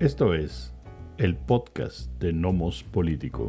Esto 0.00 0.32
es 0.32 0.72
el 1.18 1.36
podcast 1.36 2.10
de 2.18 2.32
Nomos 2.32 2.82
Político. 2.82 3.48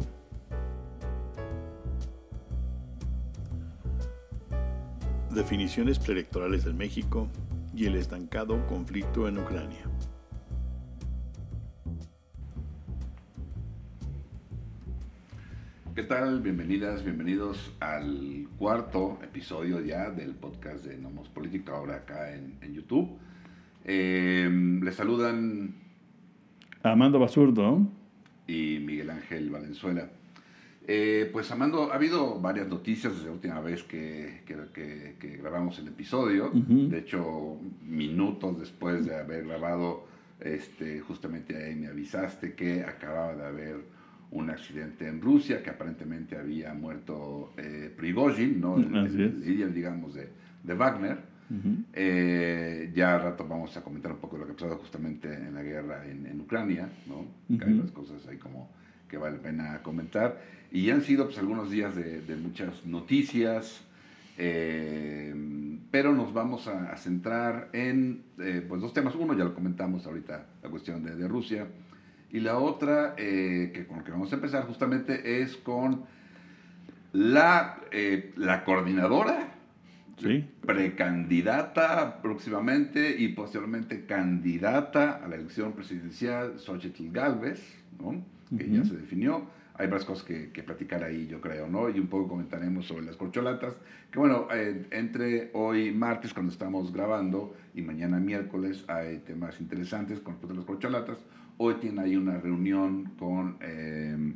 Definiciones 5.34 5.98
preelectorales 5.98 6.66
en 6.66 6.76
México 6.76 7.30
y 7.74 7.86
el 7.86 7.94
estancado 7.94 8.66
conflicto 8.66 9.26
en 9.28 9.38
Ucrania. 9.38 9.80
¿Qué 15.94 16.02
tal? 16.02 16.42
Bienvenidas, 16.42 17.02
bienvenidos 17.02 17.74
al 17.80 18.46
cuarto 18.58 19.18
episodio 19.22 19.80
ya 19.80 20.10
del 20.10 20.34
podcast 20.34 20.84
de 20.84 20.98
Nomos 20.98 21.30
Político, 21.30 21.72
ahora 21.72 21.96
acá 21.96 22.34
en, 22.34 22.58
en 22.60 22.74
YouTube. 22.74 23.18
Eh, 23.86 24.50
les 24.82 24.94
saludan 24.94 25.81
Armando 26.82 27.18
Basurdo. 27.18 27.86
y 28.46 28.80
Miguel 28.84 29.10
Ángel 29.10 29.50
Valenzuela. 29.50 30.08
Eh, 30.86 31.30
pues 31.32 31.48
Amando, 31.52 31.92
ha 31.92 31.94
habido 31.94 32.40
varias 32.40 32.66
noticias 32.68 33.12
desde 33.14 33.26
la 33.26 33.32
última 33.32 33.60
vez 33.60 33.84
que, 33.84 34.40
que- 34.44 34.56
que- 34.74 35.14
que 35.18 35.36
grabamos 35.36 35.78
el 35.78 35.88
episodio. 35.88 36.50
De 36.90 36.98
hecho, 36.98 37.56
minutos 37.88 38.58
después 38.58 39.06
de 39.06 39.14
haber 39.16 39.46
grabado, 39.46 40.06
este, 40.40 41.00
justamente 41.00 41.56
ahí 41.56 41.76
me 41.76 41.86
avisaste 41.86 42.54
que 42.54 42.82
acababa 42.82 43.36
de 43.36 43.46
haber 43.46 43.76
un 44.32 44.50
accidente 44.50 45.06
en 45.06 45.20
Rusia, 45.20 45.62
que 45.62 45.70
aparentemente 45.70 46.36
había 46.36 46.74
muerto 46.74 47.52
eh, 47.56 47.92
Prigozhin, 47.96 48.60
¿no? 48.60 48.76
el, 48.78 48.84
el- 49.62 49.72
digamos, 49.74 50.14
de, 50.14 50.28
de 50.64 50.74
Wagner. 50.74 51.18
Eh, 51.92 52.90
ya 52.94 53.14
al 53.14 53.22
rato 53.22 53.46
vamos 53.46 53.76
a 53.76 53.82
comentar 53.82 54.12
un 54.12 54.18
poco 54.18 54.38
lo 54.38 54.46
que 54.46 54.52
ha 54.52 54.54
pasado 54.54 54.76
justamente 54.78 55.32
en 55.32 55.54
la 55.54 55.62
guerra 55.62 56.06
en, 56.06 56.26
en 56.26 56.40
Ucrania, 56.40 56.88
¿no? 57.06 57.26
Hay 57.62 57.72
unas 57.72 57.90
cosas 57.90 58.26
ahí 58.26 58.38
como 58.38 58.70
que 59.08 59.18
vale 59.18 59.36
la 59.36 59.42
pena 59.42 59.82
comentar. 59.82 60.40
Y 60.70 60.88
han 60.90 61.02
sido 61.02 61.26
pues 61.26 61.38
algunos 61.38 61.70
días 61.70 61.94
de, 61.94 62.22
de 62.22 62.36
muchas 62.36 62.86
noticias, 62.86 63.82
eh, 64.38 65.34
pero 65.90 66.14
nos 66.14 66.32
vamos 66.32 66.68
a, 66.68 66.90
a 66.90 66.96
centrar 66.96 67.68
en 67.74 68.22
eh, 68.38 68.64
pues 68.66 68.80
dos 68.80 68.94
temas. 68.94 69.14
Uno 69.14 69.34
ya 69.34 69.44
lo 69.44 69.54
comentamos 69.54 70.06
ahorita, 70.06 70.46
la 70.62 70.70
cuestión 70.70 71.04
de, 71.04 71.16
de 71.16 71.28
Rusia. 71.28 71.66
Y 72.30 72.40
la 72.40 72.56
otra, 72.56 73.14
que 73.14 73.84
con 73.86 73.98
lo 73.98 74.04
que 74.04 74.10
vamos 74.10 74.32
a 74.32 74.36
empezar 74.36 74.64
justamente, 74.64 75.42
es 75.42 75.58
con 75.58 76.04
la, 77.12 77.78
la 78.36 78.64
coordinadora 78.64 79.51
Sí. 80.22 80.44
precandidata 80.66 82.22
próximamente 82.22 83.16
y 83.18 83.28
posteriormente 83.28 84.06
candidata 84.06 85.20
a 85.24 85.28
la 85.28 85.36
elección 85.36 85.72
presidencial, 85.72 86.58
Xochitl 86.58 87.10
Galvez, 87.10 87.60
¿no? 87.98 88.24
que 88.56 88.68
ya 88.68 88.80
Ujú. 88.80 88.90
se 88.90 88.96
definió. 88.96 89.46
Hay 89.74 89.86
varias 89.86 90.04
cosas 90.04 90.24
que, 90.24 90.50
que 90.50 90.62
platicar 90.62 91.02
ahí, 91.02 91.26
yo 91.26 91.40
creo, 91.40 91.66
¿no? 91.66 91.88
Y 91.88 91.98
un 91.98 92.06
poco 92.06 92.28
comentaremos 92.28 92.86
sobre 92.86 93.06
las 93.06 93.16
corcholatas, 93.16 93.74
que 94.10 94.18
bueno, 94.18 94.46
eh, 94.54 94.86
entre 94.90 95.50
hoy 95.54 95.92
martes 95.92 96.34
cuando 96.34 96.52
estamos 96.52 96.92
grabando 96.92 97.56
y 97.74 97.80
mañana 97.80 98.20
miércoles 98.20 98.84
hay 98.88 99.18
temas 99.20 99.60
interesantes 99.60 100.20
con 100.20 100.34
respecto 100.34 100.52
a 100.52 100.56
las 100.58 100.66
corcholatas. 100.66 101.24
Hoy 101.56 101.74
tiene 101.80 102.02
ahí 102.02 102.16
una 102.16 102.38
reunión 102.38 103.12
con... 103.18 103.56
eh, 103.60 104.34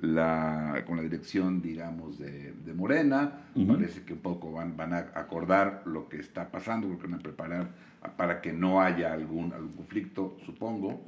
la, 0.00 0.82
con 0.86 0.96
la 0.96 1.02
dirección, 1.02 1.62
digamos, 1.62 2.18
de, 2.18 2.52
de 2.52 2.74
Morena. 2.74 3.46
Ujú. 3.54 3.74
Parece 3.74 4.02
que 4.02 4.12
un 4.12 4.20
poco 4.20 4.52
van, 4.52 4.76
van 4.76 4.92
a 4.92 4.98
acordar 5.14 5.82
lo 5.86 6.08
que 6.08 6.18
está 6.18 6.50
pasando, 6.50 6.88
porque 6.88 7.06
van 7.06 7.14
a 7.20 7.22
preparar 7.22 7.68
para 8.16 8.40
que 8.40 8.52
no 8.52 8.80
haya 8.80 9.12
algún, 9.12 9.52
algún 9.52 9.72
conflicto, 9.72 10.36
supongo. 10.44 11.02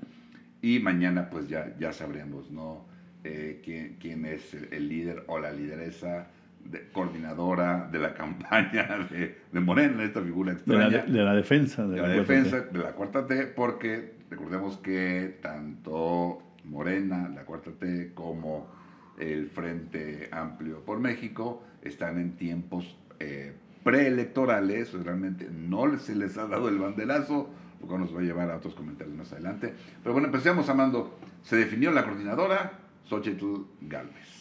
Y 0.63 0.81
mañana 0.81 1.31
pues 1.31 1.49
ya, 1.49 1.75
ya 1.79 1.93
sabremos, 1.93 2.51
¿no? 2.51 2.87
Eh, 3.25 3.61
quién, 3.65 3.97
quién 4.01 4.25
es 4.25 4.55
el, 4.55 4.73
el 4.73 4.89
líder 4.89 5.25
o 5.27 5.39
la 5.39 5.53
lideresa 5.53 6.29
de- 6.65 6.89
coordinadora 6.93 7.89
de 7.93 7.99
la 7.99 8.15
campaña 8.23 9.07
de, 9.11 9.37
de 9.53 9.61
Morena, 9.61 10.03
esta 10.03 10.23
figura 10.23 10.55
De 10.55 10.59
la, 10.75 10.87
extraña 10.87 11.05
de 11.07 11.25
la 11.25 11.35
defensa. 11.35 11.83
De 11.87 11.97
de 11.97 12.03
la 12.03 12.09
la 12.09 12.15
defensa 12.15 12.61
de 12.61 12.79
la 12.79 12.93
cuarta 12.93 13.27
T, 13.27 13.47
porque 13.49 14.15
recordemos 14.31 14.79
que 14.79 15.39
tanto 15.43 16.43
Morena, 16.65 17.29
la 17.29 17.43
cuarta 17.45 17.71
T, 17.73 18.13
como 18.15 18.78
el 19.19 19.49
Frente 19.49 20.29
Amplio 20.33 20.85
por 20.85 21.01
México 21.01 21.63
están 21.83 22.19
en 22.19 22.33
tiempos 22.37 22.97
eh, 23.21 23.53
preelectorales, 23.83 24.93
realmente 24.93 25.49
no 25.51 25.99
se 25.99 26.15
les 26.15 26.37
ha 26.37 26.47
dado 26.47 26.69
el 26.69 26.79
banderazo, 26.79 27.51
lo 27.81 27.87
cual 27.87 28.01
nos 28.01 28.15
va 28.15 28.21
a 28.21 28.23
llevar 28.23 28.51
a 28.51 28.57
otros 28.57 28.75
comentarios 28.75 29.17
más 29.17 29.33
adelante. 29.33 29.73
Pero 30.03 30.13
bueno, 30.13 30.27
empecemos, 30.27 30.69
Amando. 30.69 31.19
Se 31.43 31.57
definió 31.57 31.91
la 31.91 32.05
coordinadora, 32.05 32.73
Xochitl 33.09 33.63
Galvez. 33.83 34.39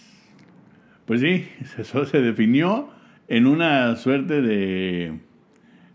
Pues 1.05 1.21
sí, 1.21 1.47
eso 1.77 2.05
se 2.05 2.21
definió 2.21 2.89
en 3.27 3.47
una 3.47 3.95
suerte 3.95 4.41
de, 4.41 5.19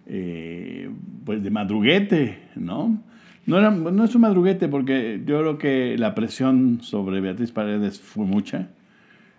eh, 0.07 0.91
pues 1.25 1.43
de 1.43 1.51
madruguete, 1.51 2.49
¿no? 2.57 3.03
No, 3.47 3.59
era, 3.59 3.71
no 3.71 4.05
es 4.05 4.15
un 4.15 4.21
madruguete 4.21 4.69
porque 4.69 5.21
yo 5.27 5.41
creo 5.41 5.59
que 5.59 5.97
la 5.99 6.15
presión 6.15 6.81
sobre 6.83 7.21
Beatriz 7.21 7.51
Paredes 7.51 8.01
fue 8.01 8.25
mucha, 8.25 8.69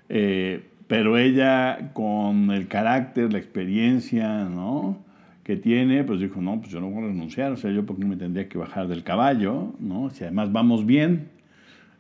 eh, 0.10 0.64
pero 0.88 1.18
ella 1.18 1.92
con 1.94 2.52
el 2.52 2.68
carácter, 2.68 3.32
la 3.32 3.40
experiencia, 3.40 4.46
¿no? 4.46 5.04
que 5.44 5.58
tiene, 5.58 6.04
pues 6.04 6.22
dijo, 6.22 6.42
no, 6.42 6.60
pues 6.60 6.72
yo 6.72 6.80
no 6.80 6.90
voy 6.90 7.04
a 7.04 7.08
renunciar, 7.08 7.52
o 7.52 7.58
sea, 7.58 7.70
yo 7.72 7.86
porque 7.86 8.06
me 8.06 8.16
tendría 8.16 8.48
que 8.48 8.58
bajar 8.58 8.88
del 8.88 9.04
caballo, 9.04 9.74
¿no? 9.80 10.10
Si 10.10 10.24
además 10.24 10.52
vamos 10.54 10.86
bien. 10.86 11.28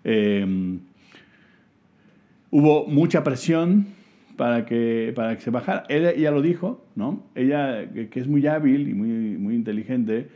Eh, 0.05 0.79
hubo 2.51 2.87
mucha 2.87 3.23
presión 3.23 3.87
para 4.37 4.65
que, 4.65 5.11
para 5.13 5.35
que 5.35 5.41
se 5.41 5.49
bajara. 5.49 5.83
Ella, 5.89 6.11
ella 6.11 6.31
lo 6.31 6.41
dijo, 6.41 6.85
¿no? 6.95 7.23
Ella, 7.35 7.85
que 7.91 8.19
es 8.19 8.27
muy 8.27 8.47
hábil 8.47 8.87
y 8.87 8.93
muy, 8.93 9.37
muy 9.37 9.55
inteligente, 9.55 10.29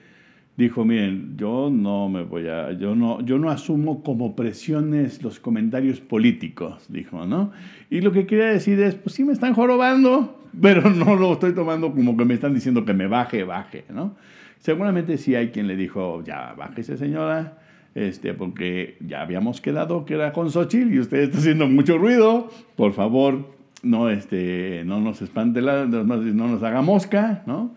dijo, 0.57 0.83
miren, 0.83 1.37
yo 1.37 1.69
no 1.71 2.09
me 2.09 2.23
voy 2.23 2.47
a, 2.47 2.71
yo 2.73 2.95
no, 2.95 3.21
yo 3.21 3.37
no 3.37 3.51
asumo 3.51 4.03
como 4.03 4.35
presiones 4.35 5.21
los 5.21 5.39
comentarios 5.39 5.99
políticos, 6.01 6.87
dijo, 6.89 7.27
¿no? 7.27 7.51
Y 7.91 8.01
lo 8.01 8.11
que 8.11 8.25
quería 8.25 8.47
decir 8.47 8.79
es, 8.81 8.95
pues 8.95 9.15
sí 9.15 9.23
me 9.23 9.33
están 9.33 9.53
jorobando, 9.53 10.41
pero 10.61 10.89
no 10.89 11.15
lo 11.15 11.33
estoy 11.33 11.53
tomando 11.53 11.93
como 11.93 12.17
que 12.17 12.25
me 12.25 12.33
están 12.33 12.55
diciendo 12.55 12.83
que 12.85 12.93
me 12.93 13.07
baje, 13.07 13.43
baje, 13.43 13.85
¿no? 13.89 14.15
Seguramente 14.57 15.19
sí 15.19 15.35
hay 15.35 15.49
quien 15.49 15.67
le 15.67 15.75
dijo, 15.75 16.23
ya, 16.25 16.53
bájese 16.57 16.97
señora, 16.97 17.59
este, 17.93 18.33
porque 18.33 18.97
ya 18.99 19.21
habíamos 19.21 19.61
quedado 19.61 20.05
que 20.05 20.15
era 20.15 20.33
con 20.33 20.49
Xochitl 20.49 20.91
y 20.93 20.99
usted 20.99 21.19
está 21.19 21.37
haciendo 21.37 21.67
mucho 21.67 21.99
ruido, 21.99 22.49
por 22.75 22.93
favor, 22.93 23.55
no, 23.83 24.09
este, 24.09 24.81
no 24.85 24.99
nos 24.99 25.21
espante, 25.21 25.61
la, 25.61 25.85
no 25.85 26.03
nos 26.03 26.25
no 26.25 26.47
nos 26.47 26.63
haga 26.63 26.81
mosca, 26.81 27.43
¿no? 27.45 27.75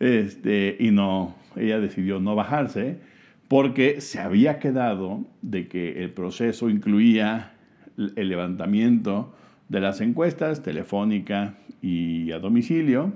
Este, 0.00 0.76
y 0.80 0.90
no, 0.90 1.34
ella 1.56 1.80
decidió 1.80 2.20
no 2.20 2.34
bajarse 2.34 2.98
porque 3.48 4.00
se 4.00 4.18
había 4.20 4.58
quedado 4.58 5.24
de 5.42 5.68
que 5.68 6.02
el 6.02 6.10
proceso 6.10 6.68
incluía 6.68 7.52
el 7.96 8.28
levantamiento 8.28 9.34
de 9.68 9.80
las 9.80 10.00
encuestas 10.00 10.62
telefónica 10.62 11.54
y 11.82 12.32
a 12.32 12.38
domicilio 12.38 13.12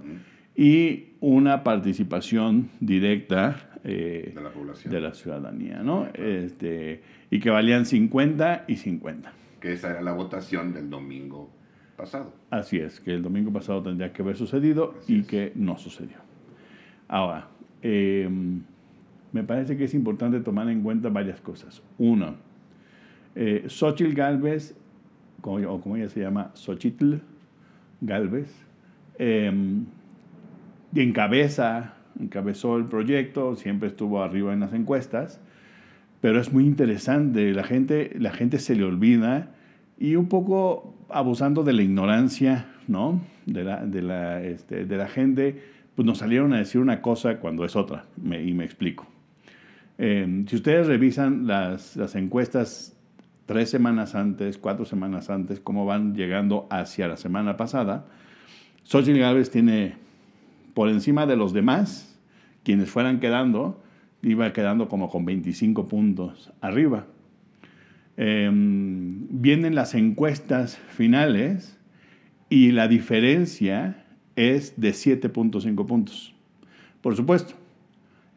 y 0.57 1.11
una 1.21 1.63
participación 1.65 2.71
directa 2.81 3.57
eh, 3.85 4.33
De 4.35 4.41
la 4.43 4.51
población. 4.51 4.93
de 4.93 5.01
la 5.01 5.15
ciudadanía, 5.15 5.83
¿no? 5.83 6.07
Este, 6.15 7.03
y 7.31 7.41
que 7.41 7.51
valían 7.51 7.87
50 7.87 8.65
y 8.69 8.77
50. 8.77 9.33
Que 9.61 9.73
esa 9.73 9.91
era 9.91 10.03
la 10.03 10.13
votación 10.13 10.73
del 10.73 10.91
domingo 10.91 11.51
pasado. 11.97 12.33
Así 12.51 12.79
es, 12.79 13.01
que 13.01 13.13
el 13.15 13.23
domingo 13.23 13.53
pasado 13.53 13.83
tendría 13.83 14.13
que 14.13 14.23
haber 14.23 14.37
sucedido 14.37 14.95
Así 14.99 15.17
y 15.17 15.21
es. 15.21 15.27
que 15.27 15.53
no 15.55 15.77
sucedió. 15.79 16.17
Ahora, 17.09 17.49
eh, 17.83 18.29
me 19.33 19.45
parece 19.45 19.77
que 19.77 19.85
es 19.85 19.95
importante 19.95 20.41
tomar 20.41 20.69
en 20.69 20.83
cuenta 20.83 21.09
varias 21.09 21.41
cosas. 21.41 21.83
Uno, 21.99 22.35
eh, 23.35 23.65
Xochitl 23.69 24.15
Galvez, 24.15 24.77
o 25.43 25.81
como 25.81 25.97
ella 25.97 26.09
se 26.09 26.21
llama, 26.21 26.51
Xochitl 26.55 27.15
Galvez, 28.01 28.55
y 29.19 31.01
encabeza, 31.01 31.95
encabezó 32.19 32.77
el 32.77 32.87
proyecto, 32.87 33.55
siempre 33.57 33.89
estuvo 33.89 34.23
arriba 34.23 34.53
en 34.53 34.61
las 34.61 34.73
encuestas, 34.73 35.41
pero 36.21 36.41
es 36.41 36.53
muy 36.53 36.65
interesante, 36.67 37.53
la 37.53 37.65
gente, 37.65 38.13
la 38.19 38.33
gente 38.33 38.59
se 38.59 38.75
le 38.75 38.85
olvida 38.85 39.51
y 39.99 40.17
un 40.17 40.29
poco 40.29 40.95
abusando 41.09 41.63
de 41.63 41.73
la 41.73 41.83
ignorancia, 41.83 42.67
¿no? 42.89 43.21
De 43.47 43.65
la, 43.65 43.87
de 43.87 44.03
la, 44.03 44.43
este, 44.43 44.85
de 44.85 44.97
la 44.97 45.09
gente, 45.09 45.63
pues 45.95 46.07
nos 46.07 46.19
salieron 46.19 46.53
a 46.53 46.59
decir 46.59 46.81
una 46.81 47.03
cosa 47.03 47.39
cuando 47.39 47.65
es 47.65 47.77
otra, 47.77 48.07
y 48.23 48.53
me 48.53 48.65
explico. 48.65 49.07
Eh, 49.99 50.45
si 50.47 50.57
ustedes 50.57 50.87
revisan 50.87 51.47
las, 51.47 51.97
las 51.97 52.15
encuestas 52.15 52.97
tres 53.45 53.69
semanas 53.69 54.15
antes, 54.15 54.57
cuatro 54.57 54.85
semanas 54.85 55.29
antes, 55.29 55.61
cómo 55.61 55.85
van 55.85 56.15
llegando 56.15 56.67
hacia 56.71 57.07
la 57.07 57.17
semana 57.17 57.57
pasada, 57.57 58.07
Xochitl 58.85 59.19
Gálvez 59.19 59.51
tiene 59.51 59.95
por 60.73 60.89
encima 60.89 61.27
de 61.27 61.37
los 61.37 61.53
demás, 61.53 62.19
quienes 62.65 62.91
fueran 62.91 63.21
quedando, 63.21 63.83
iba 64.23 64.53
quedando 64.53 64.89
como 64.89 65.11
con 65.11 65.25
25 65.25 65.89
puntos 65.89 66.53
arriba. 66.61 67.07
Em, 68.17 69.27
vienen 69.31 69.75
las 69.75 69.95
encuestas 69.95 70.77
finales 70.77 71.79
y 72.49 72.73
la 72.73 72.89
diferencia 72.89 74.00
es 74.41 74.81
de 74.81 74.91
7.5 74.91 75.87
puntos. 75.87 76.35
Por 77.03 77.17
supuesto, 77.17 77.55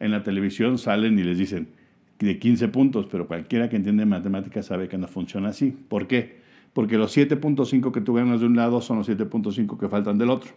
en 0.00 0.10
la 0.10 0.22
televisión 0.22 0.78
salen 0.78 1.18
y 1.18 1.22
les 1.22 1.38
dicen 1.38 1.68
de 2.18 2.38
15 2.38 2.68
puntos, 2.68 3.06
pero 3.10 3.26
cualquiera 3.26 3.68
que 3.68 3.76
entiende 3.76 4.06
matemáticas 4.06 4.66
sabe 4.66 4.88
que 4.88 4.98
no 4.98 5.08
funciona 5.08 5.50
así. 5.50 5.76
¿Por 5.88 6.06
qué? 6.06 6.40
Porque 6.72 6.96
los 6.96 7.16
7.5 7.16 7.92
que 7.92 8.00
tú 8.00 8.14
ganas 8.14 8.40
de 8.40 8.46
un 8.46 8.56
lado 8.56 8.80
son 8.80 8.98
los 8.98 9.08
7.5 9.08 9.78
que 9.78 9.88
faltan 9.88 10.18
del 10.18 10.30
otro. 10.30 10.50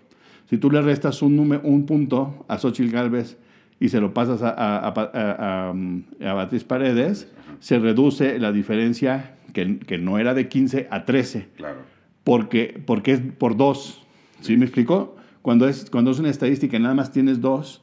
Si 0.50 0.58
tú 0.58 0.72
le 0.72 0.82
restas 0.82 1.22
un, 1.22 1.38
un 1.64 1.86
punto 1.86 2.46
a 2.48 2.58
Xochitl 2.58 2.92
Galvez 2.92 3.38
y 3.80 3.90
se 3.90 4.00
lo 4.00 4.14
pasas 4.14 4.42
a, 4.42 4.50
a, 4.50 4.88
a, 4.88 5.70
a 5.70 6.34
Beatriz 6.34 6.64
Paredes, 6.64 7.32
se 7.60 7.80
reduce 7.80 8.40
la 8.40 8.52
diferencia 8.52 9.36
que, 9.54 9.80
que, 9.80 9.98
no 9.98 10.18
era 10.20 10.34
de 10.34 10.48
15 10.48 10.88
a 10.90 11.06
13. 11.06 11.50
Claro. 11.58 11.80
Porque, 12.24 12.82
porque 12.86 13.14
es 13.14 13.20
por 13.20 13.58
dos. 13.58 14.06
¿Sí, 14.42 14.58
me 14.58 14.66
explicó? 14.66 15.17
Cuando 15.48 15.70
es, 15.70 15.90
cuando 15.90 16.12
es 16.12 16.20
una 16.20 16.30
estadística 16.30 16.76
y 16.76 16.82
nada 16.82 16.94
más 16.94 17.14
tienes 17.14 17.40
dos, 17.40 17.82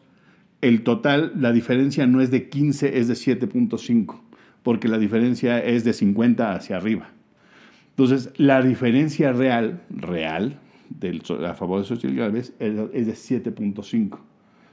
el 0.61 0.83
total, 0.83 1.33
la 1.41 1.51
diferencia 1.51 2.07
no 2.07 2.21
es 2.21 2.31
de 2.31 2.51
15, 2.51 2.99
es 2.99 3.09
de 3.09 3.15
7.5, 3.15 4.21
porque 4.63 4.87
la 4.87 4.99
diferencia 4.99 5.65
es 5.65 5.83
de 5.83 5.95
50 5.95 6.53
hacia 6.53 6.77
arriba. 6.77 7.09
Entonces, 7.89 8.35
la 8.37 8.61
diferencia 8.61 9.33
real, 9.33 9.81
real, 9.89 10.59
del, 10.91 11.23
a 11.49 11.55
favor 11.55 11.81
de 11.81 11.87
Xochitl 11.87 12.15
Gálvez 12.15 12.53
es, 12.59 12.75
es 12.93 13.07
de 13.07 13.41
7.5. 13.41 14.19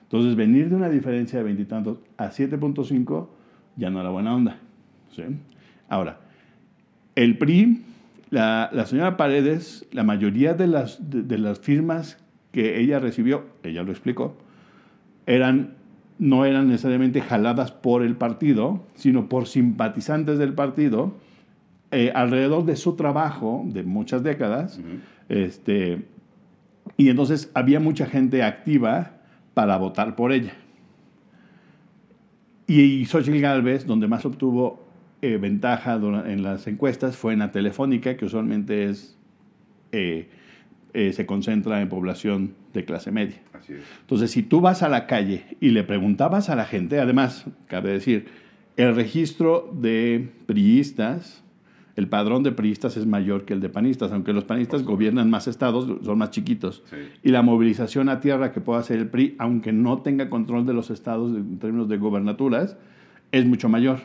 Entonces, 0.02 0.36
venir 0.36 0.68
de 0.68 0.76
una 0.76 0.90
diferencia 0.90 1.40
de 1.40 1.46
veintitantos 1.46 2.00
a 2.18 2.30
7.5 2.30 3.28
ya 3.78 3.90
no 3.90 4.02
era 4.02 4.10
buena 4.10 4.36
onda. 4.36 4.60
¿sí? 5.16 5.24
Ahora, 5.88 6.20
el 7.16 7.38
PRI, 7.38 7.84
la, 8.32 8.70
la, 8.74 8.86
señora 8.86 9.16
Paredes, 9.16 9.88
la 9.94 10.04
mayoría 10.04 10.56
de 10.56 10.68
las, 10.68 11.10
de, 11.10 11.22
de, 11.22 11.38
las 11.38 11.62
firmas 11.62 12.18
que 12.52 12.80
ella 12.80 13.00
recibió, 13.00 13.46
ella 13.64 13.84
lo 13.84 13.92
explicó, 13.92 14.36
eran, 15.26 15.76
no 16.20 16.46
eran 16.46 16.68
necesariamente 16.68 17.22
jaladas 17.22 17.72
por 17.72 18.04
el 18.04 18.16
partido, 18.16 18.86
sino 18.96 19.30
por 19.30 19.48
simpatizantes 19.48 20.38
del 20.38 20.54
partido, 20.54 21.14
eh, 21.92 22.12
alrededor 22.14 22.66
de 22.66 22.76
su 22.76 22.96
trabajo 22.96 23.64
de 23.66 23.84
muchas 23.84 24.24
décadas. 24.24 24.78
Uh 24.78 24.82
-huh. 24.82 25.00
este, 25.30 26.06
y 26.98 27.10
entonces 27.10 27.52
había 27.54 27.80
mucha 27.80 28.06
gente 28.06 28.44
activa 28.44 29.14
para 29.54 29.78
votar 29.78 30.16
por 30.16 30.32
ella. 30.32 30.54
Y 32.68 33.06
Xochitl 33.06 33.40
Galvez, 33.42 33.86
donde 33.86 34.08
más 34.08 34.26
obtuvo 34.26 34.86
eh, 35.22 35.38
ventaja 35.38 35.96
en 35.96 36.42
las 36.42 36.68
encuestas, 36.68 37.18
fue 37.18 37.34
en 37.34 37.40
la 37.40 37.52
telefónica, 37.52 38.16
que 38.16 38.26
usualmente 38.26 38.90
es, 38.90 39.18
eh, 39.92 40.30
eh, 40.94 41.14
se 41.14 41.26
concentra 41.26 41.82
en 41.82 41.90
población 41.90 42.56
de 42.74 42.86
clase 42.86 43.12
media. 43.12 43.42
Así 43.54 43.74
es. 43.74 43.82
Entonces, 44.02 44.32
si 44.32 44.44
tú 44.44 44.62
vas 44.62 44.84
a 44.84 44.90
la 44.90 45.08
calle 45.08 45.44
y 45.60 45.70
le 45.70 45.84
preguntabas 45.84 46.50
a 46.50 46.56
la 46.56 46.66
gente, 46.66 47.00
además, 47.00 47.46
cabe 47.68 47.92
decir, 47.92 48.28
el 48.78 48.96
registro 48.96 49.72
de 49.74 50.30
priistas, 50.46 51.44
el 51.96 52.08
padrón 52.08 52.44
de 52.44 52.52
priistas 52.52 52.98
es 52.98 53.06
mayor 53.06 53.46
que 53.46 53.54
el 53.54 53.60
de 53.60 53.70
panistas, 53.70 54.12
aunque 54.12 54.34
los 54.34 54.46
panistas 54.46 54.84
gobiernan 54.84 55.30
más 55.30 55.48
estados, 55.48 55.88
son 56.04 56.18
más 56.18 56.32
chiquitos. 56.32 56.84
Sí. 56.90 56.98
Y 57.24 57.30
la 57.30 57.42
movilización 57.42 58.10
a 58.10 58.20
tierra 58.20 58.52
que 58.52 58.62
puede 58.62 58.80
hacer 58.80 59.00
el 59.00 59.08
PRI, 59.08 59.36
aunque 59.40 59.74
no 59.74 60.02
tenga 60.02 60.30
control 60.30 60.66
de 60.66 60.74
los 60.74 60.90
estados 60.90 61.36
en 61.36 61.60
términos 61.60 61.90
de 61.90 61.98
gobernaturas, 61.98 62.78
es 63.32 63.46
mucho 63.46 63.70
mayor. 63.70 64.00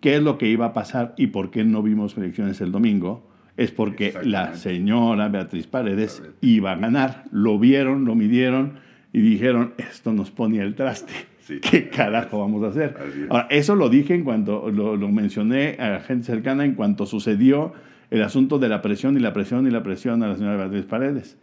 ¿Qué 0.00 0.16
es 0.16 0.22
lo 0.22 0.38
que 0.38 0.48
iba 0.48 0.66
a 0.66 0.72
pasar 0.72 1.14
y 1.16 1.28
por 1.28 1.50
qué 1.50 1.64
no 1.64 1.82
vimos 1.82 2.16
elecciones 2.16 2.60
el 2.60 2.72
domingo? 2.72 3.26
Es 3.56 3.70
porque 3.70 4.14
la 4.22 4.54
señora 4.54 5.28
Beatriz 5.28 5.66
Paredes 5.66 6.22
iba 6.42 6.72
a 6.72 6.76
ganar. 6.76 7.24
Lo 7.30 7.58
vieron, 7.58 8.04
lo 8.04 8.14
midieron 8.14 8.74
y 9.12 9.20
dijeron, 9.20 9.72
esto 9.78 10.12
nos 10.12 10.30
pone 10.30 10.60
el 10.60 10.74
traste. 10.74 11.12
Sí, 11.40 11.60
¿Qué 11.70 11.88
carajo 11.88 12.40
vamos 12.40 12.64
a 12.64 12.68
hacer? 12.68 12.96
Ahora, 13.30 13.46
eso 13.50 13.74
lo 13.74 13.88
dije 13.88 14.14
en 14.14 14.24
cuanto, 14.24 14.70
lo, 14.70 14.96
lo, 14.96 15.08
mencioné 15.08 15.76
a 15.78 16.00
gente 16.00 16.26
cercana 16.26 16.64
en 16.64 16.74
cuanto 16.74 17.06
sucedió 17.06 17.72
el 18.10 18.22
asunto 18.22 18.58
de 18.58 18.68
la 18.68 18.82
presión 18.82 19.16
y 19.16 19.20
la 19.20 19.32
presión 19.32 19.66
y 19.66 19.70
la 19.70 19.82
presión 19.82 20.22
a 20.22 20.28
la 20.28 20.36
señora 20.36 20.56
Beatriz 20.56 20.84
Paredes. 20.84 21.38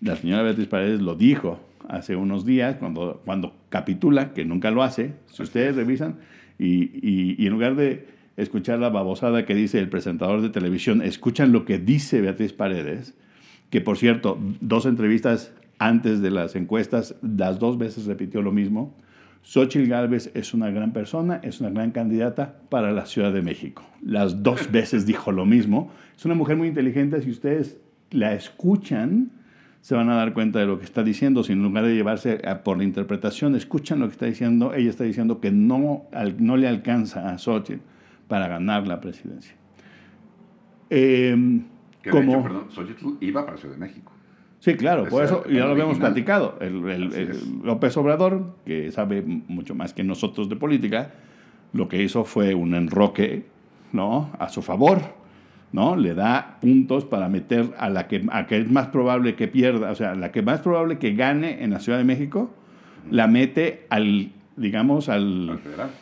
La 0.00 0.16
señora 0.16 0.42
Beatriz 0.42 0.66
Paredes 0.66 1.00
lo 1.00 1.14
dijo 1.14 1.60
hace 1.88 2.16
unos 2.16 2.44
días 2.44 2.76
cuando, 2.76 3.22
cuando 3.24 3.54
capitula, 3.68 4.32
que 4.32 4.44
nunca 4.44 4.70
lo 4.70 4.82
hace, 4.82 5.12
si 5.26 5.42
ustedes 5.42 5.76
revisan, 5.76 6.16
y, 6.58 6.84
y, 7.06 7.36
y 7.38 7.46
en 7.46 7.52
lugar 7.52 7.76
de 7.76 8.06
escuchar 8.36 8.78
la 8.78 8.88
babosada 8.88 9.44
que 9.44 9.54
dice 9.54 9.78
el 9.78 9.88
presentador 9.88 10.40
de 10.42 10.50
televisión, 10.50 11.02
escuchan 11.02 11.52
lo 11.52 11.64
que 11.64 11.78
dice 11.78 12.20
Beatriz 12.20 12.52
Paredes, 12.52 13.14
que 13.70 13.80
por 13.80 13.96
cierto, 13.98 14.38
dos 14.60 14.86
entrevistas 14.86 15.52
antes 15.78 16.20
de 16.20 16.30
las 16.30 16.54
encuestas, 16.54 17.16
las 17.22 17.58
dos 17.58 17.78
veces 17.78 18.06
repitió 18.06 18.42
lo 18.42 18.52
mismo, 18.52 18.94
Xochitl 19.42 19.88
Gálvez 19.88 20.30
es 20.34 20.54
una 20.54 20.70
gran 20.70 20.92
persona, 20.92 21.40
es 21.42 21.60
una 21.60 21.70
gran 21.70 21.90
candidata 21.90 22.60
para 22.68 22.92
la 22.92 23.06
Ciudad 23.06 23.32
de 23.32 23.42
México. 23.42 23.82
Las 24.00 24.42
dos 24.42 24.70
veces 24.72 25.04
dijo 25.04 25.32
lo 25.32 25.44
mismo. 25.44 25.90
Es 26.16 26.24
una 26.24 26.34
mujer 26.34 26.56
muy 26.56 26.68
inteligente. 26.68 27.20
Si 27.22 27.30
ustedes 27.30 27.78
la 28.12 28.34
escuchan, 28.34 29.30
se 29.80 29.96
van 29.96 30.10
a 30.10 30.14
dar 30.14 30.32
cuenta 30.32 30.60
de 30.60 30.66
lo 30.66 30.78
que 30.78 30.84
está 30.84 31.02
diciendo. 31.02 31.42
Si 31.42 31.52
en 31.52 31.62
lugar 31.62 31.84
de 31.84 31.94
llevarse 31.94 32.40
a, 32.46 32.62
por 32.62 32.78
la 32.78 32.84
interpretación, 32.84 33.56
escuchan 33.56 33.98
lo 33.98 34.06
que 34.06 34.12
está 34.12 34.26
diciendo. 34.26 34.74
Ella 34.74 34.90
está 34.90 35.02
diciendo 35.02 35.40
que 35.40 35.50
no, 35.50 36.04
no 36.38 36.56
le 36.56 36.68
alcanza 36.68 37.30
a 37.30 37.38
Xochitl 37.38 37.80
para 38.32 38.48
ganar 38.48 38.86
la 38.88 38.98
presidencia. 38.98 39.54
Eh, 40.88 41.36
que 42.00 42.08
como, 42.08 42.32
hecho, 42.32 42.42
perdón, 42.42 42.70
Xochitl 42.70 43.06
iba 43.20 43.44
para 43.44 43.58
Ciudad 43.58 43.74
de 43.74 43.80
México. 43.80 44.10
Sí, 44.58 44.74
claro, 44.74 45.04
por 45.04 45.22
eso 45.22 45.44
ya 45.50 45.66
lo 45.66 45.72
habíamos 45.72 45.98
platicado. 45.98 46.56
El, 46.62 46.88
el, 46.88 47.12
el 47.12 47.38
López 47.62 47.94
Obrador, 47.98 48.56
que 48.64 48.90
sabe 48.90 49.20
mucho 49.20 49.74
más 49.74 49.92
que 49.92 50.02
nosotros 50.02 50.48
de 50.48 50.56
política, 50.56 51.10
lo 51.74 51.90
que 51.90 52.02
hizo 52.02 52.24
fue 52.24 52.54
un 52.54 52.74
enroque 52.74 53.44
¿no? 53.92 54.30
a 54.38 54.48
su 54.48 54.62
favor. 54.62 55.02
¿no? 55.72 55.94
Le 55.94 56.14
da 56.14 56.56
puntos 56.62 57.04
para 57.04 57.28
meter 57.28 57.74
a 57.76 57.90
la 57.90 58.08
que, 58.08 58.24
a 58.32 58.46
que 58.46 58.60
es 58.60 58.70
más 58.70 58.86
probable 58.86 59.34
que 59.34 59.46
pierda, 59.46 59.90
o 59.90 59.94
sea, 59.94 60.14
la 60.14 60.32
que 60.32 60.40
más 60.40 60.60
probable 60.60 60.96
que 60.96 61.12
gane 61.12 61.62
en 61.62 61.70
la 61.70 61.80
Ciudad 61.80 61.98
de 61.98 62.04
México, 62.04 62.50
la 63.10 63.26
mete 63.26 63.86
al, 63.90 64.32
digamos, 64.56 65.08
al, 65.08 65.60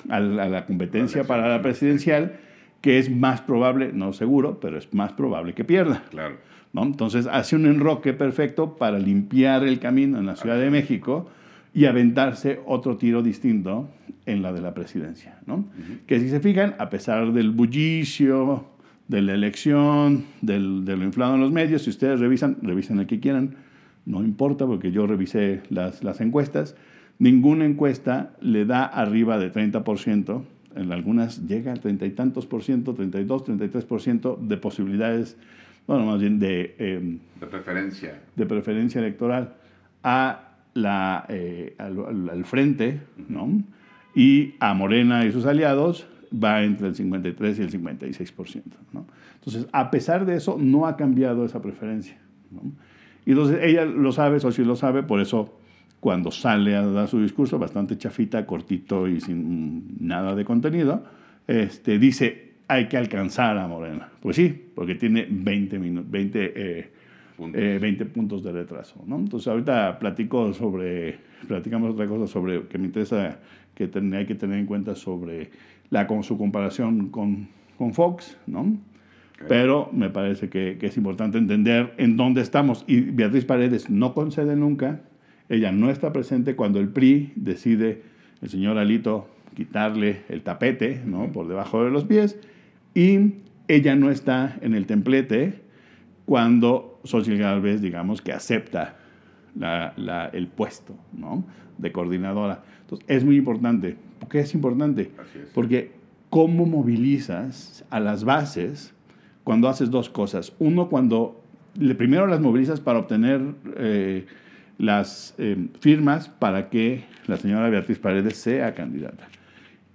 al 0.09 0.40
a 0.40 0.49
la 0.49 0.66
competencia 0.66 1.25
para 1.25 1.49
la 1.49 1.62
presidencial, 1.62 2.38
que 2.80 2.99
es 2.99 3.11
más 3.11 3.40
probable, 3.42 3.90
no 3.92 4.12
seguro, 4.12 4.59
pero 4.61 4.78
es 4.78 4.92
más 4.95 5.12
probable 5.12 5.52
que 5.54 5.64
pierda. 5.64 6.04
Claro. 6.11 6.37
¿no? 6.73 6.83
Entonces 6.85 7.26
hace 7.26 7.57
un 7.57 7.66
enroque 7.66 8.12
perfecto 8.12 8.76
para 8.76 8.99
limpiar 8.99 9.64
el 9.64 9.78
camino 9.78 10.19
en 10.19 10.26
la 10.26 10.37
Ciudad 10.37 10.59
de 10.59 10.71
México 10.71 11.28
y 11.75 11.85
aventarse 11.85 12.61
otro 12.66 12.97
tiro 12.97 13.23
distinto 13.23 13.88
en 14.26 14.42
la 14.42 14.52
de 14.52 14.61
la 14.61 14.75
presidencia. 14.75 15.38
¿no? 15.47 15.57
Uh 15.57 15.59
-huh. 15.61 16.07
Que 16.07 16.21
si 16.21 16.28
se 16.28 16.40
fijan, 16.40 16.75
a 16.78 16.88
pesar 16.90 17.33
del 17.33 17.50
bullicio, 17.50 18.64
de 19.09 19.23
la 19.23 19.35
elección, 19.35 20.25
del, 20.40 20.85
de 20.85 20.97
lo 20.97 21.04
inflado 21.04 21.35
en 21.35 21.40
los 21.40 21.50
medios, 21.50 21.83
si 21.83 21.90
ustedes 21.90 22.21
revisan, 22.21 22.57
revisen 22.62 23.00
el 23.00 23.07
que 23.07 23.19
quieran, 23.19 23.57
no 24.07 24.23
importa 24.23 24.66
porque 24.66 24.92
yo 24.92 25.07
revisé 25.07 25.62
las, 25.69 26.04
las 26.04 26.21
encuestas, 26.21 26.76
ninguna 27.21 27.65
encuesta 27.65 28.33
le 28.41 28.65
da 28.65 28.85
arriba 28.85 29.39
de 29.39 29.53
30%, 29.53 30.43
en 30.75 30.93
algunas 30.93 31.47
llega 31.47 31.71
al 31.71 31.81
treinta 31.81 32.07
y 32.07 32.11
tantos 32.11 32.47
por 32.47 32.65
ciento, 32.65 32.95
32, 32.95 33.45
33 33.45 33.85
por 33.85 34.00
ciento 34.00 34.37
de 34.41 34.57
posibilidades 34.57 35.37
bueno, 35.91 36.07
más 36.07 36.21
bien 36.21 36.39
de, 36.39 36.77
eh, 36.79 37.19
de 37.41 37.47
preferencia. 37.47 38.21
De 38.37 38.47
preferencia 38.47 39.00
electoral 39.00 39.55
a 40.05 40.50
la, 40.75 41.27
eh, 41.29 41.75
al, 41.79 42.29
al, 42.31 42.45
frente, 42.45 43.00
¿no? 43.29 43.61
Y 44.15 44.55
a 44.61 44.73
Morena 44.75 45.25
y 45.25 45.33
sus 45.33 45.47
aliados 45.47 46.07
va 46.33 46.62
entre 46.62 46.87
el 46.87 46.95
53 46.95 47.59
y 47.59 47.62
el 47.62 47.73
56%, 47.73 48.62
¿no? 48.93 49.05
Entonces, 49.35 49.67
a 49.73 49.91
pesar 49.91 50.27
de 50.27 50.37
eso, 50.37 50.59
no 50.61 50.87
ha 50.87 50.97
cambiado 50.97 51.45
esa 51.45 51.61
preferencia, 51.61 52.19
¿no? 52.53 52.71
Y 53.27 53.31
entonces 53.33 53.59
ella 53.62 53.85
lo 53.85 54.12
sabe, 54.12 54.39
Sochi 54.39 54.65
lo 54.65 54.77
sabe, 54.77 55.03
por 55.03 55.21
eso 55.21 55.60
cuando 56.00 56.30
sale 56.30 56.75
a 56.75 56.83
dar 56.83 57.09
su 57.09 57.21
discurso, 57.21 57.59
bastante 57.59 57.97
chafita, 57.99 58.47
cortito 58.47 59.07
y 59.07 59.21
sin 59.21 59.97
nada 60.00 60.35
de 60.35 60.45
contenido, 60.45 61.04
este, 61.47 61.99
dice, 61.99 62.54
hay 62.69 62.88
que 62.88 62.97
alcanzar 62.97 63.59
a 63.59 63.69
Morena. 63.69 64.09
Pues 64.21 64.37
sí, 64.37 64.49
porque 64.75 64.95
tiene 64.95 65.26
20, 65.28 65.78
20, 65.78 66.52
eh, 66.57 66.90
puntos. 67.37 67.61
Eh, 67.61 67.78
20 67.80 68.07
puntos 68.07 68.42
de 68.42 68.52
retraso. 68.52 69.02
¿no? 69.07 69.16
Entonces 69.16 69.49
ahorita 69.49 69.99
platico 69.99 70.52
sobre, 70.54 71.19
platicamos 71.47 71.92
otra 71.92 72.07
cosa 72.07 72.26
sobre 72.26 72.66
que 72.66 72.78
me 72.78 72.87
interesa 72.87 73.38
que 73.75 73.88
ten, 73.88 74.12
hay 74.14 74.26
que 74.26 74.35
tener 74.35 74.59
en 74.59 74.66
cuenta 74.66 74.95
sobre 74.95 75.50
la, 75.90 76.07
con 76.07 76.23
su 76.23 76.38
comparación 76.38 77.09
con, 77.09 77.49
con 77.76 77.92
Fox, 77.92 78.37
¿no? 78.47 78.76
Pero 79.49 79.88
me 79.92 80.11
parece 80.11 80.50
que, 80.50 80.76
que, 80.78 80.87
es 80.87 80.97
importante 80.99 81.38
entender 81.38 81.95
en 81.97 82.19
dónde 82.19 82.42
estamos. 82.42 82.85
Y 82.87 83.00
Beatriz 83.00 83.47
Paredes 83.47 83.88
no 83.88 84.12
concede 84.12 84.54
nunca, 84.54 85.00
ella 85.50 85.73
no 85.73 85.90
está 85.90 86.12
presente 86.12 86.57
cuando 86.57 86.80
el 86.80 86.88
PRI 86.88 87.33
decide, 87.35 88.02
el 88.40 88.49
señor 88.49 88.78
Alito 88.78 89.28
quitarle 89.54 90.23
el 90.28 90.42
tapete, 90.42 91.02
¿no? 91.04 91.33
Por 91.33 91.49
debajo 91.49 91.85
de 91.85 91.90
los 91.90 92.04
pies. 92.04 92.38
Y 92.95 93.35
ella 93.69 93.97
no 93.97 94.11
está 94.11 94.57
en 94.62 94.75
el 94.75 94.87
templete 94.87 95.61
cuando 96.25 97.00
Xochitl 97.04 97.37
Galvez, 97.38 97.83
digamos, 97.83 98.23
que 98.23 98.33
acepta 98.33 98.97
el 100.33 100.47
puesto, 100.47 100.95
¿no? 101.12 101.45
De 101.78 101.90
coordinadora. 101.90 102.62
Entonces, 102.83 103.07
es 103.09 103.25
muy 103.25 103.37
importante. 103.37 103.97
¿Por 104.21 104.28
qué 104.28 104.40
es 104.40 104.54
importante? 104.54 105.11
Porque 105.52 105.90
cómo 106.30 106.64
movilizas 106.64 107.85
a 107.90 107.99
las 107.99 108.23
bases 108.23 108.95
cuando 109.42 109.69
haces 109.69 109.90
dos 109.90 110.11
cosas. 110.11 110.52
Uno, 110.61 110.88
cuando 110.88 111.42
primero 111.99 112.28
las 112.28 112.40
movilizas 112.40 112.78
para 112.78 113.00
obtener 113.00 113.42
eh, 113.76 114.26
las 114.81 115.35
eh, 115.37 115.69
firmas 115.81 116.29
para 116.29 116.71
que 116.71 117.05
la 117.27 117.37
señora 117.37 117.69
Beatriz 117.69 117.99
Paredes 117.99 118.37
sea 118.39 118.75
candidata. 118.75 119.29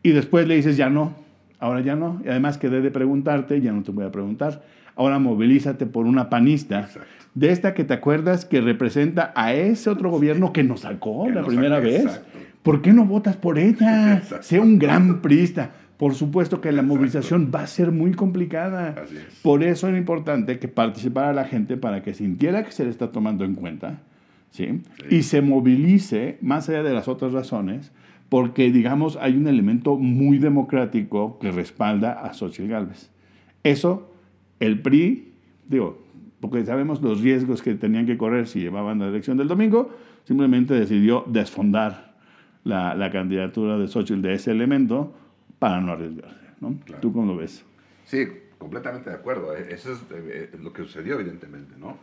Y 0.04 0.12
después 0.12 0.48
le 0.48 0.56
dices, 0.56 0.77
ya 0.77 0.89
no, 0.89 1.15
ahora 1.60 1.82
ya 1.82 1.96
no. 1.96 2.22
Y 2.24 2.30
además 2.30 2.60
quedé 2.60 2.82
de 2.82 2.92
preguntarte, 2.92 3.60
ya 3.62 3.72
no 3.72 3.82
te 3.82 3.92
voy 3.92 4.06
a 4.06 4.12
preguntar. 4.12 4.63
Ahora 4.96 5.18
movilízate 5.18 5.88
por 5.88 6.06
una 6.06 6.30
panista. 6.30 6.88
De 7.34 7.50
esta 7.50 7.74
que 7.74 7.84
te 7.84 7.96
acuerdas 7.96 8.46
que 8.46 8.62
representa 8.62 9.34
a 9.36 9.54
ese 9.54 9.89
otro 9.89 10.12
gobierno 10.12 10.54
que 10.54 10.63
nos 10.63 10.82
sacó 10.82 11.27
la 11.30 11.44
primera 11.44 11.80
vez. 11.80 12.22
¿Por 12.62 12.84
qué 12.84 12.94
no 12.94 13.06
votas 13.06 13.36
por 13.36 13.58
ella? 13.58 14.22
Sea 14.42 14.62
un 14.62 14.77
gran 14.77 15.22
priista. 15.22 15.72
Por 15.98 16.13
supuesto 16.13 16.62
que 16.62 16.72
la 16.72 16.84
movilización 16.84 17.51
va 17.54 17.62
a 17.62 17.68
ser 17.68 17.92
muy 17.92 18.13
complicada. 18.13 18.94
Por 19.42 19.63
eso 19.63 19.88
era 19.88 19.98
importante 19.98 20.60
que 20.60 20.68
participara 20.68 21.34
la 21.34 21.46
gente 21.46 21.75
para 21.75 22.04
que 22.04 22.13
sintiera 22.13 22.63
que 22.63 22.72
se 22.72 22.84
le 22.84 22.92
está 22.92 23.12
tomando 23.12 23.44
en 23.44 23.56
cuenta 23.56 24.00
¿sí? 24.51 24.81
y 25.09 25.23
se 25.23 25.41
movilice 25.41 26.37
más 26.41 26.69
allá 26.69 26.83
de 26.83 26.93
las 26.93 27.07
otras 27.07 27.33
razones, 27.33 27.91
porque, 28.29 28.71
digamos, 28.71 29.17
hay 29.17 29.37
un 29.37 29.47
elemento 29.47 29.97
muy 29.97 30.39
democrático 30.39 31.37
que 31.39 31.51
respalda 31.51 32.13
a 32.13 32.33
Xochitl 32.33 32.67
Gálvez. 32.67 33.11
Eso, 33.63 34.11
el 34.59 34.81
PRI, 34.81 35.33
digo, 35.67 36.03
porque 36.39 36.65
sabemos 36.65 37.01
los 37.01 37.21
riesgos 37.21 37.61
que 37.61 37.75
tenían 37.75 38.05
que 38.05 38.17
correr 38.17 38.47
si 38.47 38.59
llevaban 38.59 38.99
la 38.99 39.07
elección 39.07 39.37
del 39.37 39.47
domingo, 39.47 39.91
simplemente 40.23 40.73
decidió 40.73 41.23
desfondar 41.27 42.15
la, 42.63 42.95
la 42.95 43.11
candidatura 43.11 43.77
de 43.77 43.87
Xochitl 43.87 44.21
de 44.21 44.33
ese 44.33 44.51
elemento 44.51 45.13
para 45.59 45.79
no 45.81 45.91
arriesgarse. 45.93 46.45
¿no? 46.59 46.77
¿Tú 46.99 47.13
cómo 47.13 47.31
lo 47.31 47.37
ves? 47.37 47.63
Sí, 48.05 48.27
completamente 48.57 49.09
de 49.09 49.15
acuerdo. 49.15 49.55
Eh, 49.55 49.67
eso 49.69 49.93
es 49.93 49.99
eh, 50.11 50.51
lo 50.61 50.73
que 50.73 50.83
sucedió, 50.83 51.19
evidentemente. 51.19 51.75
¿no? 51.77 51.97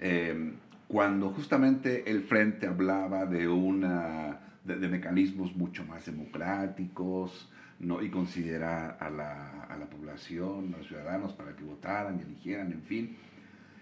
Eh, 0.00 0.52
cuando 0.90 1.30
justamente 1.30 2.10
el 2.10 2.22
Frente 2.22 2.66
hablaba 2.66 3.24
de, 3.24 3.46
una, 3.46 4.40
de, 4.64 4.88
mecanismos 4.88 5.54
mucho 5.54 5.84
más 5.84 6.04
democráticos 6.04 7.48
¿no? 7.78 8.02
y 8.02 8.10
considerar 8.10 8.98
a 8.98 9.08
la, 9.08 9.66
a 9.68 9.76
la, 9.76 9.86
población, 9.86 10.74
a 10.74 10.78
los 10.78 10.88
ciudadanos 10.88 11.32
para 11.34 11.54
que 11.54 11.62
votaran 11.62 12.18
y 12.18 12.22
eligieran, 12.22 12.72
en 12.72 12.82
fin. 12.82 13.16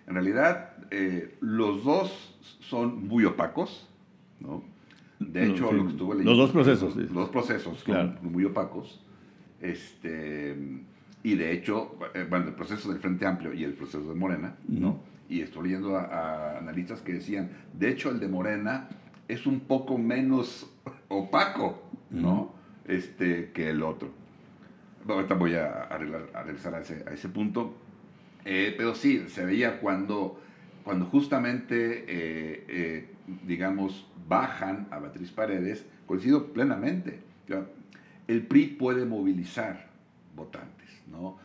En 0.07 0.15
realidad, 0.15 0.75
los 1.41 1.83
dos 1.83 2.39
son 2.61 3.09
muy 3.09 3.25
opacos, 3.25 3.89
¿no? 4.41 4.63
De 5.19 5.47
hecho, 5.47 5.73
lo 5.73 5.85
que 5.85 5.91
estuve 5.91 6.15
leyendo, 6.17 6.31
los 6.31 6.39
dos 6.39 6.51
procesos. 6.51 6.95
Los, 6.95 7.13
dos 7.13 7.31
procesos 7.31 7.81
son 7.81 8.19
muy 8.21 8.45
opacos. 8.45 9.03
Este, 9.63 10.57
y 11.23 11.35
de 11.35 11.53
hecho, 11.53 11.99
eh, 12.15 12.27
bueno, 12.29 12.49
el 12.49 12.55
proceso 12.55 12.91
del 12.91 13.01
Frente 13.01 13.27
Amplio 13.27 13.55
y 13.55 13.65
el 13.65 13.73
proceso 13.73 14.07
de 14.07 14.15
Morena, 14.15 14.57
¿no? 14.69 15.01
Y 15.29 15.43
estoy 15.43 15.65
leyendo 15.65 15.97
a, 15.97 16.59
analistas 16.59 17.01
que 17.03 17.15
decían, 17.15 17.51
de 17.73 17.91
hecho, 17.91 18.11
el 18.11 18.21
de 18.21 18.29
Morena 18.29 18.89
es 19.29 19.47
un 19.47 19.61
poco 19.61 19.99
menos 19.99 20.71
opaco, 21.09 21.83
¿no? 22.11 22.55
este, 22.87 23.51
que 23.53 23.71
el 23.71 23.83
otro. 23.83 24.11
ahorita 25.07 25.35
voy 25.35 25.55
a, 25.55 25.83
arreglar, 25.85 26.29
a 26.35 26.43
regresar 26.43 26.75
a 26.75 26.81
ese, 26.81 27.05
a 27.07 27.13
ese 27.13 27.29
punto. 27.29 27.75
Eh, 28.45 28.75
pero 28.77 28.95
sí, 28.95 29.29
se 29.29 29.45
veía 29.45 29.81
cuando, 29.81 30.41
cuando 30.85 31.05
justamente, 31.07 32.05
eh, 32.09 33.09
digamos, 33.47 34.11
bajan 34.27 34.89
a 34.91 34.99
Beatriz 34.99 35.31
Paredes, 35.31 35.85
coincido 36.07 36.53
plenamente 36.53 37.29
el 38.29 38.47
PRI 38.47 38.67
puede 38.79 39.05
movilizar 39.07 39.89
votantes, 40.37 41.03
¿no? 41.11 41.39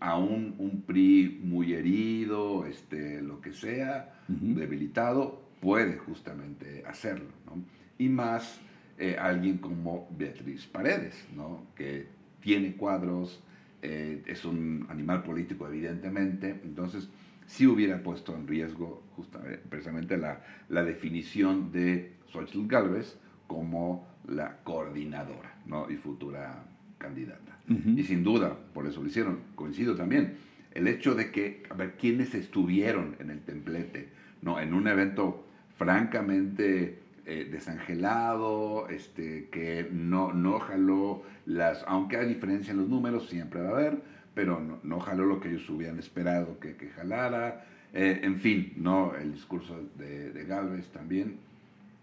Eh, 0.00 0.06
a 0.06 0.16
un, 0.16 0.82
PRI 0.86 1.40
muy 1.42 1.74
herido, 1.74 2.66
este, 2.66 3.20
lo 3.22 3.40
que 3.40 3.52
sea, 3.52 4.14
debilitado, 4.28 5.42
puede 5.60 5.98
justamente 5.98 6.84
hacerlo, 6.86 7.28
¿no? 7.46 7.62
Y 7.98 8.08
más 8.08 8.60
eh, 8.98 9.16
alguien 9.18 9.58
como 9.58 10.08
Beatriz 10.16 10.66
Paredes, 10.66 11.26
¿no? 11.36 11.66
Que 11.76 12.06
tiene 12.40 12.76
cuadros, 12.76 13.42
eh, 13.82 14.22
es 14.26 14.44
un 14.44 14.86
animal 14.88 15.22
político 15.22 15.66
evidentemente, 15.66 16.60
entonces 16.64 17.08
sí 17.46 17.66
hubiera 17.66 18.02
puesto 18.02 18.34
en 18.34 18.46
riesgo 18.46 19.02
justamente, 19.16 19.58
precisamente 19.68 20.16
la, 20.16 20.42
la 20.68 20.82
definición 20.82 21.72
de 21.72 22.14
Xochitl 22.32 22.66
Galvez 22.66 23.18
como 23.46 24.06
la 24.28 24.58
coordinadora 24.62 25.60
¿no? 25.66 25.90
y 25.90 25.96
futura 25.96 26.64
candidata. 26.98 27.49
Y 27.70 28.02
sin 28.02 28.24
duda, 28.24 28.56
por 28.74 28.86
eso 28.86 29.00
lo 29.00 29.06
hicieron, 29.06 29.38
coincido 29.54 29.94
también, 29.94 30.34
el 30.74 30.88
hecho 30.88 31.14
de 31.14 31.30
que, 31.30 31.62
a 31.70 31.74
ver, 31.74 31.94
quiénes 31.96 32.34
estuvieron 32.34 33.14
en 33.20 33.30
el 33.30 33.40
templete, 33.40 34.08
¿no? 34.42 34.58
en 34.58 34.74
un 34.74 34.88
evento 34.88 35.46
francamente 35.76 36.98
eh, 37.26 37.48
desangelado, 37.50 38.88
este, 38.88 39.48
que 39.52 39.88
no, 39.92 40.32
no 40.32 40.58
jaló 40.58 41.22
las, 41.46 41.84
aunque 41.86 42.16
hay 42.16 42.26
diferencia 42.26 42.72
en 42.72 42.78
los 42.78 42.88
números, 42.88 43.28
siempre 43.28 43.60
va 43.60 43.68
a 43.68 43.72
haber, 43.72 44.02
pero 44.34 44.58
no, 44.58 44.80
no 44.82 44.98
jaló 44.98 45.24
lo 45.24 45.38
que 45.38 45.50
ellos 45.50 45.68
hubieran 45.70 45.98
esperado 46.00 46.58
que, 46.58 46.74
que 46.74 46.88
jalara, 46.88 47.66
eh, 47.92 48.20
en 48.22 48.40
fin, 48.40 48.72
¿no? 48.76 49.14
el 49.14 49.32
discurso 49.32 49.80
de, 49.96 50.32
de 50.32 50.44
Galvez 50.44 50.88
también 50.88 51.38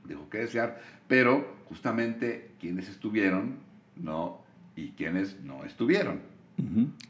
dejó 0.05 0.29
que 0.29 0.39
desear, 0.39 0.81
pero 1.07 1.57
justamente 1.65 2.51
quienes 2.59 2.89
estuvieron, 2.89 3.55
¿no? 3.97 4.46
Y 4.77 4.91
quienes 4.91 5.43
no 5.43 5.65
estuvieron. 5.65 6.21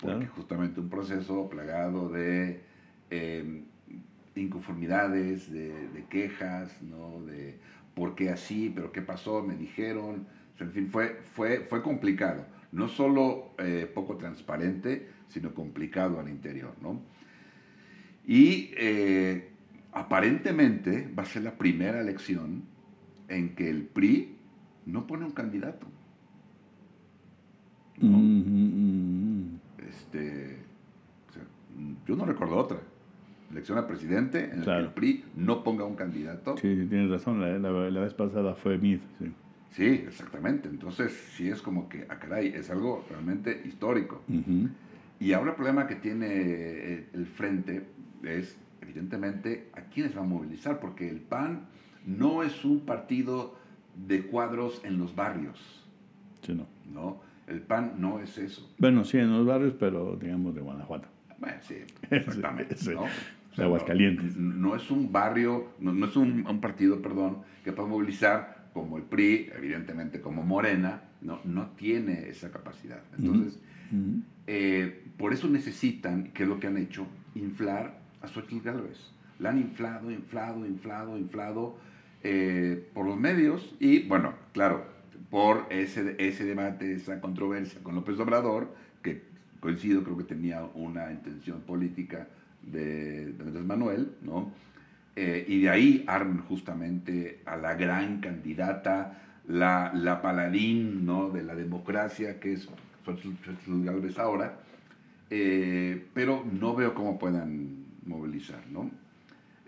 porque 0.02 0.26
justamente 0.28 0.80
un 0.80 0.90
proceso 0.90 1.48
plagado 1.50 2.10
de 2.10 2.62
em, 3.12 3.66
inconformidades, 4.36 5.52
de, 5.52 6.06
quejas, 6.10 6.82
¿no? 6.82 7.24
De 7.26 7.60
por 7.94 8.16
qué 8.16 8.30
así, 8.30 8.72
pero 8.74 8.92
qué 8.92 9.02
pasó, 9.02 9.44
me 9.44 9.56
dijeron. 9.56 10.26
en 10.60 10.72
fin, 10.72 10.88
fue, 10.90 11.22
fue, 11.34 11.60
fue 11.60 11.84
complicado. 11.84 12.46
No 12.72 12.88
solo 12.88 13.52
eh, 13.60 13.90
poco 13.94 14.18
transparente, 14.18 15.08
sino 15.28 15.54
complicado 15.54 16.20
al 16.20 16.30
interior, 16.30 16.74
¿no? 16.82 17.02
Y 18.26 18.72
eh, 18.78 19.50
aparentemente 19.92 21.10
va 21.18 21.24
a 21.24 21.26
ser 21.26 21.44
la 21.44 21.58
primera 21.58 22.02
elección 22.02 22.64
en 23.28 23.56
que 23.56 23.70
el 23.70 23.84
PRI 23.84 24.36
no 24.86 25.08
pone 25.08 25.26
un 25.26 25.32
candidato. 25.32 25.88
Este, 29.88 30.58
yo 32.08 32.16
no 32.16 32.26
recuerdo 32.26 32.58
otra. 32.58 32.80
Elección 33.52 33.78
a 33.78 33.88
presidente 33.88 34.52
en 34.54 34.62
que 34.62 34.70
el 34.72 34.90
PRI 34.90 35.24
no 35.36 35.64
ponga 35.64 35.86
un 35.86 35.96
candidato. 35.96 36.58
Sí, 36.58 36.86
tienes 36.90 37.10
razón. 37.10 37.40
La, 37.62 38.00
vez 38.02 38.14
pasada 38.14 38.56
fue 38.56 38.78
Mid. 38.78 39.00
Sí. 39.72 39.86
exactamente. 39.86 40.68
Entonces, 40.68 41.14
sí 41.36 41.48
es 41.48 41.62
como 41.62 41.88
que, 41.88 42.06
ah, 42.10 42.20
caray, 42.20 42.48
es 42.48 42.70
algo 42.70 43.06
realmente 43.10 43.62
histórico. 43.66 44.22
Y 45.20 45.34
ahora 45.34 45.52
el 45.52 45.56
problema 45.56 45.88
que 45.88 45.96
tiene 45.96 46.28
eh, 46.30 47.08
el 47.14 47.26
frente 47.26 47.88
es, 48.24 48.58
evidentemente, 48.82 49.70
a 49.74 49.82
quiénes 49.82 50.16
va 50.16 50.22
a 50.22 50.26
movilizar, 50.26 50.80
porque 50.80 51.10
el 51.10 51.22
PAN 51.22 51.68
no 52.06 52.44
es 52.44 52.66
un 52.66 52.82
partido 52.82 53.56
de 53.96 54.24
cuadros 54.24 54.82
en 54.84 55.00
los 55.00 55.16
barrios. 55.16 55.86
Sí, 56.42 56.54
no. 56.54 56.68
¿no? 56.94 57.27
El 57.48 57.62
PAN 57.62 57.94
no 57.98 58.20
es 58.20 58.38
eso. 58.38 58.70
Bueno, 58.78 59.04
sí, 59.06 59.18
en 59.18 59.32
los 59.32 59.46
barrios, 59.46 59.74
pero 59.80 60.18
digamos 60.18 60.54
de 60.54 60.62
Guanajuato. 60.62 61.08
Bueno, 61.40 61.58
sí, 61.62 61.76
exactamente. 62.10 62.76
¿no? 62.94 63.06
de 63.58 63.64
Aguascalientes. 63.64 64.38
No, 64.38 64.76
es 64.76 64.90
un 64.92 65.12
barrio, 65.12 65.70
no, 65.80 66.06
es 66.06 66.16
un, 66.16 66.44
partido, 66.62 67.02
perdón, 67.02 67.40
que 67.64 67.72
pueda 67.72 67.90
movilizar 67.90 68.70
como 68.74 68.98
el 68.98 69.04
PRI, 69.04 69.50
evidentemente 69.56 70.22
como 70.22 70.44
Morena, 70.44 71.02
no, 71.22 71.40
no 71.44 71.68
tiene 71.72 72.30
esa 72.30 72.52
capacidad. 72.52 73.02
Entonces, 73.18 73.60
eh, 74.46 75.04
por 75.18 75.34
eso 75.34 75.48
necesitan, 75.48 76.26
que 76.32 76.44
es 76.44 76.50
lo 76.50 76.60
que 76.60 76.68
han 76.68 76.78
hecho, 76.78 77.08
inflar 77.34 78.00
a 78.22 78.28
Xochitl 78.28 78.64
Gálvez. 78.64 79.12
La 79.40 79.50
han 79.50 79.58
inflado, 79.58 80.12
inflado, 80.12 80.66
inflado, 80.66 81.18
inflado 81.18 81.78
eh, 82.24 82.88
por 82.94 83.06
los 83.06 83.18
medios 83.18 83.76
y, 83.80 84.08
bueno, 84.08 84.34
claro, 84.54 84.86
por 85.30 85.68
ese, 85.70 86.16
ese 86.20 86.46
debate, 86.46 86.94
esa 86.94 87.20
controversia 87.22 87.82
con 87.84 87.96
López 87.96 88.20
Obrador, 88.20 88.74
que 89.02 89.24
coincido, 89.60 90.04
creo 90.04 90.18
que 90.18 90.24
tenía 90.24 90.64
una 90.76 91.12
intención 91.12 91.62
política 91.62 92.28
de, 92.64 93.34
Andrés 93.40 93.66
Manuel, 93.66 94.12
¿no? 94.22 94.52
Eh, 95.16 95.46
y 95.48 95.62
de 95.62 95.70
ahí 95.70 96.04
arman 96.08 96.44
justamente 96.44 97.42
a 97.46 97.58
la 97.58 97.74
gran 97.74 98.20
candidata, 98.20 99.24
la, 99.48 99.92
la 99.96 100.22
paladín 100.22 101.06
¿no? 101.06 101.30
de 101.30 101.42
la 101.42 101.56
democracia 101.56 102.40
que 102.40 102.54
es 102.54 102.70
Galvez 103.66 104.20
ahora, 104.20 104.60
eh, 105.30 106.06
pero 106.14 106.46
no 106.52 106.76
veo 106.76 106.94
cómo 106.94 107.18
puedan 107.18 107.86
movilizar, 108.06 108.62
¿no? 108.70 108.92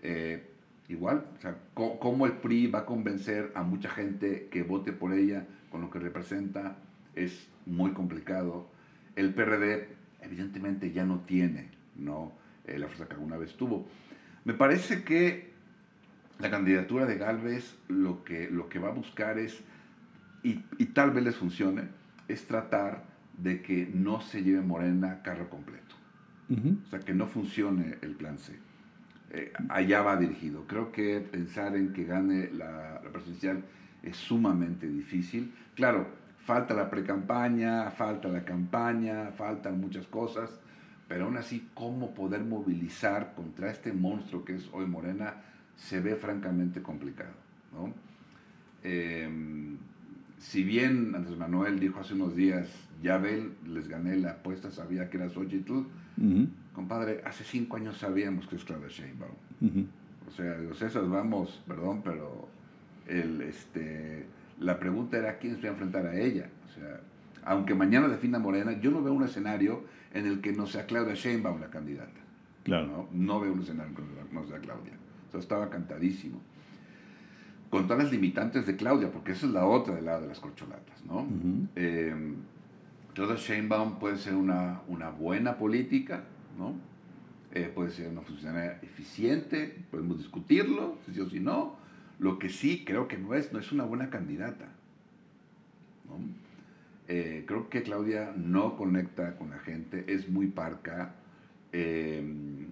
Eh, 0.02 0.49
igual, 0.90 1.26
o 1.38 1.40
sea, 1.40 1.56
¿cómo 1.74 2.26
el 2.26 2.32
PRI 2.32 2.66
va 2.66 2.80
a 2.80 2.86
convencer 2.86 3.52
a 3.54 3.62
mucha 3.62 3.90
gente 3.90 4.48
que 4.50 4.62
vote 4.62 4.92
por 4.92 5.12
ella 5.12 5.46
con 5.70 5.80
lo 5.80 5.90
que 5.90 5.98
representa? 5.98 6.76
Es 7.14 7.48
muy 7.66 7.92
complicado. 7.92 8.68
El 9.16 9.32
PRD 9.34 9.88
evidentemente 10.20 10.92
ya 10.92 11.04
no 11.04 11.20
tiene 11.20 11.70
¿no? 11.96 12.32
Eh, 12.64 12.78
la 12.78 12.86
fuerza 12.86 13.06
que 13.06 13.14
alguna 13.14 13.36
vez 13.36 13.56
tuvo. 13.56 13.86
Me 14.44 14.54
parece 14.54 15.04
que 15.04 15.50
la 16.38 16.50
candidatura 16.50 17.06
de 17.06 17.18
Galvez 17.18 17.76
lo 17.88 18.24
que, 18.24 18.50
lo 18.50 18.68
que 18.68 18.78
va 18.78 18.88
a 18.88 18.92
buscar 18.92 19.38
es, 19.38 19.60
y, 20.42 20.64
y 20.78 20.86
tal 20.86 21.10
vez 21.10 21.24
les 21.24 21.36
funcione, 21.36 21.84
es 22.28 22.46
tratar 22.46 23.04
de 23.36 23.62
que 23.62 23.88
no 23.92 24.20
se 24.20 24.42
lleve 24.42 24.60
Morena 24.60 25.22
carro 25.22 25.48
completo. 25.50 25.96
O 26.50 26.90
sea, 26.90 26.98
que 26.98 27.14
no 27.14 27.28
funcione 27.28 27.98
el 28.02 28.16
plan 28.16 28.36
C. 28.36 28.58
Eh, 29.32 29.52
allá 29.68 30.02
va 30.02 30.16
dirigido. 30.16 30.66
Creo 30.66 30.90
que 30.90 31.20
pensar 31.20 31.76
en 31.76 31.92
que 31.92 32.04
gane 32.04 32.50
la, 32.52 33.00
presidencial 33.12 33.62
es 34.02 34.16
sumamente 34.16 34.88
difícil. 34.88 35.52
Claro, 35.74 36.08
falta 36.44 36.74
la 36.74 36.90
precampaña, 36.90 37.90
falta 37.90 38.28
la 38.28 38.44
campaña, 38.44 39.30
faltan 39.32 39.80
muchas 39.80 40.06
cosas, 40.06 40.50
pero 41.06 41.26
aún 41.26 41.36
así, 41.36 41.68
cómo 41.74 42.12
poder 42.14 42.42
movilizar 42.42 43.34
contra 43.34 43.70
este 43.70 43.92
monstruo 43.92 44.44
que 44.44 44.56
es 44.56 44.68
hoy 44.72 44.86
Morena 44.86 45.34
se 45.76 46.00
ve 46.00 46.16
francamente 46.16 46.82
complicado. 46.82 47.34
¿no? 47.72 47.92
Em, 48.82 49.78
si 50.38 50.64
bien 50.64 51.14
Andrés 51.14 51.36
Manuel 51.36 51.78
dijo 51.78 52.00
hace 52.00 52.14
unos 52.14 52.34
días, 52.34 52.68
ya 53.02 53.18
ven, 53.18 53.54
les 53.66 53.88
gané 53.88 54.16
la 54.16 54.32
apuesta, 54.32 54.70
sabía 54.70 55.08
que 55.08 55.18
era 55.18 55.28
Xochitl, 55.28 55.84
compadre, 56.80 57.20
hace 57.26 57.44
cinco 57.44 57.76
años 57.76 57.98
sabíamos 57.98 58.46
que 58.46 58.56
es 58.56 58.64
Claudia 58.64 58.88
Sheinbaum. 58.88 59.86
O 60.26 60.30
sea, 60.30 60.56
los 60.56 60.80
esas 60.80 61.08
vamos, 61.10 61.62
perdón, 61.68 62.00
pero 62.02 62.48
el, 63.06 63.42
este, 63.42 64.24
la 64.58 64.78
pregunta 64.78 65.18
era 65.18 65.38
quién 65.38 65.56
se 65.56 65.62
va 65.62 65.68
a 65.68 65.72
enfrentar 65.72 66.06
a 66.06 66.18
ella. 66.18 66.48
O 66.66 66.72
sea, 66.72 67.00
aunque 67.44 67.74
mañana 67.74 68.08
defina 68.08 68.38
Morena, 68.38 68.80
yo 68.80 68.90
no 68.90 69.02
veo 69.02 69.12
un 69.12 69.24
escenario 69.24 69.84
en 70.14 70.26
el 70.26 70.40
que 70.40 70.52
no 70.52 70.66
sea 70.66 70.86
Claudia 70.86 71.14
Sheinbaum 71.14 71.60
la 71.60 71.68
candidata. 71.68 72.20
Claro. 72.64 73.08
No, 73.12 73.40
veo 73.40 73.52
un 73.52 73.60
escenario 73.60 73.92
en 73.92 74.04
el 74.04 74.26
que 74.28 74.34
no 74.34 74.46
sea 74.46 74.58
Claudia. 74.58 74.94
O 75.28 75.30
sea, 75.30 75.40
estaba 75.40 75.68
cantadísimo 75.68 76.40
con 77.68 77.86
todas 77.86 78.04
las 78.04 78.12
limitantes 78.12 78.66
de 78.66 78.74
Claudia, 78.74 79.12
porque 79.12 79.32
esa 79.32 79.46
es 79.46 79.52
la 79.52 79.64
otra 79.66 79.94
del 79.94 80.06
lado 80.06 80.22
de 80.22 80.28
las 80.28 80.40
corcholatas, 80.40 81.04
¿no? 81.04 81.20
Uh 81.20 81.68
Claudia 83.14 83.36
Sheinbaum 83.36 83.98
puede 83.98 84.16
ser 84.16 84.34
una, 84.34 84.82
una 84.88 85.10
buena 85.10 85.56
política, 85.56 86.24
¿no? 86.58 86.74
Eh, 87.52 87.70
puede 87.74 87.90
ser 87.90 88.08
una 88.08 88.22
funcionaria 88.22 88.78
eficiente, 88.82 89.84
podemos 89.90 90.18
discutirlo, 90.18 90.98
si 91.04 91.14
sí 91.14 91.20
o 91.20 91.28
si 91.28 91.40
no. 91.40 91.76
Lo 92.18 92.38
que 92.38 92.48
sí 92.48 92.84
creo 92.84 93.08
que 93.08 93.18
no 93.18 93.34
es, 93.34 93.52
no 93.52 93.58
es 93.58 93.72
una 93.72 93.84
buena 93.84 94.10
candidata. 94.10 94.66
¿no? 96.08 96.16
Eh, 97.08 97.44
creo 97.46 97.68
que 97.68 97.82
Claudia 97.82 98.32
no 98.36 98.76
conecta 98.76 99.36
con 99.36 99.50
la 99.50 99.58
gente, 99.58 100.04
es 100.06 100.28
muy 100.28 100.46
parca, 100.46 101.14
em, 101.72 102.66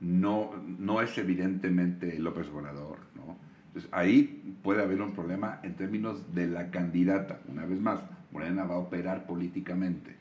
no, 0.00 0.52
no 0.78 1.00
es 1.00 1.18
evidentemente 1.18 2.16
López 2.20 2.48
Obrador, 2.50 2.98
¿no? 3.16 3.36
Entonces 3.66 3.90
ahí 3.92 4.54
puede 4.62 4.82
haber 4.82 5.02
un 5.02 5.12
problema 5.12 5.58
en 5.64 5.74
términos 5.74 6.34
de 6.34 6.46
la 6.46 6.70
candidata. 6.70 7.40
Una 7.48 7.66
vez 7.66 7.80
más, 7.80 8.00
Morena 8.32 8.64
va 8.64 8.76
a 8.76 8.78
operar 8.78 9.26
políticamente, 9.26 10.16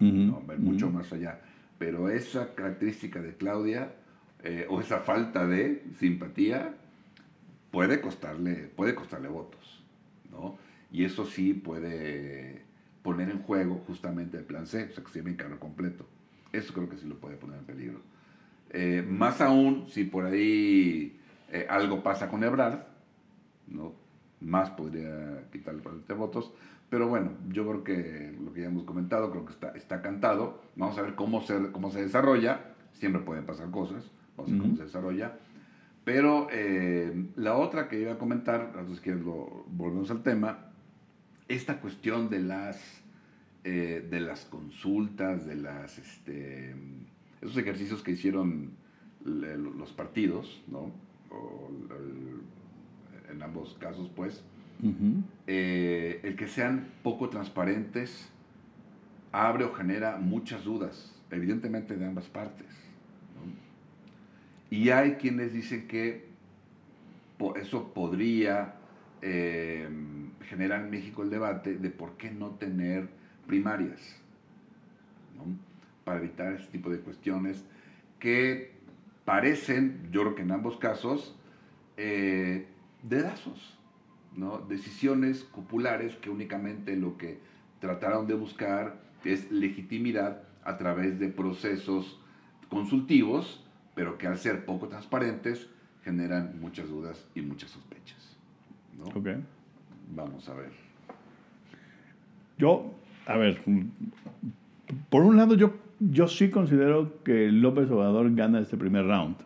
¿no? 0.00 0.42
va 0.48 0.56
mucho 0.56 0.90
más 0.90 1.12
allá. 1.12 1.38
Pero 1.82 2.08
esa 2.08 2.54
característica 2.54 3.20
de 3.20 3.34
Claudia 3.34 3.92
eh, 4.44 4.68
o 4.70 4.80
esa 4.80 5.00
falta 5.00 5.48
de 5.48 5.82
simpatía 5.98 6.76
puede 7.72 8.00
costarle, 8.00 8.70
puede 8.76 8.94
costarle 8.94 9.26
votos. 9.26 9.82
¿no? 10.30 10.56
Y 10.92 11.04
eso 11.04 11.26
sí 11.26 11.54
puede 11.54 12.62
poner 13.02 13.30
en 13.30 13.42
juego 13.42 13.82
justamente 13.84 14.38
el 14.38 14.44
plan 14.44 14.68
C, 14.68 14.84
o 14.84 14.94
sea, 14.94 15.02
que 15.02 15.10
se 15.10 15.22
llama 15.24 15.36
carro 15.36 15.58
completo. 15.58 16.06
Eso 16.52 16.72
creo 16.72 16.88
que 16.88 16.98
sí 16.98 17.08
lo 17.08 17.16
puede 17.16 17.34
poner 17.36 17.58
en 17.58 17.64
peligro. 17.64 18.00
Eh, 18.70 19.04
más 19.04 19.40
aún 19.40 19.88
si 19.88 20.04
por 20.04 20.26
ahí 20.26 21.18
eh, 21.50 21.66
algo 21.68 22.00
pasa 22.04 22.28
con 22.28 22.44
Ebrard, 22.44 22.78
¿no? 23.66 23.92
más 24.40 24.70
podría 24.70 25.48
quitarle 25.50 25.82
votos. 26.14 26.52
Pero 26.92 27.08
bueno, 27.08 27.30
yo 27.48 27.66
creo 27.66 27.84
que 27.84 28.36
lo 28.44 28.52
que 28.52 28.60
ya 28.60 28.66
hemos 28.66 28.84
comentado, 28.84 29.30
creo 29.30 29.46
que 29.46 29.52
está, 29.54 29.70
está 29.70 30.02
cantado. 30.02 30.60
Vamos 30.76 30.98
a 30.98 31.00
ver 31.00 31.14
cómo 31.14 31.40
se, 31.40 31.72
cómo 31.72 31.90
se 31.90 32.02
desarrolla. 32.02 32.74
Siempre 32.92 33.22
pueden 33.22 33.46
pasar 33.46 33.70
cosas. 33.70 34.10
Vamos 34.36 34.50
a 34.50 34.52
ver 34.52 34.60
cómo 34.60 34.76
se 34.76 34.82
desarrolla. 34.82 35.38
Pero 36.04 36.48
eh, 36.52 37.28
la 37.36 37.56
otra 37.56 37.88
que 37.88 37.98
iba 37.98 38.12
a 38.12 38.18
comentar, 38.18 38.72
entonces 38.76 39.00
que 39.00 39.14
lo, 39.14 39.64
volvemos 39.68 40.10
al 40.10 40.22
tema, 40.22 40.66
esta 41.48 41.80
cuestión 41.80 42.28
de 42.28 42.40
las, 42.40 43.02
eh, 43.64 44.06
de 44.10 44.20
las 44.20 44.44
consultas, 44.44 45.46
de 45.46 45.54
las, 45.54 45.96
este, 45.96 46.76
esos 47.40 47.56
ejercicios 47.56 48.02
que 48.02 48.10
hicieron 48.10 48.72
los 49.24 49.92
partidos, 49.94 50.62
¿no? 50.68 50.92
en 53.30 53.42
ambos 53.42 53.78
casos, 53.80 54.10
pues, 54.14 54.44
eh, 55.46 56.20
el 56.22 56.36
que 56.36 56.48
sean 56.48 56.88
poco 57.02 57.28
transparentes 57.28 58.28
abre 59.30 59.64
o 59.64 59.72
genera 59.72 60.18
muchas 60.18 60.64
dudas, 60.64 61.14
evidentemente 61.30 61.96
de 61.96 62.06
ambas 62.06 62.26
partes. 62.26 62.66
Y 64.70 64.90
hay 64.90 65.12
quienes 65.12 65.52
dicen 65.52 65.86
que 65.86 66.26
eso 67.56 67.92
podría 67.92 68.74
eh, 69.20 69.88
generar 70.48 70.82
en 70.82 70.90
México 70.90 71.22
el 71.22 71.30
debate 71.30 71.76
de 71.76 71.90
por 71.90 72.16
qué 72.16 72.30
no 72.30 72.50
tener 72.50 73.08
primarias, 73.46 74.16
para 76.04 76.18
evitar 76.18 76.52
este 76.54 76.72
tipo 76.72 76.90
de 76.90 76.98
cuestiones 77.00 77.64
que 78.18 78.72
parecen, 79.24 80.08
yo 80.10 80.22
creo 80.22 80.34
que 80.34 80.42
en 80.42 80.52
ambos 80.52 80.76
casos, 80.76 81.36
eh, 81.96 82.66
dedazos, 83.02 83.78
¿no? 84.36 84.58
decisiones 84.58 85.42
populares 85.42 86.16
que 86.16 86.30
únicamente 86.30 86.96
lo 86.96 87.16
que 87.16 87.38
trataron 87.80 88.26
de 88.26 88.34
buscar 88.34 89.00
es 89.24 89.50
legitimidad 89.50 90.42
a 90.64 90.76
través 90.78 91.18
de 91.18 91.28
procesos 91.28 92.20
consultivos, 92.68 93.64
pero 93.94 94.18
que 94.18 94.26
al 94.26 94.38
ser 94.38 94.64
poco 94.64 94.88
transparentes 94.88 95.68
generan 96.04 96.58
muchas 96.60 96.88
dudas 96.88 97.28
y 97.34 97.42
muchas 97.42 97.70
sospechas. 97.70 98.36
¿no? 98.98 99.04
Vamos 100.14 100.48
a 100.48 100.54
ver. 100.54 100.72
Yo, 102.58 102.94
a 103.26 103.36
ver, 103.36 103.60
por 105.08 105.22
un 105.22 105.36
lado 105.36 105.54
yo 105.54 105.74
yo 106.10 106.26
sí 106.26 106.50
considero 106.50 107.22
que 107.22 107.50
López 107.52 107.90
Obrador 107.90 108.34
gana 108.34 108.60
este 108.60 108.76
primer 108.76 109.06
round. 109.06 109.36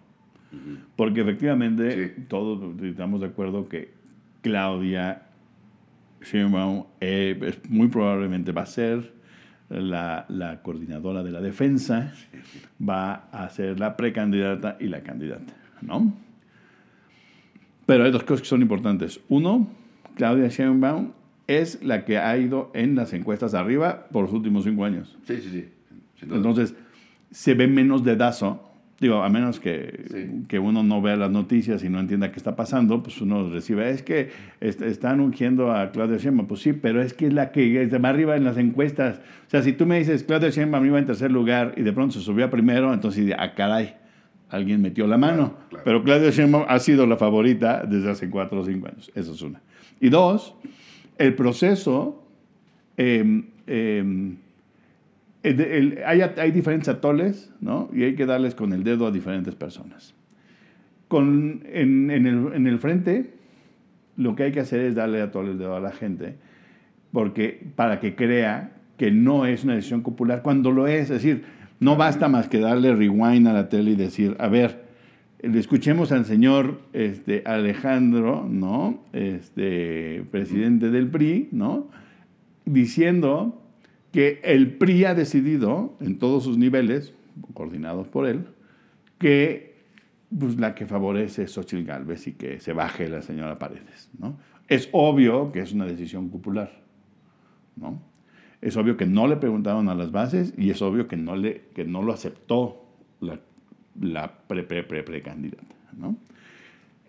Porque 0.96 1.20
efectivamente 1.20 2.08
todos 2.28 2.80
estamos 2.82 3.20
de 3.20 3.26
acuerdo 3.26 3.68
que 3.68 3.92
Claudia 4.46 5.22
Sheinbaum 6.22 6.84
eh, 7.00 7.58
muy 7.68 7.88
probablemente 7.88 8.52
va 8.52 8.62
a 8.62 8.66
ser 8.66 9.12
la, 9.68 10.24
la, 10.28 10.62
coordinadora 10.62 11.24
de 11.24 11.32
la 11.32 11.40
defensa, 11.40 12.12
va 12.80 13.28
a 13.32 13.50
ser 13.50 13.80
la 13.80 13.96
precandidata 13.96 14.76
y 14.78 14.86
la 14.86 15.00
candidata, 15.00 15.52
¿no? 15.82 16.14
Pero 17.86 18.04
hay 18.04 18.12
dos 18.12 18.22
cosas 18.22 18.42
que 18.42 18.46
son 18.46 18.62
importantes. 18.62 19.18
Uno, 19.28 19.66
Claudia 20.14 20.46
Sheinbaum 20.46 21.10
es 21.48 21.82
la 21.82 22.04
que 22.04 22.18
ha 22.18 22.38
ido 22.38 22.70
en 22.72 22.94
las 22.94 23.12
encuestas 23.14 23.52
arriba 23.52 24.06
por 24.12 24.26
los 24.26 24.32
últimos 24.32 24.62
cinco 24.62 24.84
años. 24.84 25.18
Sí, 25.24 25.38
sí, 25.38 25.50
sí. 25.50 25.68
Entonces, 26.22 26.72
se 27.32 27.54
ve 27.54 27.66
menos 27.66 28.04
dedazo. 28.04 28.65
Digo, 28.98 29.22
a 29.22 29.28
menos 29.28 29.60
que, 29.60 30.44
que, 30.48 30.58
uno 30.58 30.82
no 30.82 31.02
vea 31.02 31.16
las 31.16 31.30
noticias 31.30 31.84
y 31.84 31.90
no 31.90 32.00
entienda 32.00 32.32
qué 32.32 32.38
está 32.38 32.56
pasando, 32.56 33.02
pues 33.02 33.20
uno 33.20 33.50
recibe, 33.50 33.90
es 33.90 34.02
que 34.02 34.30
están 34.60 35.20
ungiendo 35.20 35.70
a 35.70 35.90
Claudia 35.92 36.16
Sheinbaum. 36.16 36.48
Pues 36.48 36.62
sí, 36.62 36.72
pero 36.72 37.02
es 37.02 37.12
que 37.12 37.26
es 37.26 37.34
la 37.34 37.52
que 37.52 37.86
va 37.98 38.08
arriba 38.08 38.36
en 38.36 38.44
las 38.44 38.56
encuestas. 38.56 39.20
O 39.46 39.50
sea, 39.50 39.62
si 39.62 39.74
tú 39.74 39.84
me 39.84 39.98
dices, 39.98 40.22
Claudia 40.22 40.48
Sheinbaum 40.48 40.86
iba 40.86 40.98
en 40.98 41.04
tercer 41.04 41.30
lugar 41.30 41.74
y 41.76 41.82
de 41.82 41.92
pronto 41.92 42.14
se 42.14 42.20
subió 42.22 42.46
a 42.46 42.50
primero, 42.50 42.94
entonces, 42.94 43.34
ah, 43.38 43.54
caray, 43.54 43.96
alguien 44.48 44.80
metió 44.80 45.06
la 45.06 45.18
mano. 45.18 45.54
Pero 45.84 46.02
Claudia 46.02 46.30
Sheinbaum 46.30 46.64
ha 46.66 46.78
sido 46.78 47.06
la 47.06 47.18
favorita 47.18 47.84
desde 47.84 48.10
hace 48.10 48.30
cuatro 48.30 48.60
o 48.60 48.64
cinco 48.64 48.88
años. 48.88 49.12
Eso 49.14 49.34
es 49.34 49.42
una. 49.42 49.60
Y 50.00 50.08
dos, 50.08 50.54
el 51.18 51.34
proceso... 51.34 52.22
Eh, 52.98 53.42
hay, 56.06 56.50
diferentes 56.50 56.88
atoles, 56.88 57.52
¿no? 57.60 57.88
Y 57.92 58.02
hay 58.02 58.14
que 58.14 58.26
darles 58.26 58.54
con 58.54 58.72
el 58.72 58.84
dedo 58.84 59.06
a 59.06 59.10
diferentes 59.10 59.54
personas. 59.54 60.14
Con, 61.08 61.62
en, 61.66 62.10
el, 62.10 62.78
frente, 62.78 63.34
lo 64.16 64.34
que 64.34 64.44
hay 64.44 64.52
que 64.52 64.60
hacer 64.60 64.80
es 64.80 64.94
darle 64.94 65.20
a 65.20 65.30
el 65.32 65.58
dedo 65.58 65.76
a 65.76 65.80
la 65.80 65.92
gente 65.92 66.36
porque, 67.16 67.66
para 67.76 67.98
que 67.98 68.14
crea 68.14 68.72
que 68.98 69.10
no 69.10 69.46
es 69.46 69.64
una 69.64 69.74
decisión 69.74 70.02
popular 70.02 70.42
cuando 70.42 70.70
lo 70.70 70.86
es. 70.86 71.04
Es 71.04 71.22
decir, 71.22 71.44
no 71.80 71.96
basta 71.96 72.28
más 72.28 72.46
que 72.48 72.60
darle 72.60 72.94
rewind 72.94 73.48
a 73.48 73.54
la 73.54 73.70
tele 73.70 73.92
y 73.92 73.96
decir, 73.96 74.36
a 74.38 74.48
ver, 74.48 74.84
escuchemos 75.38 76.12
al 76.12 76.26
señor 76.26 76.80
este, 76.92 77.42
Alejandro, 77.46 78.46
¿no? 78.46 79.02
Este, 79.14 80.24
presidente 80.30 80.90
del 80.90 81.08
PRI, 81.08 81.48
¿no? 81.52 81.88
Diciendo 82.66 83.62
que 84.16 84.40
el 84.44 84.78
PRI 84.78 85.04
ha 85.04 85.14
decidido, 85.14 85.94
en 86.00 86.18
todos 86.18 86.42
sus 86.42 86.56
niveles, 86.56 87.12
coordinados 87.52 88.08
por 88.08 88.26
él, 88.26 88.46
que 89.18 89.74
pues, 90.38 90.58
la 90.58 90.74
que 90.74 90.86
favorece 90.86 91.42
es 91.42 91.52
Xochitl 91.52 91.84
Galvez 91.84 92.26
y 92.26 92.32
que 92.32 92.58
se 92.58 92.72
baje 92.72 93.10
la 93.10 93.20
señora 93.20 93.58
Paredes, 93.58 94.08
¿no? 94.18 94.38
Es 94.68 94.88
obvio 94.92 95.52
que 95.52 95.60
es 95.60 95.74
una 95.74 95.84
decisión 95.84 96.30
popular, 96.30 96.72
¿no? 97.76 98.00
Es 98.62 98.78
obvio 98.78 98.96
que 98.96 99.04
no 99.04 99.28
le 99.28 99.36
preguntaron 99.36 99.90
a 99.90 99.94
las 99.94 100.12
bases 100.12 100.54
y 100.56 100.70
es 100.70 100.80
obvio 100.80 101.08
que 101.08 101.18
no, 101.18 101.36
le, 101.36 101.64
que 101.74 101.84
no 101.84 102.00
lo 102.00 102.14
aceptó 102.14 102.86
la, 103.20 103.38
la 104.00 104.32
pre, 104.48 104.62
pre, 104.62 104.82
pre, 104.82 105.02
pre 105.02 105.20
candidata. 105.20 105.76
¿no? 105.94 106.16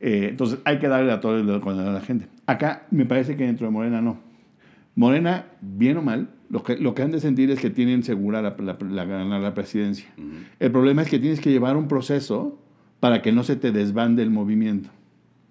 Eh, 0.02 0.28
entonces 0.32 0.60
hay 0.65 0.78
que 0.78 0.89
darle 0.89 1.13
a 1.13 1.22
todo 1.22 1.38
el 1.38 1.50
a 1.50 1.91
la 1.93 2.02
gente. 2.02 2.28
Acá 2.48 2.86
me 2.91 3.06
parece 3.06 3.38
que 3.38 3.46
dentro 3.46 3.65
de 3.65 3.72
Morena 3.72 4.02
no. 4.02 4.20
Morena, 4.93 5.46
bien 5.62 5.96
o 5.96 6.02
mal, 6.02 6.32
lo 6.49 6.63
que, 6.63 6.77
lo 6.77 6.93
que 6.93 7.01
han 7.01 7.12
de 7.12 7.19
sentir 7.19 7.51
es 7.51 7.60
que 7.60 7.69
tienen 7.69 8.03
segura 8.03 8.41
la, 8.41 8.55
la, 8.60 9.05
la, 9.05 9.39
la 9.39 9.53
presidencia. 9.53 10.07
El 10.60 10.71
problema 10.71 11.01
es 11.01 11.10
que 11.10 11.19
tienes 11.19 11.39
que 11.39 11.51
llevar 11.51 11.75
un 11.75 11.88
proceso 11.88 12.57
para 12.99 13.21
que 13.21 13.31
no 13.31 13.43
se 13.43 13.55
te 13.55 13.71
desbande 13.71 14.23
el 14.23 14.29
movimiento. 14.29 14.89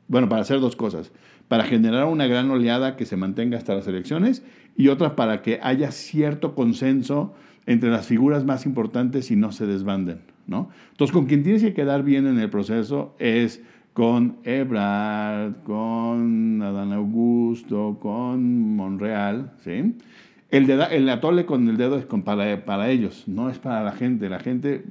Bueno, 0.09 0.29
para 0.29 0.43
hacer 0.43 0.61
dos 0.61 0.77
cosas. 0.77 1.13
Para 1.49 1.65
generar 1.65 2.07
una 2.07 2.27
gran 2.27 2.51
oleada 2.51 2.97
que 2.97 3.05
se 3.05 3.17
mantenga 3.17 3.59
hasta 3.59 3.75
las 3.75 3.87
elecciones 3.87 4.45
y 4.77 4.89
otra 4.89 5.17
para 5.17 5.43
que 5.43 5.61
haya 5.63 5.91
cierto 5.93 6.55
consenso 6.55 7.35
entre 7.67 7.91
las 7.91 8.07
figuras 8.07 8.45
más 8.45 8.67
importantes 8.67 9.31
y 9.31 9.37
no 9.37 9.53
se 9.53 9.67
desbanden. 9.67 10.21
¿no? 10.47 10.71
Entonces, 10.91 11.13
con 11.13 11.27
quien 11.27 11.43
tienes 11.43 11.63
que 11.63 11.75
quedar 11.75 12.03
bien 12.03 12.27
en 12.27 12.39
el 12.39 12.51
proceso 12.51 13.15
es 13.19 13.63
con 13.93 14.37
Ebrard, 14.45 15.63
con 15.65 16.61
Adán 16.63 16.93
Augusto, 16.93 17.99
con 18.01 18.77
Monreal, 18.77 19.53
¿sí? 19.65 19.95
El, 20.51 20.71
el 20.71 21.09
atole 21.09 21.45
con 21.45 21.69
el 21.69 21.77
dedo 21.77 21.99
es 21.99 22.05
para, 22.05 22.65
para 22.65 22.91
ellos, 22.91 23.25
no 23.27 23.51
es 23.51 23.59
para 23.59 23.83
la 23.83 23.93
gente. 23.93 24.29
La 24.29 24.39
gente, 24.39 24.85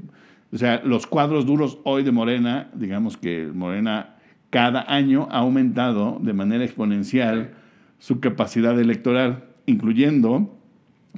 o 0.51 0.57
sea, 0.57 0.81
los 0.83 1.07
cuadros 1.07 1.45
duros 1.45 1.79
hoy 1.83 2.03
de 2.03 2.11
Morena, 2.11 2.69
digamos 2.73 3.17
que 3.17 3.47
Morena 3.53 4.15
cada 4.49 4.93
año 4.93 5.27
ha 5.31 5.39
aumentado 5.39 6.19
de 6.21 6.33
manera 6.33 6.63
exponencial 6.63 7.53
su 7.99 8.19
capacidad 8.19 8.79
electoral 8.79 9.45
incluyendo 9.65 10.57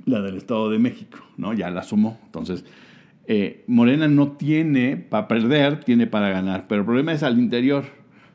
la 0.05 0.21
del 0.21 0.37
Estado 0.37 0.69
de 0.69 0.79
México, 0.79 1.19
¿no? 1.37 1.53
Ya 1.53 1.69
la 1.69 1.83
sumó. 1.83 2.19
Entonces, 2.25 2.65
eh, 3.25 3.63
Morena 3.67 4.07
no 4.07 4.33
tiene 4.33 4.95
para 4.97 5.27
perder, 5.27 5.83
tiene 5.83 6.07
para 6.07 6.29
ganar, 6.29 6.65
pero 6.67 6.81
el 6.81 6.85
problema 6.85 7.11
es 7.11 7.23
al 7.23 7.39
interior. 7.39 7.85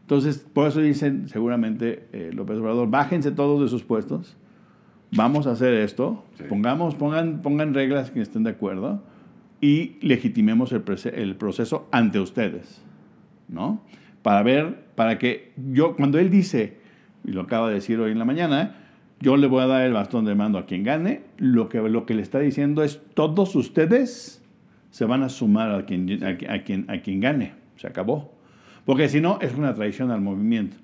Entonces, 0.03 0.47
por 0.53 0.69
eso 0.69 0.81
dicen 0.81 1.29
seguramente 1.29 2.09
eh, 2.13 2.31
López 2.33 2.59
Obrador, 2.59 2.91
bájense 2.91 3.31
todos 3.31 3.63
de 3.63 3.69
sus 3.69 3.85
puestos, 3.85 4.37
vamos 5.13 5.47
a 5.47 5.53
hacer 5.53 5.75
esto, 5.75 6.25
pongamos, 6.49 6.95
pongan, 6.95 7.43
pongan 7.43 7.75
reglas 7.75 8.11
que 8.11 8.21
estén 8.21 8.45
de 8.45 8.51
acuerdo 8.51 9.03
y 9.61 9.97
legitimemos 10.01 10.73
el, 10.73 10.83
el 11.15 11.37
proceso 11.37 11.87
ante 11.93 12.19
ustedes, 12.19 12.83
¿no? 13.49 13.83
Para 14.23 14.43
ver, 14.43 14.85
para 14.95 15.19
que 15.19 15.53
yo, 15.57 15.97
cuando 15.97 16.19
él 16.19 16.31
dice, 16.31 16.79
y 17.25 17.33
lo 17.33 17.43
acaba 17.43 17.69
de 17.69 17.75
decir 17.75 18.01
hoy 18.01 18.13
en 18.13 18.19
la 18.19 18.25
mañana, 18.25 18.77
yo 19.21 19.37
le 19.37 19.47
voy 19.47 19.63
a 19.63 19.67
dar 19.67 19.83
el 19.83 19.93
bastón 19.93 20.25
de 20.25 20.35
mando 20.35 20.59
a 20.59 20.67
quien 20.67 20.83
gane. 20.83 21.23
Lo 21.39 21.69
que, 21.69 21.81
lo 21.81 22.07
que 22.07 22.15
le 22.15 22.23
está 22.23 22.41
diciendo 22.41 22.83
es, 22.83 23.01
todos 23.15 23.55
ustedes 23.55 24.43
se 24.91 25.05
van 25.05 25.23
a 25.23 25.29
sumar 25.29 25.71
a 25.71 25.87
quien, 25.87 26.25
a, 26.25 26.37
quien, 26.65 26.91
a 26.91 26.99
quien 26.99 27.21
gane. 27.21 27.53
Se 27.77 27.87
acabó. 27.87 28.35
Porque 28.85 29.09
si 29.09 29.21
no, 29.21 29.39
es 29.41 29.55
una 29.55 29.75
traición 29.75 30.11
al 30.11 30.21
movimiento. 30.21 30.77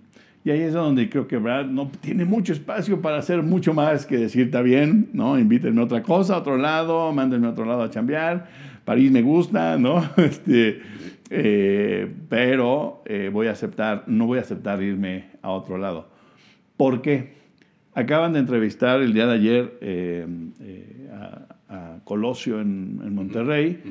Y 0.45 0.51
ahí 0.51 0.61
es 0.61 0.73
donde 0.73 1.11
creo 1.11 1.27
que 1.27 1.37
Brad 1.37 1.67
no 1.67 1.91
tiene 2.01 2.25
mucho 2.25 2.53
espacio 2.53 3.01
para 3.03 3.19
hacer 3.19 3.43
mucho 3.43 3.75
más 3.75 4.07
que 4.07 4.17
decir, 4.17 4.47
está 4.47 4.63
bien, 4.63 5.11
¿no? 5.13 5.39
Invítenme 5.39 5.81
a 5.81 5.85
otra 5.85 6.03
cosa, 6.03 6.35
a 6.35 6.39
otro 6.39 6.57
lado, 6.57 7.13
mándenme 7.13 7.49
a 7.49 7.51
otro 7.51 7.65
lado 7.65 7.83
a 7.83 7.91
chambear. 7.91 8.49
París 8.85 9.11
me 9.11 9.23
gusta, 9.23 9.77
¿no? 9.77 10.03
Este, 10.17 10.81
eh, 11.31 12.11
pero 12.29 13.03
eh, 13.05 13.31
voy 13.33 13.49
a 13.49 13.53
aceptar, 13.53 14.05
no 14.07 14.27
voy 14.27 14.39
a 14.39 14.43
aceptar 14.43 14.83
irme 14.83 15.27
a 15.43 15.51
otro 15.51 15.77
lado. 15.77 16.09
¿Por 16.77 17.03
qué? 17.03 17.37
Acaban 17.95 18.33
de 18.33 18.39
entrevistar 18.39 19.01
el 19.01 19.13
día 19.13 19.27
de 19.27 19.35
ayer 19.35 19.79
eh, 19.81 20.27
a, 21.13 21.99
Colosio 22.05 22.61
en, 22.63 23.15
Monterrey. 23.15 23.83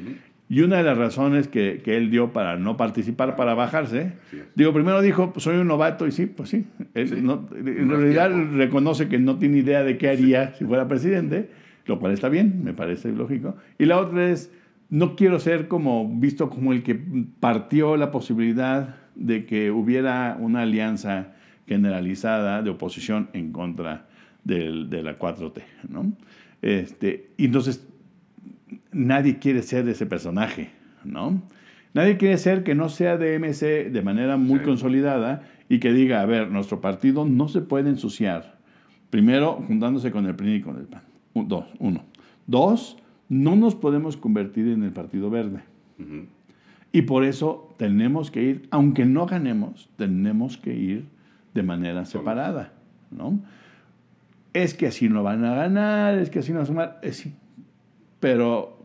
Y 0.49 0.61
una 0.61 0.77
de 0.77 0.83
las 0.83 0.97
razones 0.97 1.49
que, 1.49 1.81
que, 1.83 1.97
él 1.97 2.09
dio 2.09 2.31
para 2.31 2.55
no 2.55 2.77
participar, 2.77 3.35
para 3.35 3.53
bajarse, 3.53 4.13
digo, 4.55 4.71
primero 4.73 5.01
dijo, 5.01 5.33
pues, 5.33 5.43
soy 5.43 5.57
un 5.57 5.67
novato, 5.67 6.07
y 6.07 6.11
sí, 6.11 6.25
pues 6.25 6.49
sí. 6.49 6.65
en 6.95 7.89
realidad 7.89 8.31
reconoce 8.53 9.09
que 9.09 9.19
no 9.19 9.37
tiene 9.37 9.57
idea 9.57 9.83
de 9.83 9.97
qué 9.97 10.09
haría 10.09 10.53
si 10.55 10.63
fuera 10.63 10.87
presidente, 10.87 11.49
lo 11.85 11.99
cual 11.99 12.13
está 12.13 12.29
bien, 12.29 12.63
me 12.63 12.73
parece 12.73 13.11
lógico. 13.11 13.57
Y 13.77 13.85
la 13.85 13.99
otra 13.99 14.29
es, 14.29 14.53
no 14.89 15.15
quiero 15.17 15.39
ser 15.39 15.67
como 15.67 16.09
visto 16.17 16.49
como 16.49 16.71
el 16.71 16.81
que 16.81 16.97
partió 17.39 17.97
la 17.97 18.11
posibilidad 18.11 18.95
de 19.15 19.45
que 19.45 19.71
hubiera 19.71 20.37
una 20.39 20.61
alianza 20.61 21.33
generalizada 21.67 22.61
de 22.61 22.69
oposición 22.69 23.29
en 23.33 23.51
contra 23.51 24.05
del, 24.43 24.89
de 24.89 25.03
la 25.03 25.19
4T. 25.19 25.61
¿no? 25.89 26.13
Este, 26.61 27.31
y 27.37 27.45
entonces, 27.45 27.85
nadie 28.97 29.37
quiere 29.39 29.61
ser 29.61 29.87
ese 29.87 30.05
personaje. 30.05 30.71
¿no? 31.05 31.41
Nadie 31.93 32.17
quiere 32.17 32.37
ser 32.37 32.63
que 32.63 32.75
no 32.75 32.89
sea 32.89 33.17
de 33.17 33.39
MC 33.39 33.91
de 33.91 34.01
manera 34.01 34.37
muy 34.37 34.59
consolidada 34.59 35.43
y 35.69 35.79
que 35.79 35.93
diga, 35.93 36.21
a 36.21 36.25
ver, 36.25 36.51
nuestro 36.51 36.81
partido 36.81 37.25
no 37.25 37.47
se 37.47 37.61
puede 37.61 37.89
ensuciar. 37.89 38.57
Primero, 39.09 39.63
juntándose 39.67 40.11
con 40.11 40.25
el 40.25 40.35
PRI 40.35 40.55
y 40.55 40.61
con 40.61 40.77
el 40.77 40.85
PAN. 40.85 41.03
dos, 41.33 41.65
uno. 41.79 42.03
Dos, 42.45 42.97
no 43.29 43.55
nos 43.55 43.75
podemos 43.75 44.17
convertir 44.17 44.67
en 44.67 44.83
el 44.83 44.91
Partido 44.91 45.29
Verde. 45.29 45.61
Y 46.91 47.03
por 47.03 47.23
eso 47.23 47.73
tenemos 47.77 48.31
que 48.31 48.43
ir, 48.43 48.67
aunque 48.71 49.05
no 49.05 49.25
ganemos, 49.25 49.89
tenemos 49.97 50.57
que 50.57 50.73
ir 50.73 51.05
de 51.53 51.63
manera 51.63 52.05
separada, 52.05 52.73
¿no? 53.11 53.39
Es 54.53 54.73
que 54.73 54.87
así 54.87 55.09
no 55.09 55.23
van 55.23 55.43
a 55.43 55.55
ganar, 55.55 56.17
es 56.17 56.29
que 56.29 56.39
así 56.39 56.51
no 56.51 56.59
van 56.59 56.63
a 56.63 56.67
sumar, 56.67 57.01
pero, 58.19 58.76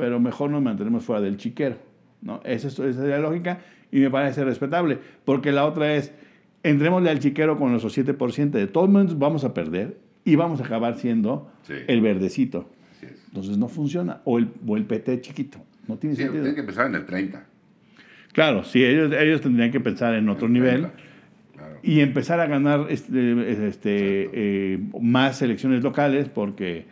pero 0.00 0.18
mejor 0.18 0.50
nos 0.50 0.62
mantenemos 0.62 1.04
fuera 1.04 1.20
del 1.20 1.36
chiquero, 1.36 1.76
¿no? 2.22 2.40
Esa 2.42 2.68
es, 2.68 2.78
esa 2.78 2.88
es 2.88 2.96
la 2.96 3.18
lógica 3.18 3.60
y 3.92 4.00
me 4.00 4.10
parece 4.10 4.42
respetable, 4.44 4.98
porque 5.26 5.52
la 5.52 5.66
otra 5.66 5.94
es, 5.94 6.14
entrémosle 6.62 7.10
al 7.10 7.18
chiquero 7.18 7.58
con 7.58 7.70
nuestros 7.70 7.98
7%, 7.98 8.50
de 8.50 8.66
todos 8.66 8.88
modos 8.88 9.18
vamos 9.18 9.44
a 9.44 9.52
perder 9.52 9.98
y 10.24 10.36
vamos 10.36 10.62
a 10.62 10.64
acabar 10.64 10.96
siendo 10.96 11.52
el 11.68 12.00
verdecito. 12.00 12.70
Entonces 13.28 13.58
no 13.58 13.68
funciona, 13.68 14.22
o 14.24 14.38
el, 14.38 14.48
o 14.66 14.78
el 14.78 14.86
PT 14.86 15.20
chiquito, 15.20 15.58
no 15.86 15.98
tiene 15.98 16.16
sentido. 16.16 16.42
Tienen 16.42 16.56
que 16.56 16.62
pensar 16.62 16.86
en 16.86 16.94
el 16.94 17.04
30. 17.04 17.44
Claro, 18.32 18.64
sí, 18.64 18.82
ellos, 18.82 19.12
ellos 19.12 19.42
tendrían 19.42 19.70
que 19.70 19.80
pensar 19.80 20.14
en 20.14 20.30
otro 20.30 20.48
nivel 20.48 20.88
y 21.82 22.00
empezar 22.00 22.40
a 22.40 22.46
ganar 22.46 22.86
este, 22.88 23.68
este, 23.68 24.30
eh, 24.32 24.78
más 24.98 25.42
elecciones 25.42 25.82
locales 25.82 26.30
porque 26.30 26.86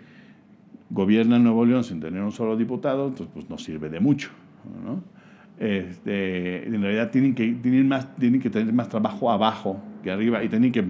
gobierna 0.90 1.38
Nuevo 1.38 1.64
León 1.64 1.85
sin 1.85 2.01
tener 2.01 2.22
un 2.22 2.33
solo 2.33 2.57
diputado, 2.57 3.09
entonces 3.09 3.33
pues 3.33 3.48
no 3.48 3.59
sirve 3.59 3.88
de 3.88 4.01
mucho. 4.01 4.31
¿no? 4.85 5.03
Este, 5.59 6.66
en 6.66 6.81
realidad 6.81 7.11
tienen 7.11 7.35
que, 7.35 7.46
tienen, 7.53 7.88
más, 7.88 8.14
tienen 8.16 8.40
que 8.40 8.51
tener 8.51 8.72
más 8.72 8.88
trabajo 8.88 9.31
abajo 9.31 9.81
que 10.03 10.11
arriba 10.11 10.42
y 10.44 10.48
tienen 10.48 10.72
que, 10.72 10.85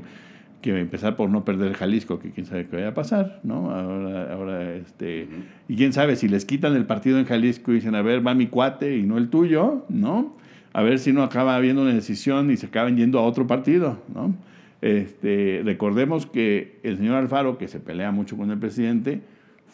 que 0.61 0.79
empezar 0.79 1.17
por 1.17 1.31
no 1.31 1.45
perder 1.45 1.75
Jalisco, 1.75 2.19
que 2.19 2.31
quién 2.31 2.47
sabe 2.47 2.67
qué 2.67 2.77
vaya 2.77 2.89
a 2.89 2.95
pasar, 2.95 3.41
¿no? 3.45 3.71
Ahora, 3.71 4.33
ahora 4.33 4.75
este, 4.75 5.29
y 5.69 5.77
quién 5.77 5.93
sabe 5.93 6.17
si 6.17 6.29
les 6.29 6.45
quitan 6.45 6.77
el 6.77 6.85
partido 6.85 7.19
en 7.19 7.25
Jalisco 7.25 7.73
y 7.73 7.77
dicen, 7.77 7.95
a 7.95 8.03
ver, 8.03 8.27
va 8.27 8.35
mi 8.35 8.47
cuate 8.47 8.97
y 8.97 9.05
no 9.05 9.17
el 9.19 9.31
tuyo, 9.31 9.87
¿no? 9.89 10.37
a 10.73 10.83
ver 10.83 10.99
si 10.99 11.13
no 11.13 11.23
acaba 11.23 11.57
habiendo 11.57 11.83
una 11.83 11.93
decisión 11.93 12.51
y 12.51 12.57
se 12.57 12.67
acaban 12.67 12.97
yendo 12.97 13.19
a 13.19 13.23
otro 13.23 13.47
partido, 13.47 14.01
¿no? 14.15 14.35
Este, 14.81 15.63
recordemos 15.65 16.27
que 16.27 16.79
el 16.85 16.99
señor 16.99 17.17
Alfaro, 17.17 17.59
que 17.59 17.67
se 17.67 17.81
pelea 17.81 18.13
mucho 18.13 18.37
con 18.37 18.51
el 18.51 18.59
presidente, 18.59 19.23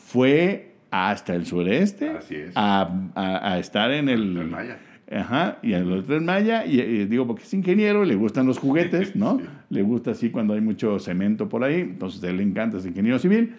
fue 0.05 0.75
hasta 0.91 1.35
el 1.35 1.47
sureste 1.47 2.13
a, 2.55 3.57
estar 3.59 3.91
en 3.91 4.09
el... 4.09 4.47
Maya. 4.47 4.79
Ajá, 5.11 5.59
y 5.63 5.73
el 5.73 5.91
otro 5.93 6.17
en 6.17 6.25
Maya, 6.25 6.65
y, 6.65 7.05
digo 7.07 7.27
porque 7.27 7.43
es 7.43 7.53
ingeniero, 7.53 8.05
le 8.05 8.15
gustan 8.15 8.47
los 8.47 8.59
juguetes, 8.59 9.15
¿no? 9.17 9.41
le 9.69 9.83
gusta 9.83 10.13
así 10.13 10.31
cuando 10.31 10.55
hay 10.55 10.61
mucho 10.61 10.99
cemento 10.99 11.49
por 11.49 11.65
ahí, 11.65 11.81
entonces 11.81 12.23
a 12.25 12.31
él 12.31 12.39
le 12.39 12.43
encanta, 12.43 12.79
es 12.79 12.87
ingeniero 12.87 13.19
civil. 13.19 13.55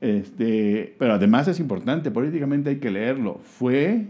Este, 0.00 0.94
pero 0.98 1.14
además 1.14 1.48
es 1.48 1.58
importante, 1.58 2.10
políticamente 2.10 2.70
hay 2.70 2.76
que 2.76 2.90
leerlo. 2.90 3.40
Fue 3.42 4.06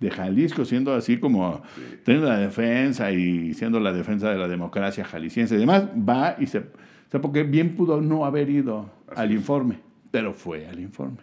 de 0.00 0.10
Jalisco, 0.10 0.64
siendo 0.64 0.94
así 0.94 1.18
como 1.18 1.62
teniendo 2.04 2.28
la 2.28 2.38
defensa 2.38 3.12
y 3.12 3.54
siendo 3.54 3.78
la 3.80 3.92
defensa 3.92 4.30
de 4.30 4.38
la 4.38 4.48
democracia 4.48 5.04
jalisciense 5.04 5.54
y 5.54 5.58
demás, 5.58 5.84
va 5.96 6.36
y 6.38 6.46
se... 6.46 6.58
O 6.58 7.10
sea, 7.10 7.20
porque 7.20 7.42
bien 7.42 7.74
pudo 7.74 8.00
no 8.00 8.24
haber 8.24 8.48
ido 8.50 8.88
al 9.16 9.32
informe, 9.32 9.80
pero 10.10 10.32
fue 10.32 10.66
al 10.66 10.80
informe. 10.80 11.18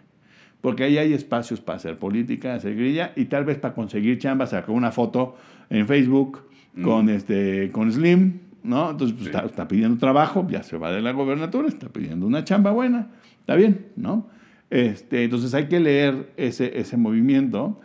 Porque 0.60 0.84
ahí 0.84 0.98
hay 0.98 1.12
espacios 1.12 1.60
para 1.60 1.76
hacer 1.76 1.98
política, 1.98 2.54
hacer 2.54 2.74
grilla 2.74 3.12
y 3.14 3.26
tal 3.26 3.44
vez 3.44 3.58
para 3.58 3.74
conseguir 3.74 4.18
chamba, 4.18 4.46
sacó 4.46 4.72
una 4.72 4.90
foto 4.90 5.36
en 5.70 5.86
Facebook 5.86 6.42
mm. 6.74 6.82
con, 6.82 7.08
este, 7.08 7.70
con 7.70 7.92
Slim, 7.92 8.40
¿no? 8.64 8.90
Entonces 8.90 9.16
pues, 9.16 9.44
está, 9.44 9.68
pidiendo 9.68 9.98
trabajo, 9.98 10.46
ya 10.50 10.62
se 10.62 10.76
va 10.76 10.90
de 10.90 11.00
la 11.00 11.12
gobernatura, 11.12 11.68
está 11.68 11.88
pidiendo 11.88 12.26
una 12.26 12.44
chamba 12.44 12.72
buena, 12.72 13.08
está 13.40 13.54
bien, 13.54 13.86
¿no? 13.96 14.26
Este, 14.70 15.24
entonces 15.24 15.54
hay 15.54 15.66
que 15.66 15.80
leer 15.80 16.32
ese, 16.36 16.78
ese 16.78 16.96
movimiento 16.96 17.80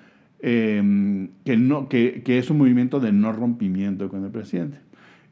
Em, 0.46 1.30
que, 1.46 1.56
no, 1.56 1.88
que, 1.88 2.22
que, 2.22 2.38
es 2.38 2.50
un 2.50 2.58
movimiento 2.58 3.00
de 3.00 3.14
no 3.14 3.32
rompimiento 3.32 4.10
con 4.10 4.26
el 4.26 4.30
presidente. 4.30 4.78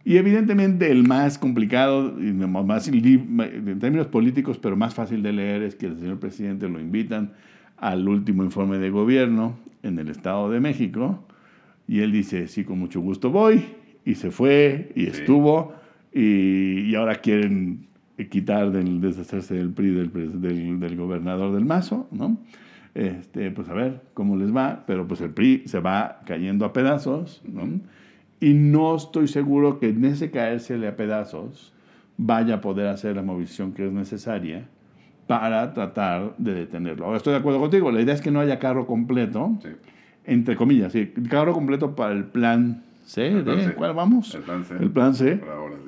Y 0.04 0.18
evidentemente 0.18 0.92
el 0.92 1.08
más 1.08 1.38
complicado, 1.38 2.16
más, 2.18 2.88
en 2.88 3.80
términos 3.80 4.08
políticos, 4.08 4.58
pero 4.58 4.76
más 4.76 4.96
fácil 4.96 5.22
de 5.22 5.34
leer, 5.34 5.62
es 5.62 5.76
que 5.76 5.88
el 5.88 6.00
señor 6.00 6.20
presidente 6.20 6.68
lo 6.68 6.80
invitan 6.80 7.34
al 7.78 8.08
último 8.08 8.44
informe 8.44 8.78
de 8.78 8.90
gobierno 8.90 9.58
en 9.84 10.00
el 10.00 10.10
Estado 10.10 10.50
de 10.50 10.60
México 10.60 11.26
y 11.88 12.00
él 12.00 12.12
dice, 12.12 12.48
sí, 12.48 12.64
con 12.64 12.80
mucho 12.80 13.02
gusto 13.02 13.32
voy, 13.32 13.66
y 14.06 14.16
se 14.16 14.32
fue, 14.32 14.92
y 14.96 15.08
estuvo, 15.08 15.74
y, 16.14 16.82
y, 16.90 16.96
ahora 16.96 17.16
quieren 17.16 17.88
quitar, 18.30 18.72
del, 18.72 19.02
deshacerse 19.02 19.56
del 19.56 19.72
PRI 19.72 19.90
del, 19.90 20.42
del, 20.42 20.80
del 20.80 20.96
gobernador 20.96 21.54
del 21.54 21.66
Mazo, 21.66 22.08
¿no? 22.12 22.38
este, 22.94 23.52
pues 23.52 23.70
a 23.70 23.74
ver 23.74 24.02
cómo 24.14 24.36
les 24.36 24.56
va, 24.56 24.84
pero 24.86 25.08
pues 25.08 25.22
el 25.22 25.32
PRI 25.32 25.64
se 25.66 25.80
va 25.80 26.22
cayendo 26.26 26.66
a 26.66 26.74
pedazos, 26.74 27.42
¿no? 27.46 27.80
Y 28.42 28.54
no 28.54 28.96
estoy 28.98 29.30
seguro 29.30 29.80
que 29.80 29.88
en 29.88 30.04
ese 30.04 30.32
caérsele 30.32 30.90
a 30.90 30.98
pedazos 30.98 31.72
vaya 32.18 32.56
a 32.56 32.62
poder 32.62 32.88
hacer 32.88 33.16
la 33.16 33.22
movilización 33.22 33.72
que 33.72 33.88
es 33.88 33.94
necesaria 33.94 34.68
para 35.28 35.74
tratar 35.74 36.36
de 36.38 36.54
detenerlo. 36.54 37.06
Ahora 37.06 37.18
estoy 37.18 37.32
de 37.32 37.40
acuerdo 37.40 37.62
contigo, 37.62 37.90
la 37.92 38.02
idea 38.02 38.14
es 38.14 38.22
que 38.22 38.32
no 38.32 38.42
haya 38.42 38.60
carro 38.60 38.86
completo, 38.86 39.58
entre 40.26 40.58
comillas, 40.58 40.92
sí, 40.92 41.14
carro 41.30 41.54
completo 41.54 41.96
para 41.96 42.12
el 42.14 42.26
plan 42.26 42.84
C, 43.06 43.44
¿de 43.44 43.74
cuál 43.76 43.94
vamos? 43.94 44.36
El 44.36 44.42
plan 44.42 44.66
C. 44.66 44.76
El 44.78 44.92
plan 44.92 45.16
C, 45.16 45.40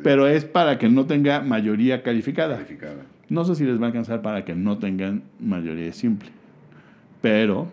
pero 0.01 0.27
es 0.27 0.45
para 0.45 0.77
que 0.77 0.87
no 0.87 1.05
tenga 1.05 1.41
mayoría 1.41 2.03
calificada. 2.03 2.55
calificada. 2.55 3.03
No 3.27 3.43
sé 3.43 3.55
si 3.55 3.65
les 3.65 3.79
va 3.79 3.85
a 3.85 3.87
alcanzar 3.87 4.21
para 4.21 4.45
que 4.45 4.55
no 4.55 4.77
tengan 4.77 5.23
mayoría 5.39 5.91
simple 5.91 6.29
pero 7.23 7.69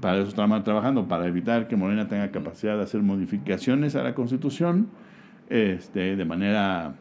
para 0.00 0.18
eso 0.18 0.28
estamos 0.28 0.62
trabajando, 0.64 1.06
para 1.06 1.26
evitar 1.26 1.68
que 1.68 1.76
Morena 1.76 2.08
tenga 2.08 2.30
capacidad 2.30 2.76
de 2.76 2.82
hacer 2.82 3.02
modificaciones 3.02 3.94
a 3.96 4.02
la 4.02 4.14
Constitución 4.14 4.88
este, 5.48 6.16
de 6.16 6.24
manera 6.24 6.94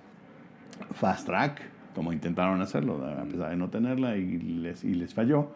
fast 0.94 1.26
track, 1.26 1.62
como 1.96 2.14
intentaron 2.14 2.62
hacerlo, 2.62 3.04
a 3.06 3.24
pesar 3.24 3.50
de 3.52 3.56
no 3.56 3.70
tenerla 3.70 4.18
y 4.18 4.38
les, 4.38 4.84
y 4.84 4.94
les 4.94 5.14
falló. 5.14 5.52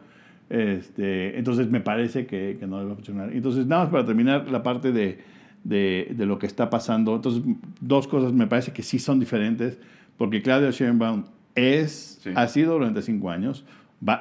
Este, 0.50 1.38
entonces 1.38 1.69
me 1.69 1.82
parece 1.82 2.26
que, 2.26 2.58
que 2.60 2.67
no 2.67 2.80
debe 2.80 2.95
funcionar. 2.95 3.32
Entonces, 3.34 3.65
nada 3.65 3.84
más 3.84 3.91
para 3.91 4.06
terminar 4.06 4.50
la 4.50 4.63
parte 4.63 4.91
de, 4.91 5.19
de, 5.63 6.13
de, 6.15 6.26
lo 6.26 6.39
que 6.39 6.45
está 6.47 6.69
pasando. 6.69 7.15
Entonces, 7.15 7.43
dos 7.82 8.08
cosas 8.08 8.32
me 8.32 8.47
parece 8.47 8.71
que 8.71 8.84
sí 8.84 9.00
son 9.00 9.19
diferentes, 9.19 9.78
porque 10.17 10.41
Claudia 10.41 10.71
Sheinbaum 10.71 11.26
es, 11.56 12.21
ha 12.36 12.47
sido 12.47 12.73
durante 12.73 13.02
cinco 13.02 13.30
años 13.30 13.65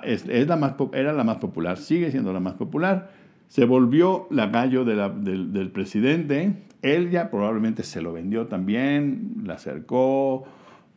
es, 0.04 0.26
la 0.26 0.56
más, 0.56 0.74
era 0.92 1.12
la 1.12 1.24
más 1.24 1.36
popular, 1.36 1.78
sigue 1.78 2.10
siendo 2.10 2.32
la 2.32 2.40
más 2.40 2.54
popular. 2.54 3.10
Se 3.48 3.64
volvió 3.64 4.26
la 4.30 4.46
gallo 4.46 4.84
del, 4.84 5.52
del, 5.52 5.70
presidente. 5.70 6.52
Él 6.82 7.10
ya 7.10 7.30
probablemente 7.30 7.84
se 7.84 8.02
lo 8.02 8.12
vendió 8.12 8.46
también, 8.46 9.42
la 9.44 9.54
acercó. 9.54 10.44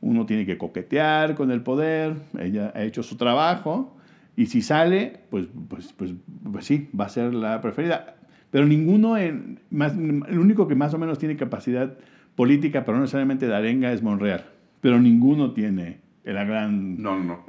Uno 0.02 0.26
tiene 0.26 0.46
que 0.46 0.58
coquetear 0.58 1.36
con 1.36 1.52
el 1.52 1.62
poder. 1.62 2.16
Ella 2.40 2.72
ha 2.74 2.84
hecho 2.84 3.04
su 3.04 3.18
trabajo. 3.18 3.96
Y 4.36 4.48
si 4.48 4.62
sale, 4.62 5.20
pues, 5.30 5.48
pues, 5.68 5.94
pues, 5.94 6.14
pues 6.52 6.66
sí, 6.66 6.90
va 6.98 7.06
a 7.06 7.10
ser 7.10 7.34
la 7.34 7.62
preferida. 7.62 8.16
Pero 8.50 8.66
ninguno, 8.66 9.18
en, 9.18 9.60
más, 9.70 9.94
el 9.94 10.40
único 10.40 10.68
que 10.68 10.76
más 10.76 10.94
o 10.94 10.98
menos 10.98 11.20
tiene 11.20 11.36
capacidad 11.36 11.98
política, 12.36 12.84
pero 12.86 12.98
no 12.98 13.02
necesariamente 13.02 13.48
de 13.48 13.56
arenga, 13.56 13.92
es 13.92 14.02
Monreal. 14.02 14.46
Pero 14.82 15.00
ninguno 15.00 15.52
tiene 15.52 16.00
el 16.24 16.36
gran, 16.36 16.98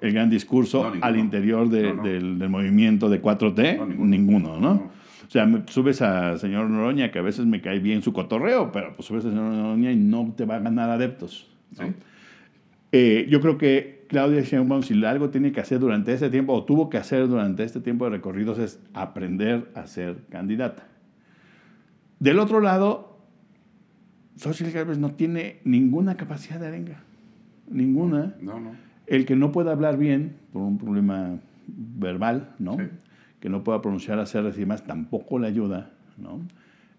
El 0.01 0.13
gran 0.13 0.31
discurso 0.31 0.93
al 1.01 1.19
interior 1.19 1.69
del, 1.69 2.39
del, 2.39 2.49
movimiento 2.49 3.09
de 3.09 3.21
4T, 3.21 3.97
ninguno, 3.97 4.61
¿no? 4.61 4.91
O 5.27 5.31
sea, 5.31 5.49
subes 5.67 6.03
al 6.03 6.39
señor 6.41 6.69
Noroña, 6.71 7.13
que 7.13 7.19
a 7.19 7.23
veces 7.23 7.47
me 7.47 7.61
cae 7.61 7.79
bien 7.79 8.03
su 8.03 8.13
cotorreo, 8.13 8.73
pero 8.73 8.97
pues 8.97 9.07
subes 9.07 9.25
al 9.25 9.33
señor 9.33 9.53
Noroña 9.53 9.93
y 9.93 9.97
no 9.97 10.33
te 10.37 10.45
va 10.45 10.57
a 10.57 10.59
ganar 10.61 10.91
adeptos. 10.91 11.49
Eh, 12.93 13.27
yo 13.29 13.41
creo 13.41 13.57
que 13.57 14.07
Claudia 14.09 14.41
Sheinbaum, 14.43 14.83
si 14.83 15.05
algo 15.05 15.31
tiene 15.31 15.53
que 15.53 15.61
hacer 15.61 15.79
durante 15.79 16.13
este 16.13 16.31
tiempo, 16.31 16.53
o 16.53 16.65
tuvo 16.65 16.91
que 16.91 16.99
hacer 16.99 17.29
durante 17.29 17.63
este 17.63 17.81
tiempo 17.81 18.07
de 18.07 18.11
recorridos, 18.13 18.59
es 18.59 18.81
aprender 18.93 19.71
a 19.75 19.87
ser 19.87 20.25
candidata. 20.31 20.89
Del 22.19 22.39
otro 22.39 22.61
lado, 22.61 23.19
Social 24.37 24.73
Garbes 24.73 24.99
no 24.99 25.13
tiene 25.13 25.61
ninguna 25.65 26.17
capacidad 26.17 26.59
de 26.59 26.67
arenga 26.67 27.03
ninguna. 27.71 28.35
No, 28.41 28.61
no. 28.61 28.73
El 29.07 29.27
que 29.27 29.37
no 29.37 29.53
pueda 29.53 29.73
hablar 29.73 29.97
bien 29.97 30.37
por 30.53 30.63
un 30.63 30.79
problema 30.79 31.39
verbal, 31.67 32.51
¿no? 32.59 32.77
Que 33.41 33.49
no 33.49 33.65
pueda 33.65 33.81
pronunciar 33.81 34.19
las 34.19 34.35
R's 34.35 34.57
y 34.57 34.61
demás, 34.61 34.85
tampoco 34.85 35.39
le 35.39 35.49
ayuda, 35.49 35.91
¿no? 36.19 36.41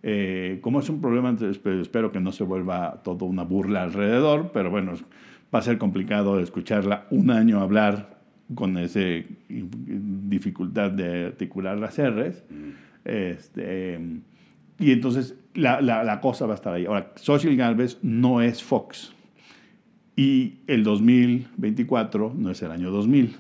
Eh, 0.04 0.60
como 0.62 0.80
es 0.80 0.90
un 0.90 1.00
problema, 1.00 1.36
espero 1.40 2.12
que 2.12 2.20
no 2.20 2.32
se 2.32 2.44
vuelva 2.44 3.02
todo 3.04 3.26
una 3.26 3.44
burla 3.44 3.84
alrededor, 3.84 4.52
pero 4.52 4.72
bueno, 4.72 4.94
va 5.54 5.60
a 5.60 5.62
ser 5.62 5.78
complicado 5.78 6.40
escucharla 6.40 7.06
un 7.12 7.30
año 7.30 7.60
hablar 7.60 8.20
con 8.56 8.78
esa 8.78 9.00
dificultad 9.48 10.92
de 10.92 11.28
articular 11.28 11.78
las 11.78 11.98
R's. 11.98 12.44
Mm. 12.50 12.70
Este, 13.06 14.00
y 14.80 14.92
entonces 14.92 15.38
la, 15.54 15.82
la, 15.82 16.04
la, 16.04 16.20
cosa 16.20 16.46
va 16.46 16.54
a 16.54 16.56
estar 16.56 16.74
ahí. 16.74 16.86
Ahora, 16.86 17.12
Social 17.16 17.56
Galvez 17.56 18.00
no 18.02 18.42
es 18.42 18.64
Fox. 18.64 19.14
Y 20.16 20.60
el 20.68 20.84
2024 20.84 22.34
no 22.38 22.52
es 22.52 22.62
el 22.62 22.72
año 22.72 22.92
2000. 22.92 23.36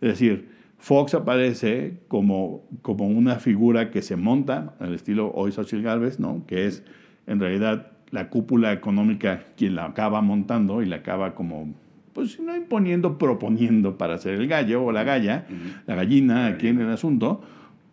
Es 0.00 0.08
decir, 0.08 0.48
Fox 0.78 1.14
aparece 1.14 2.00
como, 2.08 2.68
como 2.82 3.06
una 3.06 3.36
figura 3.36 3.90
que 3.90 4.02
se 4.02 4.16
monta 4.16 4.74
al 4.80 4.94
estilo 4.94 5.32
hoy 5.34 5.52
Social 5.52 5.82
Galvez, 5.82 6.20
¿no? 6.20 6.44
que 6.46 6.66
es 6.66 6.82
en 7.26 7.40
realidad 7.40 7.92
la 8.10 8.28
cúpula 8.28 8.72
económica 8.72 9.44
quien 9.56 9.76
la 9.76 9.86
acaba 9.86 10.20
montando 10.20 10.82
y 10.82 10.86
la 10.86 10.96
acaba 10.96 11.34
como, 11.34 11.74
pues 12.12 12.38
no 12.38 12.54
imponiendo, 12.54 13.16
proponiendo 13.16 13.96
para 13.96 14.14
hacer 14.14 14.34
el 14.34 14.46
gallo 14.46 14.84
o 14.84 14.92
la 14.92 15.04
galla, 15.04 15.46
la 15.86 15.94
gallina 15.94 16.46
aquí 16.48 16.68
en 16.68 16.80
el 16.80 16.90
asunto, 16.90 17.42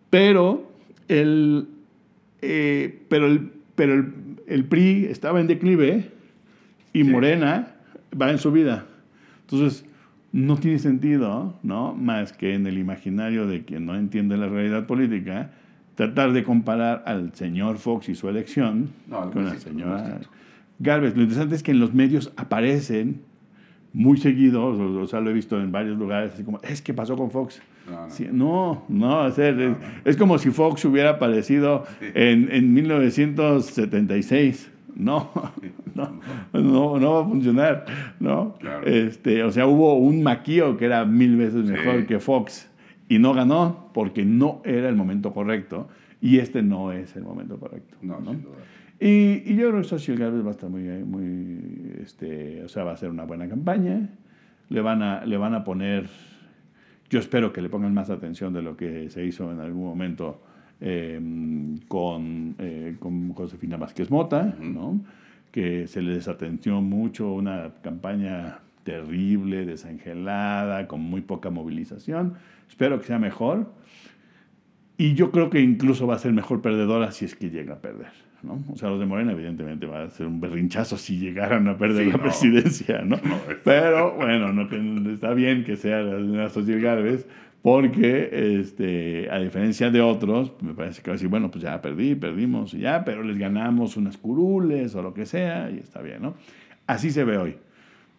pero 0.10 0.72
el, 1.08 1.70
eh, 2.42 3.04
pero 3.08 3.28
el, 3.28 3.52
pero 3.76 3.94
el, 3.94 4.14
el, 4.48 4.66
PRI 4.66 5.06
estaba 5.06 5.40
en 5.40 5.48
declive 5.48 6.12
y 6.94 7.04
Morena 7.04 7.76
va 8.19 8.32
en 8.32 8.38
su 8.38 8.52
vida. 8.52 8.86
Entonces, 9.41 9.86
no 10.32 10.58
tiene 10.58 10.80
sentido, 10.80 11.56
¿no? 11.63 11.93
Más 11.93 12.34
que 12.34 12.54
en 12.54 12.65
el 12.67 12.78
imaginario 12.78 13.47
de 13.47 13.63
quien 13.65 13.86
no 13.86 13.95
entiende 13.95 14.38
la 14.38 14.47
realidad 14.47 14.86
política, 14.88 15.52
tratar 15.95 16.32
de 16.32 16.43
comparar 16.43 17.04
al 17.06 17.34
señor 17.34 17.78
Fox 17.78 18.10
y 18.10 18.15
su 18.15 18.30
elección 18.30 18.89
con 19.10 19.45
la 19.45 19.56
señora 19.56 20.19
Galvez. 20.80 21.15
Lo 21.15 21.24
interesante 21.24 21.56
es 21.56 21.63
que 21.63 21.71
en 21.71 21.80
los 21.80 21.93
medios 21.93 22.32
aparecen 22.38 23.21
muy 23.93 24.17
seguidos, 24.17 24.80
o, 24.80 25.06
sea, 25.06 25.19
lo 25.19 25.32
he 25.32 25.34
visto 25.34 25.60
en 25.60 25.69
varios 25.71 25.97
lugares, 25.97 26.34
así 26.34 26.43
como, 26.43 26.62
es 26.63 26.82
que 26.82 26.93
pasó 26.93 27.17
con 27.17 27.30
Fox. 27.30 27.62
No, 28.32 28.86
no, 28.88 29.28
es, 29.28 30.15
como 30.17 30.38
si 30.38 30.50
Fox 30.52 30.86
hubiera 30.86 31.10
aparecido 31.12 31.84
en, 32.00 32.47
en 32.52 32.74
1976. 32.74 34.71
No, 34.95 35.32
no, 36.54 36.99
no, 36.99 37.13
va 37.13 37.21
a 37.21 37.25
funcionar, 37.25 37.86
¿no? 38.19 38.56
Este, 38.86 39.43
o 39.43 39.51
sea, 39.51 39.67
hubo 39.67 39.97
un 39.97 40.23
maquillo 40.23 40.77
que 40.77 40.86
era 40.86 41.06
mil 41.06 41.36
veces 41.36 41.65
mejor 41.65 42.06
que 42.06 42.19
Fox 42.19 42.69
y 43.10 43.19
no 43.19 43.34
ganó 43.34 43.89
porque 43.93 44.23
no 44.23 44.62
era 44.63 44.88
el 44.88 44.95
momento 44.95 45.34
correcto 45.34 45.89
y 46.21 46.38
este 46.38 46.62
no 46.62 46.91
es 46.91 47.15
el 47.15 47.23
momento 47.23 47.60
correcto. 47.60 47.97
No, 48.01 48.19
¿no? 48.19 48.32
Sin 48.32 48.43
duda. 48.43 48.58
Y, 48.99 49.41
y, 49.51 49.56
yo 49.56 49.69
creo 49.69 49.82
que 49.82 49.88
Social 49.88 50.17
Garbage 50.17 50.43
va 50.43 50.49
a 50.49 50.51
estar 50.51 50.69
muy, 50.69 50.84
muy, 51.04 51.93
este, 52.04 52.63
o 52.63 52.69
sea, 52.69 52.84
va 52.84 52.91
a 52.91 52.97
ser 52.97 53.10
una 53.10 53.23
buena 53.23 53.49
campaña. 53.49 54.10
Le 54.69 54.82
van 54.82 55.01
a, 55.01 55.25
le 55.25 55.38
van 55.38 55.56
a 55.56 55.63
poner, 55.63 56.08
yo 57.10 57.19
espero 57.19 57.51
que 57.51 57.63
le 57.63 57.69
pongan 57.69 57.95
más 57.95 58.12
atención 58.12 58.54
de 58.54 58.62
lo 58.62 58.77
que 58.77 59.10
se 59.10 59.25
hizo 59.25 59.51
en 59.51 59.60
algún 59.60 59.86
momento 59.86 60.43
Em, 60.84 61.78
con, 61.88 62.56
eh, 62.58 62.96
con, 63.00 63.34
Josefina 63.34 63.78
Vázquez 63.78 64.10
Mota, 64.10 64.56
¿no? 64.60 65.00
que 65.52 65.86
se 65.86 66.02
le 66.02 66.15
desatenció 66.15 66.82
mucho, 66.82 67.32
una 67.32 67.72
campaña 67.84 68.62
terrible, 68.84 69.67
desangelada, 69.67 70.88
con 70.88 71.02
muy 71.02 71.22
poca 71.22 71.52
movilización. 71.52 72.34
Espero 72.67 73.00
que 73.00 73.06
sea 73.06 73.20
mejor. 73.20 73.72
y 74.98 75.13
yo 75.13 75.32
creo 75.32 75.52
que 75.52 75.62
incluso 75.62 76.08
va 76.08 76.15
a 76.15 76.20
ser 76.20 76.34
mejor 76.34 76.63
perdedora 76.63 77.12
si 77.12 77.26
es 77.26 77.36
que 77.36 77.52
llega 77.52 77.76
a 77.76 77.80
perder. 77.80 78.12
¿no? 78.41 78.63
O 78.74 78.76
sea, 78.76 78.89
los 78.89 79.00
de 79.00 79.06
Morena 79.06 79.34
evidentemente 79.34 79.86
va 79.86 80.04
a 80.04 80.10
ser 80.10 80.26
un 80.26 80.41
berrinchazo 80.41 80.98
si 80.98 81.20
llegaran 81.20 81.67
a 81.67 81.78
perder 81.78 82.08
la 82.08 82.17
presidencia, 82.17 83.04
¿no? 83.04 83.20
Pero 83.63 84.15
bueno, 84.15 84.52
no, 84.52 84.67
está 85.12 85.34
bien 85.36 85.63
que 85.63 85.76
sea 85.76 86.02
la 86.02 86.50
señora 86.50 86.82
Gálvez, 86.82 87.28
porque 87.62 88.60
este, 88.60 89.30
a 89.30 89.39
diferencia 89.39 89.91
de 89.91 90.02
otros, 90.02 90.52
me 90.62 90.74
parece 90.74 91.02
que 91.02 91.12
va 91.12 91.13
a 91.13 91.17
decir, 91.17 91.30
bueno, 91.30 91.52
pues 91.52 91.63
ya 91.63 91.82
perdí, 91.82 92.15
perdimos 92.15 92.74
y 92.74 92.80
ya, 92.80 93.06
pero 93.06 93.24
les 93.24 93.38
ganamos 93.38 93.97
unas 93.97 94.17
curules 94.17 94.95
o 94.95 95.02
lo 95.02 95.13
que 95.13 95.26
sea 95.26 95.69
y 95.69 95.78
está 95.78 96.02
bien, 96.02 96.21
¿no? 96.21 96.36
Así 96.88 97.12
se 97.12 97.24
ve 97.24 97.38
hoy. 97.38 97.56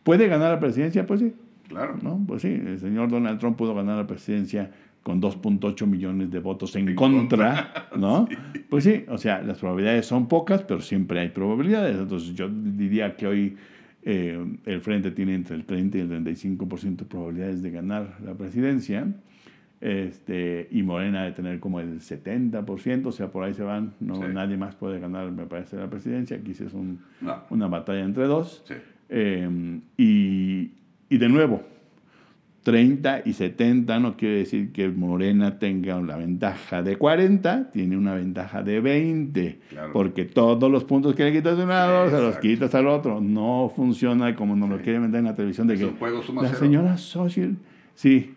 ¿Puede 0.05 0.29
ganar 0.29 0.53
la 0.53 0.61
presidencia? 0.61 1.07
Pues 1.07 1.21
sí. 1.21 1.33
Claro. 1.69 1.97
¿no? 2.03 2.23
Pues 2.27 2.43
sí, 2.43 2.49
el 2.49 2.79
señor 2.79 3.11
Donald 3.11 3.39
Trump 3.39 3.57
pudo 3.57 3.75
ganar 3.75 3.97
la 3.97 4.07
presidencia 4.07 4.71
con 5.03 5.21
2.8 5.21 5.87
millones 5.87 6.31
de 6.31 6.39
votos 6.39 6.77
en, 6.77 6.95
contra, 6.95 7.89
¿no? 7.97 8.29
Pues 8.69 8.85
sí, 8.85 9.05
o 9.09 9.19
sea, 9.19 9.43
las 9.43 9.59
probabilidades 9.59 10.07
son 10.07 10.29
pocas, 10.29 10.63
pero 10.63 10.81
siempre 10.81 11.21
hay 11.21 11.29
probabilidades. 11.29 11.99
Entonces 11.99 12.35
yo 12.35 12.49
diría 12.49 13.17
que 13.17 13.27
hoy 13.27 13.57
eh, 14.03 14.39
el 14.65 14.81
Frente 14.81 15.11
tiene 15.11 15.35
entre 15.35 15.57
el 15.57 15.65
30 15.65 15.99
y 15.99 16.01
el 16.03 16.11
35% 16.11 16.97
de 16.97 17.05
probabilidades 17.05 17.63
de 17.63 17.71
ganar 17.71 18.17
la 18.25 18.35
presidencia. 18.35 19.07
Este, 19.83 20.69
y 20.71 20.85
Morena 20.85 21.25
de 21.25 21.33
tener 21.33 21.59
como 21.59 21.81
el 21.81 21.99
70%, 21.99 23.07
o 23.07 23.11
sea, 23.11 23.33
por 23.33 23.43
ahí 23.43 23.53
se 23.53 23.65
van, 23.65 23.95
no, 23.99 24.29
nadie 24.29 24.57
más 24.57 24.77
puede 24.77 25.01
ganar, 25.01 25.29
me 25.33 25.45
parece, 25.47 25.77
la 25.77 25.91
presidencia. 25.91 26.37
Aquí 26.37 26.55
sí 26.55 26.63
es 26.63 26.73
un, 26.73 27.01
una 27.51 27.67
batalla 27.67 28.05
entre 28.05 28.27
dos. 28.27 28.65
Eh, 29.09 29.81
y, 29.99 30.71
y 31.09 31.19
de 31.19 31.29
nuevo, 31.29 31.63
30 32.63 33.23
y 33.25 33.33
70 33.33 33.99
no 33.99 34.17
quiere 34.17 34.37
decir 34.37 34.73
que 34.73 34.89
Morena 34.89 35.59
tenga 35.59 35.97
una 35.97 36.17
ventaja 36.17 36.83
de 36.83 36.97
40, 36.97 37.71
tiene 37.73 37.97
una 37.97 38.15
ventaja 38.15 38.63
de 38.63 38.81
20, 38.81 39.59
porque 39.93 40.25
todos 40.27 40.71
los 40.71 40.85
puntos 40.85 41.17
que 41.17 41.25
le 41.25 41.33
quitas 41.33 41.57
de 41.57 41.65
un 41.65 41.71
lado 41.71 42.09
se 42.09 42.23
los 42.23 42.39
quitas 42.39 42.75
al 42.75 42.87
otro. 42.87 43.21
No 43.21 43.73
funciona 43.75 44.37
como 44.37 44.55
nos 44.55 44.71
lo 44.71 44.79
quieren 44.79 45.03
vender 45.03 45.19
en 45.21 45.25
la 45.25 45.35
televisión 45.35 45.67
de 45.67 45.77
que 45.77 45.93
la 46.41 46.55
señora 46.55 46.97
Xochitl, 46.97 47.57
sí, 47.95 48.35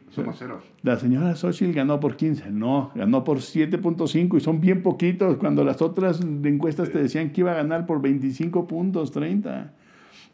la 0.84 0.98
señora 0.98 1.36
Xochitl 1.36 1.74
ganó 1.74 2.00
por 2.00 2.16
15, 2.16 2.52
no, 2.52 2.92
ganó 2.96 3.24
por 3.24 3.40
7.5 3.40 4.38
y 4.38 4.40
son 4.40 4.62
bien 4.62 4.82
poquitos 4.82 5.38
cuando 5.38 5.64
las 5.64 5.82
otras 5.82 6.22
encuestas 6.22 6.92
te 6.92 7.00
decían 7.00 7.32
que 7.32 7.42
iba 7.42 7.52
a 7.52 7.56
ganar 7.56 7.86
por 7.86 8.02
25 8.02 8.68
puntos, 8.68 9.12
30. 9.12 9.74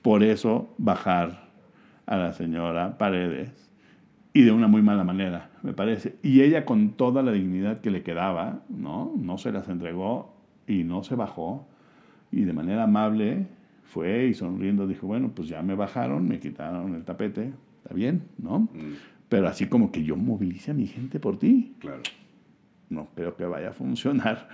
Por 0.02 0.24
eso 0.24 0.74
bajar 0.78 1.50
a 2.06 2.18
la 2.18 2.34
señora 2.34 2.98
Paredes 2.98 3.72
y 4.34 4.44
de 4.44 4.52
una 4.52 4.68
muy 4.68 4.82
mala 4.82 5.04
manera, 5.04 5.50
me 5.64 5.74
parece. 5.74 6.16
Y 6.22 6.42
ella 6.42 6.66
con 6.66 6.92
toda 6.92 7.24
la 7.24 7.32
dignidad 7.32 7.82
que 7.82 7.92
le 7.92 8.04
quedaba, 8.04 8.62
¿no? 8.70 9.14
No 9.18 9.38
se 9.38 9.52
las 9.52 9.68
entregó 9.68 10.34
y 10.68 10.84
no 10.84 11.04
se 11.04 11.16
bajó. 11.16 11.68
Y 12.32 12.44
de 12.44 12.54
manera 12.54 12.84
amable 12.84 13.48
fue 13.84 14.28
y 14.28 14.34
sonriendo 14.34 14.88
dijo, 14.88 15.08
bueno, 15.08 15.32
pues 15.36 15.48
ya 15.50 15.62
me 15.64 15.76
bajaron, 15.76 16.28
me 16.28 16.40
quitaron 16.40 16.96
el 16.96 17.04
tapete, 17.04 17.52
está 17.92 17.94
bien, 17.94 18.24
¿no? 18.38 18.60
Mm. 18.60 18.96
Pero 19.28 19.48
así 19.48 19.68
como 19.68 19.92
que 19.92 20.04
yo 20.04 20.16
movilice 20.16 20.72
a 20.72 20.74
mi 20.74 20.88
gente 20.88 21.20
por 21.20 21.38
ti. 21.38 21.76
Claro. 21.80 22.02
No 22.90 23.10
creo 23.16 23.36
que 23.36 23.46
vaya 23.46 23.70
a 23.70 23.74
funcionar. 23.74 24.50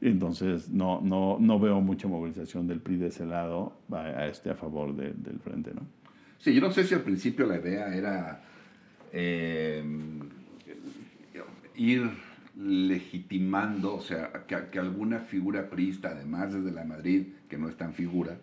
Entonces 0.00 0.70
no, 0.70 1.00
no, 1.02 1.38
no 1.38 1.58
veo 1.58 1.80
mucha 1.80 2.08
movilización 2.08 2.66
del 2.66 2.80
PRI 2.80 2.96
de 2.96 3.06
ese 3.08 3.26
lado 3.26 3.78
a, 3.92 4.26
este 4.26 4.50
a 4.50 4.54
favor 4.54 4.94
del 4.94 5.38
frente, 5.40 5.72
¿no? 5.74 5.82
Sí, 6.38 6.54
yo 6.54 6.60
no 6.60 6.72
sé 6.72 6.84
si 6.84 6.94
al 6.94 7.02
principio 7.02 7.46
la 7.46 7.58
idea 7.58 7.94
era 7.94 8.42
eh, 9.12 9.84
ir 11.76 12.10
legitimando, 12.58 13.94
o 13.94 14.00
sea, 14.00 14.32
que, 14.46 14.78
alguna 14.78 15.20
figura 15.20 15.68
priista, 15.70 16.08
además 16.08 16.52
desde 16.52 16.72
la 16.72 16.84
Madrid, 16.84 17.26
que 17.48 17.58
no 17.58 17.68
es 17.68 17.76
tan 17.76 17.92
figura, 17.92 18.38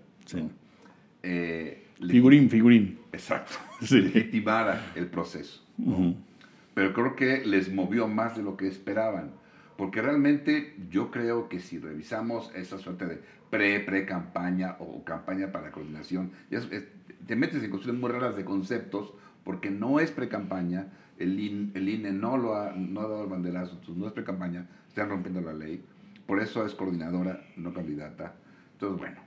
eh, 1.24 1.89
figurín, 2.08 2.50
figurín. 2.50 3.00
Exacto, 3.12 3.58
legitimara 3.90 4.92
el 4.96 5.08
proceso. 5.08 5.64
Pero 6.74 6.94
creo 6.94 7.16
que 7.16 7.46
les 7.46 7.72
movió 7.74 8.08
más 8.08 8.38
de 8.38 8.44
lo 8.44 8.58
que 8.58 8.68
esperaban. 8.68 9.32
Porque 9.78 10.02
realmente 10.02 10.76
yo 10.90 11.10
creo 11.10 11.48
que 11.48 11.62
si 11.62 11.78
revisamos 11.78 12.52
esa 12.54 12.78
suerte 12.78 13.06
de 13.06 13.22
pre-pre-campaña 13.50 14.76
o 14.80 15.04
campaña 15.06 15.54
para 15.54 15.72
coordinación, 15.72 16.32
te 17.26 17.36
metes 17.36 17.64
en 17.64 17.70
cuestiones 17.70 18.00
muy 18.00 18.12
raras 18.12 18.36
de 18.36 18.44
conceptos 18.44 19.14
porque 19.46 19.72
no 19.72 20.00
es 20.00 20.12
pre-campaña, 20.12 20.88
el, 21.18 21.40
INE 21.40 22.12
no, 22.12 22.38
lo 22.38 22.56
ha, 22.56 22.74
no 22.74 23.02
ha 23.02 23.08
dado 23.08 23.24
el 23.24 23.30
banderazo, 23.30 23.80
no 23.96 24.08
es 24.08 24.14
pre-campaña, 24.14 24.68
están 24.88 25.10
rompiendo 25.10 25.42
la 25.42 25.54
ley, 25.54 25.84
por 26.26 26.42
eso 26.42 26.66
es 26.66 26.76
coordinadora, 26.76 27.42
no 27.56 27.74
candidata. 27.74 28.36
Entonces, 28.74 29.00
bueno, 29.00 29.22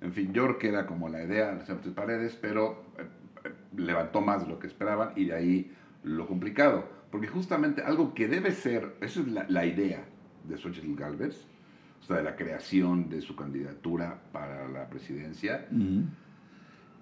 en 0.00 0.12
fin, 0.12 0.32
yo 0.32 0.44
creo 0.44 0.58
que 0.58 0.68
era 0.68 0.86
como 0.86 1.08
la 1.08 1.22
idea 1.22 1.54
de 1.54 1.64
Sánchez 1.66 1.92
Paredes, 1.92 2.38
pero 2.40 2.84
eh, 2.98 3.06
eh, 3.44 3.52
levantó 3.76 4.20
más 4.20 4.42
de 4.42 4.48
lo 4.48 4.58
que 4.58 4.66
esperaban 4.66 5.12
y 5.16 5.26
de 5.26 5.34
ahí 5.34 5.72
lo 6.02 6.26
complicado. 6.26 6.88
Porque 7.10 7.26
justamente 7.26 7.82
algo 7.82 8.14
que 8.14 8.28
debe 8.28 8.52
ser, 8.52 8.96
esa 9.00 9.20
es 9.20 9.26
la, 9.26 9.66
idea 9.66 10.04
de 10.44 10.56
Xochitl 10.56 10.94
Galvez, 10.94 11.44
o 12.00 12.04
sea, 12.04 12.16
de 12.16 12.22
la 12.22 12.36
creación 12.36 13.10
de 13.10 13.20
su 13.20 13.36
candidatura 13.36 14.22
para 14.32 14.68
la 14.68 14.88
presidencia, 14.88 15.66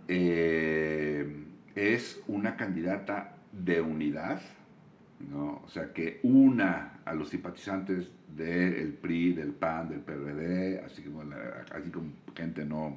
eh, 0.08 1.44
es 1.74 2.22
una 2.26 2.56
candidata 2.56 3.36
de 3.52 3.80
unidad, 3.82 4.40
¿no? 5.30 5.62
o 5.64 5.68
sea, 5.68 5.92
que 5.92 6.20
una 6.22 7.00
a 7.04 7.12
los 7.14 7.28
simpatizantes 7.28 8.10
del 8.36 8.92
PRI, 8.94 9.32
del 9.32 9.52
PAN, 9.52 9.88
del 9.88 10.00
PRD, 10.00 10.80
así 10.84 11.02
como, 11.02 11.22
así 11.22 11.90
como 11.90 12.10
gente 12.34 12.64
no, 12.64 12.96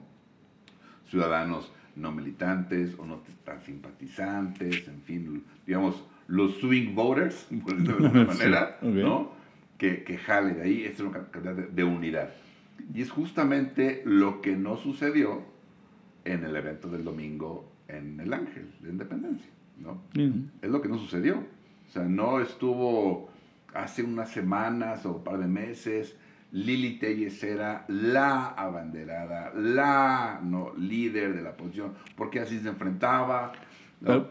ciudadanos 1.10 1.72
no 1.96 2.12
militantes 2.12 2.96
o 2.98 3.06
no 3.06 3.22
tan 3.44 3.62
simpatizantes, 3.62 4.88
en 4.88 5.02
fin, 5.02 5.44
digamos, 5.66 6.04
los 6.28 6.56
swing 6.60 6.96
voters, 6.96 7.48
por 7.64 7.76
decirlo 7.76 7.98
de 7.98 8.06
alguna 8.06 8.26
manera, 8.34 8.78
¿no? 8.82 9.32
Que, 9.78 10.04
que, 10.04 10.18
jale 10.18 10.54
de 10.54 10.62
ahí, 10.62 10.84
es 10.84 11.00
una 11.00 11.24
candidata 11.32 11.64
de 11.72 11.84
unidad. 11.84 12.30
Y 12.94 13.02
es 13.02 13.10
justamente 13.10 14.04
lo 14.06 14.42
que 14.42 14.56
no 14.56 14.78
sucedió 14.78 15.44
en 16.24 16.44
el 16.44 16.56
evento 16.56 16.88
del 16.88 17.04
domingo 17.04 17.72
en 17.88 18.20
el 18.20 18.34
Ángel 18.34 18.72
de 18.80 18.90
Independencia, 18.90 19.50
¿no? 19.80 20.02
Es 20.62 20.70
lo 20.70 20.82
que 20.82 20.90
no 20.90 20.98
sucedió. 20.98 21.38
O 21.38 21.92
sea, 21.92 22.04
no 22.04 22.40
estuvo 22.40 23.31
hace 23.74 24.04
unas 24.04 24.30
semanas 24.30 25.06
o 25.06 25.18
un 25.18 25.24
par 25.24 25.40
de 25.40 25.48
meses, 25.48 26.16
Lili 26.52 27.00
Telles 27.00 27.42
era 27.44 27.86
la 27.88 28.48
abanderada, 28.48 29.54
la 29.56 30.40
no, 30.44 30.74
líder 30.78 31.34
de 31.34 31.42
la 31.42 31.56
posición, 31.56 31.94
porque 32.16 32.40
así 32.40 32.60
se 32.60 32.70
enfrentaba. 32.70 33.54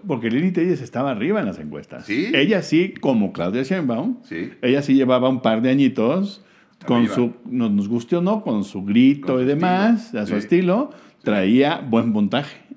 Porque 0.07 0.31
Lili 0.31 0.53
Telles 0.53 0.83
estaba 0.83 1.13
arriba 1.13 1.41
en 1.41 1.47
las 1.47 1.59
encuestas. 1.59 2.05
¿Sí? 2.05 2.31
Ella 2.35 2.63
sí, 2.63 2.93
como 3.01 3.33
Claudia 3.33 3.63
Sheinbaum, 3.63 4.19
¿Sí? 4.25 4.53
ella 4.61 4.83
sí 4.83 4.95
llevaba 4.95 5.29
un 5.29 5.41
par 5.41 5.63
de 5.63 5.71
añitos 5.71 6.45
con 6.87 7.07
su, 7.09 7.35
nos, 7.45 7.71
nos 7.71 7.89
guste 7.89 8.17
o 8.17 8.23
no, 8.23 8.43
con 8.43 8.65
su 8.65 8.85
grito 8.85 9.41
y 9.41 9.45
demás, 9.45 10.15
a 10.15 10.27
su 10.27 10.37
estilo, 10.37 10.91
traía 11.23 11.79
buen 11.79 12.13
puntaje. 12.13 12.70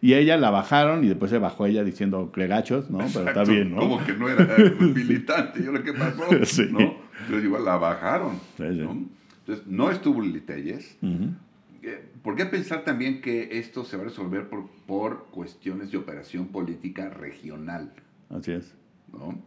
Y 0.00 0.14
ella 0.14 0.36
la 0.36 0.50
bajaron 0.50 1.04
y 1.04 1.08
después 1.08 1.30
se 1.30 1.38
bajó 1.38 1.66
ella 1.66 1.84
diciendo 1.84 2.30
cregachos, 2.32 2.90
¿no? 2.90 2.98
Pero 3.12 3.28
está 3.28 3.44
bien, 3.44 3.72
¿no? 3.72 3.80
Como 3.80 4.04
que 4.04 4.14
no 4.14 4.28
era 4.28 4.56
militante, 4.80 5.62
yo 5.62 5.72
lo 5.72 5.82
que 5.82 5.92
pasó, 5.92 6.24
¿no? 6.70 6.96
Entonces 7.20 7.44
igual 7.44 7.64
la 7.64 7.76
bajaron, 7.76 8.38
¿no? 8.58 9.06
Entonces 9.40 9.66
no 9.66 9.90
estuvo 9.90 10.20
Lili 10.20 10.40
Telles. 10.40 10.96
Eh, 11.82 12.04
¿Por 12.22 12.36
qué 12.36 12.46
pensar 12.46 12.84
también 12.84 13.20
que 13.20 13.58
esto 13.58 13.84
se 13.84 13.96
va 13.96 14.02
a 14.02 14.06
resolver 14.06 14.48
por, 14.48 14.68
por 14.86 15.26
cuestiones 15.30 15.90
de 15.90 15.98
operación 15.98 16.48
política 16.48 17.08
regional? 17.08 17.92
Así 18.30 18.52
es. 18.52 18.74
¿no? 19.12 19.38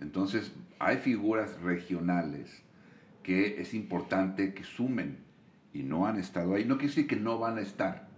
Entonces, 0.00 0.52
hay 0.78 0.98
figuras 0.98 1.60
regionales 1.62 2.62
que 3.22 3.60
es 3.60 3.74
importante 3.74 4.54
que 4.54 4.64
sumen 4.64 5.18
y 5.72 5.82
no 5.82 6.06
han 6.06 6.18
estado 6.18 6.54
ahí. 6.54 6.64
No 6.64 6.76
quiere 6.76 6.88
decir 6.88 7.06
que 7.06 7.16
no 7.16 7.38
van 7.38 7.58
a 7.58 7.60
estar, 7.60 8.08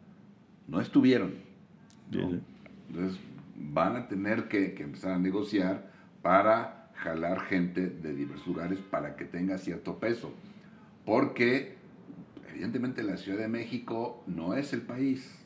no 0.66 0.80
estuvieron. 0.80 1.34
Entonces 2.10 3.18
van 3.56 3.96
a 3.96 4.08
tener 4.08 4.48
que, 4.48 4.74
empezar 4.78 5.12
a 5.12 5.18
negociar 5.18 5.90
para 6.22 6.90
jalar 6.94 7.40
gente 7.40 7.88
de 7.88 8.14
diversos 8.14 8.46
lugares 8.46 8.78
para 8.78 9.16
que 9.16 9.24
tenga 9.24 9.58
cierto 9.58 9.98
peso. 9.98 10.32
Porque 11.04 11.76
evidentemente 12.50 13.02
la 13.02 13.16
Ciudad 13.16 13.38
de 13.38 13.48
México 13.48 14.22
no 14.26 14.54
es 14.54 14.72
el 14.72 14.82
país. 14.82 15.44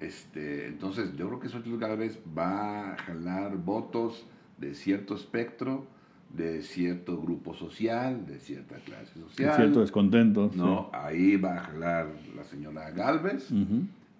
este, 0.00 0.66
entonces 0.68 1.16
yo 1.16 1.28
creo 1.28 1.40
que 1.40 1.48
Xochitl 1.48 1.76
vez 1.96 2.20
va 2.36 2.92
a 2.92 2.96
jalar 2.96 3.56
votos 3.58 4.26
de 4.58 4.74
cierto 4.74 5.14
espectro, 5.14 5.86
de 6.34 6.62
cierto 6.62 7.20
grupo 7.20 7.54
social, 7.54 8.26
de 8.26 8.38
cierta 8.38 8.76
clase 8.76 9.18
social. 9.18 9.50
De 9.50 9.56
cierto 9.56 9.80
descontento. 9.80 10.50
No, 10.54 10.90
ahí 10.92 11.36
va 11.36 11.56
a 11.56 11.60
jalar 11.60 12.08
la 12.36 12.44
señora 12.44 12.90
Galvez. 12.90 13.50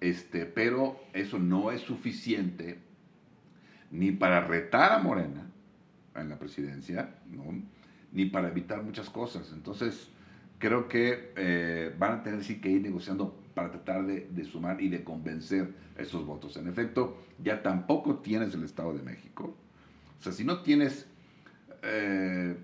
Este, 0.01 0.47
pero 0.47 1.01
eso 1.13 1.39
no 1.39 1.71
es 1.71 1.83
suficiente 1.83 2.79
ni 3.91 4.13
para 4.13 4.47
retar 4.47 4.93
a 4.93 4.99
Morena, 4.99 5.51
en 6.15 6.29
la 6.29 6.39
presidencia, 6.39 7.17
¿no? 7.31 7.63
ni 8.13 8.27
para 8.27 8.49
evitar 8.49 8.83
muchas 8.83 9.11
cosas. 9.11 9.53
Entonces, 9.53 10.09
creo 10.59 10.89
que 10.89 11.33
eh, 11.37 11.95
van 11.99 12.13
a 12.13 12.23
tener 12.23 12.45
sí 12.45 12.61
que 12.61 12.71
ir 12.71 12.83
negociando 12.83 13.37
para 13.55 13.71
tratar 13.71 14.07
de, 14.07 14.29
de, 14.31 14.45
sumar 14.45 14.81
y 14.81 14.89
de 14.89 15.05
convencer 15.05 15.75
esos 15.97 16.25
votos. 16.25 16.57
En 16.57 16.69
efecto, 16.69 17.19
ya 17.43 17.63
tampoco 17.63 18.17
tienes 18.17 18.55
el 18.55 18.65
Estado 18.65 18.95
de 18.95 19.03
México. 19.03 19.57
O 20.19 20.23
sea, 20.23 20.33
si 20.33 20.45
no 20.45 20.61
tienes, 20.61 21.07
eh, 21.83 22.57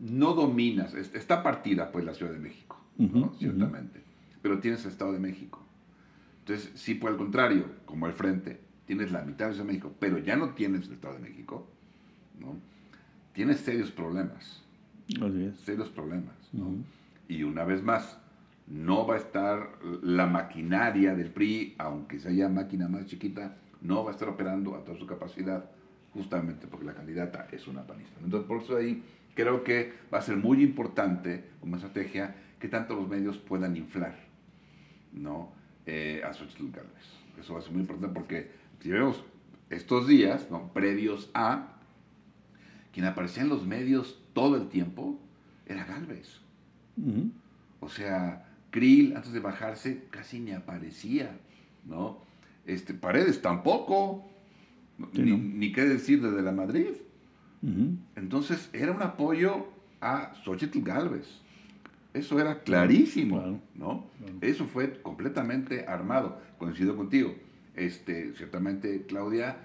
no 0.00 0.34
dominas, 0.34 0.94
está 0.94 1.42
partida 1.42 1.90
pues 1.90 2.04
la 2.04 2.14
Ciudad 2.14 2.32
de 2.32 2.38
México, 2.38 2.80
¿no? 2.98 3.34
ciertamente, 3.38 4.02
pero 4.42 4.60
tienes 4.60 4.84
el 4.84 4.92
Estado 4.92 5.12
de 5.12 5.18
México. 5.18 5.64
Entonces, 6.48 6.80
si 6.80 6.94
por 6.94 7.10
el 7.10 7.18
contrario, 7.18 7.66
como 7.84 8.06
el 8.06 8.14
Frente, 8.14 8.58
tienes 8.86 9.12
la 9.12 9.22
mitad 9.22 9.48
de 9.48 9.52
Ciudad 9.52 9.66
de 9.66 9.72
México, 9.72 9.94
pero 9.98 10.16
ya 10.16 10.34
no 10.34 10.54
tienes 10.54 10.86
el 10.86 10.94
Estado 10.94 11.14
de 11.14 11.20
México, 11.20 11.68
¿no? 12.40 12.56
tienes 13.34 13.60
serios 13.60 13.90
problemas. 13.90 14.62
Serios 15.64 15.90
problemas. 15.90 16.34
¿no? 16.54 16.70
Y 17.28 17.42
una 17.42 17.64
vez 17.64 17.82
más, 17.82 18.18
no 18.66 19.06
va 19.06 19.16
a 19.16 19.18
estar 19.18 19.78
la 20.02 20.26
maquinaria 20.26 21.14
del 21.14 21.30
PRI, 21.30 21.74
aunque 21.76 22.18
sea 22.18 22.48
máquina 22.48 22.88
más 22.88 23.04
chiquita, 23.04 23.58
no 23.82 24.02
va 24.02 24.12
a 24.12 24.14
estar 24.14 24.30
operando 24.30 24.74
a 24.74 24.82
toda 24.84 24.98
su 24.98 25.06
capacidad, 25.06 25.70
justamente 26.14 26.66
porque 26.66 26.86
la 26.86 26.94
candidata 26.94 27.46
es 27.52 27.68
una 27.68 27.86
panista. 27.86 28.20
Entonces, 28.24 28.48
por 28.48 28.62
eso 28.62 28.74
ahí 28.74 29.02
creo 29.34 29.62
que 29.62 29.92
va 30.12 30.18
a 30.18 30.22
ser 30.22 30.38
muy 30.38 30.62
importante 30.62 31.44
como 31.60 31.76
estrategia 31.76 32.34
que 32.58 32.68
tanto 32.68 32.94
los 32.94 33.06
medios 33.06 33.36
puedan 33.36 33.76
inflar 33.76 34.28
¿no? 35.12 35.52
Eh, 35.90 36.20
a 36.22 36.34
Xochitl 36.34 36.70
Gálvez. 36.70 37.06
Eso 37.40 37.54
va 37.54 37.60
a 37.60 37.62
ser 37.62 37.72
muy 37.72 37.80
importante 37.80 38.12
porque 38.12 38.50
si 38.82 38.90
vemos 38.90 39.24
estos 39.70 40.06
días, 40.06 40.50
¿no? 40.50 40.70
previos 40.74 41.30
a, 41.32 41.78
quien 42.92 43.06
aparecía 43.06 43.42
en 43.42 43.48
los 43.48 43.66
medios 43.66 44.20
todo 44.34 44.56
el 44.56 44.68
tiempo 44.68 45.18
era 45.64 45.86
Galvez. 45.86 46.42
O 47.80 47.88
sea, 47.88 48.46
Krill, 48.70 49.16
antes 49.16 49.32
de 49.32 49.40
bajarse, 49.40 50.04
casi 50.10 50.40
ni 50.40 50.52
aparecía, 50.52 51.38
¿no? 51.86 52.18
Este, 52.66 52.92
Paredes 52.92 53.40
tampoco, 53.40 54.28
ni, 55.14 55.72
qué 55.72 55.86
decir 55.86 56.20
desde 56.20 56.42
la 56.42 56.52
Madrid. 56.52 56.96
Entonces, 58.14 58.68
era 58.74 58.92
un 58.92 59.00
apoyo 59.00 59.68
a 60.02 60.34
Xochitl 60.44 60.82
Galvez. 60.82 61.40
Eso 62.18 62.40
era 62.40 62.62
clarísimo, 62.62 63.60
¿no? 63.74 64.10
Eso 64.40 64.66
fue 64.66 65.00
completamente 65.02 65.86
armado. 65.86 66.40
Coincido 66.58 66.96
contigo. 66.96 67.34
Este, 67.76 68.34
ciertamente, 68.34 69.04
Claudia, 69.06 69.56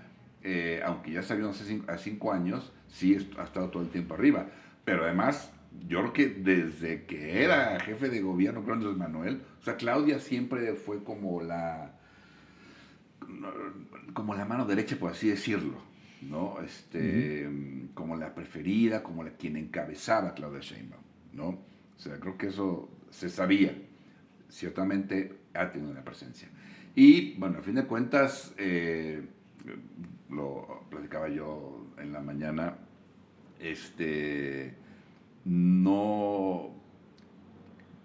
eh, 0.44 0.82
aunque 0.86 1.12
ya 1.12 1.24
salió 1.24 1.50
hace 1.50 1.66
cinco, 1.66 1.92
a 1.92 1.98
cinco 1.98 2.32
años, 2.32 2.72
sí 2.88 3.18
ha 3.38 3.44
estado 3.44 3.70
todo 3.70 3.82
el 3.82 3.90
tiempo 3.90 4.14
arriba. 4.14 4.48
Pero 4.86 5.04
además, 5.04 5.52
yo 5.88 6.00
creo 6.02 6.14
que 6.14 6.28
desde 6.28 7.06
que 7.06 7.44
era 7.44 7.80
jefe 7.80 8.10
de 8.10 8.22
gobierno, 8.22 8.64
Andrés 8.72 8.96
Manuel, 8.96 9.42
o 9.60 9.64
sea, 9.64 9.76
Claudia 9.78 10.20
siempre 10.20 10.76
fue 10.76 11.04
como 11.04 11.42
la, 11.42 11.96
como 14.14 14.36
la 14.36 14.46
mano 14.46 14.66
derecha, 14.66 14.96
por 14.98 15.12
así 15.12 15.28
decirlo, 15.28 15.78
¿no? 16.22 16.58
Este, 16.64 17.50
Como 17.96 18.16
la 18.16 18.36
preferida, 18.36 19.02
como 19.02 19.24
la 19.24 19.32
quien 19.32 19.58
encabezaba 19.58 20.30
a 20.30 20.34
Claudia 20.36 20.60
Sheinbaum, 20.62 21.02
¿no? 21.34 21.73
O 21.98 22.00
sea, 22.00 22.20
creo 22.20 22.38
que 22.38 22.48
eso 22.48 22.90
se 23.10 23.30
sabía. 23.30 23.76
Ciertamente 24.50 25.38
ha 25.54 25.72
tenido 25.72 25.92
una 25.92 26.04
presencia. 26.04 26.50
Y, 26.96 27.36
bueno, 27.36 27.60
a 27.60 27.62
fin 27.62 27.76
de 27.76 27.86
cuentas, 27.86 28.54
eh, 28.58 29.26
lo 30.30 30.86
platicaba 30.90 31.30
yo 31.30 31.88
en 31.98 32.12
la 32.14 32.22
mañana, 32.22 32.78
este 33.60 34.76
no. 35.46 36.72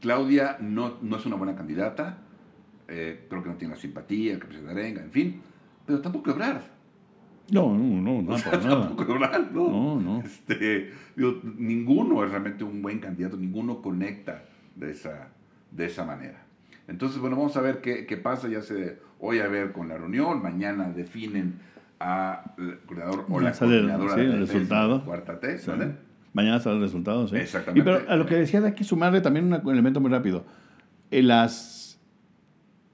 Claudia 0.01 0.59
no, 0.61 0.99
no 1.03 1.17
es 1.17 1.27
una 1.27 1.35
buena 1.35 1.57
candidata, 1.57 2.19
eh, 2.87 3.27
creo 3.29 3.43
que 3.43 3.49
no 3.49 3.57
tiene 3.57 3.75
la 3.75 3.81
simpatía, 3.81 4.39
que 4.39 4.47
de 4.47 4.71
arenga, 4.71 5.03
en 5.03 5.11
fin, 5.11 5.43
pero 5.85 6.01
tampoco 6.01 6.31
Ebrard. 6.31 6.78
No, 7.51 7.75
no, 7.77 8.01
no, 8.01 8.23
no, 8.23 8.37
tampoco 8.61 9.15
Ebrard, 9.15 9.51
no. 9.53 9.69
no, 9.69 10.01
no. 10.01 10.21
Este, 10.21 10.93
ninguno 11.57 12.23
es 12.25 12.31
realmente 12.31 12.65
un 12.65 12.83
buen 12.83 12.99
candidato, 12.99 13.37
ninguno 13.37 13.81
conecta 13.81 14.45
de 14.77 14.91
esa, 14.91 15.29
de 15.71 15.87
esa 15.87 16.05
manera. 16.05 16.45
Entonces, 16.89 17.21
bueno, 17.21 17.37
vamos 17.37 17.57
a 17.57 17.61
ver 17.61 17.81
qué, 17.81 18.07
qué 18.07 18.17
pasa, 18.17 18.49
ya 18.49 18.63
se 18.63 18.99
hoy 19.21 19.41
a 19.41 19.49
ver 19.49 19.73
con 19.73 19.89
la 19.89 19.97
reunión, 19.97 20.43
mañana 20.43 20.91
definen 20.91 21.61
a 22.01 22.55
el 22.59 22.79
coordinador 22.87 23.27
o 23.29 23.41
la 23.41 23.53
coordinadora 23.53 24.15
sí, 24.15 24.21
el 24.21 24.39
resultado. 24.41 25.05
Cuarta 25.05 25.41
T, 25.41 25.59
Mañana 26.33 26.61
salen 26.61 26.81
los 26.81 26.91
resultados. 26.91 27.33
¿eh? 27.33 27.41
Exactamente. 27.41 27.81
Y 27.81 27.83
pero 27.83 28.09
a 28.09 28.17
lo 28.17 28.27
que 28.27 28.37
decía 28.37 28.61
de 28.61 28.69
aquí 28.69 28.85
sumarle 28.85 29.21
también 29.21 29.53
un 29.53 29.73
elemento 29.73 30.01
muy 30.01 30.11
rápido. 30.11 30.45
Las, 31.11 31.99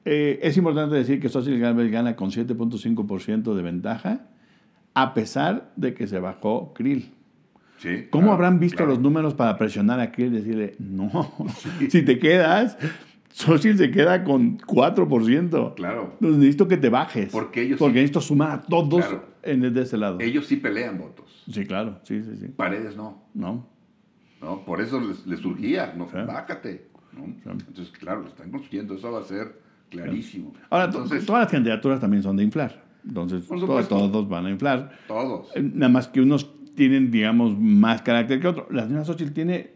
eh, 0.04 0.38
es 0.42 0.56
importante 0.56 0.94
decir 0.94 1.20
que 1.20 1.28
Social 1.28 1.58
Gálvez 1.58 1.90
gana 1.90 2.16
con 2.16 2.30
7.5% 2.30 3.54
de 3.54 3.62
ventaja, 3.62 4.20
a 4.94 5.14
pesar 5.14 5.72
de 5.76 5.94
que 5.94 6.06
se 6.06 6.18
bajó 6.18 6.72
Krill. 6.72 7.12
Sí, 7.78 8.06
¿Cómo 8.10 8.32
habrán 8.32 8.60
visto 8.60 8.86
los 8.86 8.98
números 8.98 9.34
para 9.34 9.58
presionar 9.58 10.00
a 10.00 10.10
Krill 10.10 10.32
y 10.32 10.36
decirle, 10.38 10.76
no, 10.78 11.32
si 11.90 12.02
te 12.02 12.18
quedas, 12.18 12.78
Social 13.34 13.76
se 13.76 13.90
queda 13.90 14.22
con 14.22 14.58
4%. 14.58 15.74
Claro. 15.74 16.10
Entonces 16.12 16.38
necesito 16.38 16.68
que 16.68 16.76
te 16.76 16.88
bajes. 16.88 17.32
Porque 17.32 17.62
ellos 17.62 17.80
Porque 17.80 17.94
necesito 17.94 18.20
sumar 18.20 18.52
a 18.52 18.62
todos 18.62 19.04
en 19.42 19.74
de 19.74 19.82
ese 19.82 19.96
lado. 19.96 20.20
Ellos 20.20 20.46
sí 20.46 20.54
pelean 20.56 20.98
votos. 20.98 21.42
Sí, 21.50 21.66
claro, 21.66 21.98
sí, 22.04 22.22
sí, 22.22 22.36
sí. 22.36 22.46
Paredes 22.46 22.96
no. 22.96 23.24
No. 23.34 23.66
No, 24.40 24.64
por 24.64 24.80
eso 24.80 25.00
les, 25.00 25.40
surgía, 25.40 25.94
no, 25.96 26.06
bájate. 26.06 26.86
Entonces, 27.44 27.90
claro, 27.98 28.22
lo 28.22 28.28
están 28.28 28.52
construyendo, 28.52 28.94
eso 28.94 29.10
va 29.10 29.18
a 29.18 29.24
ser 29.24 29.60
clarísimo. 29.90 30.54
Ahora, 30.70 30.84
Entonces, 30.84 31.26
todas 31.26 31.42
las 31.42 31.50
candidaturas 31.50 31.98
también 31.98 32.22
son 32.22 32.36
de 32.36 32.44
inflar. 32.44 32.83
Entonces, 33.06 33.46
todos, 33.46 33.88
todos, 33.88 34.28
van 34.28 34.46
a 34.46 34.50
inflar. 34.50 34.92
Todos. 35.06 35.48
Eh, 35.54 35.62
nada 35.62 35.90
más 35.90 36.08
que 36.08 36.20
unos 36.20 36.50
tienen, 36.74 37.10
digamos, 37.10 37.58
más 37.58 38.02
carácter 38.02 38.40
que 38.40 38.48
otros. 38.48 38.66
La 38.70 38.84
señora 38.84 39.04
Xochitl 39.04 39.32
tiene 39.32 39.70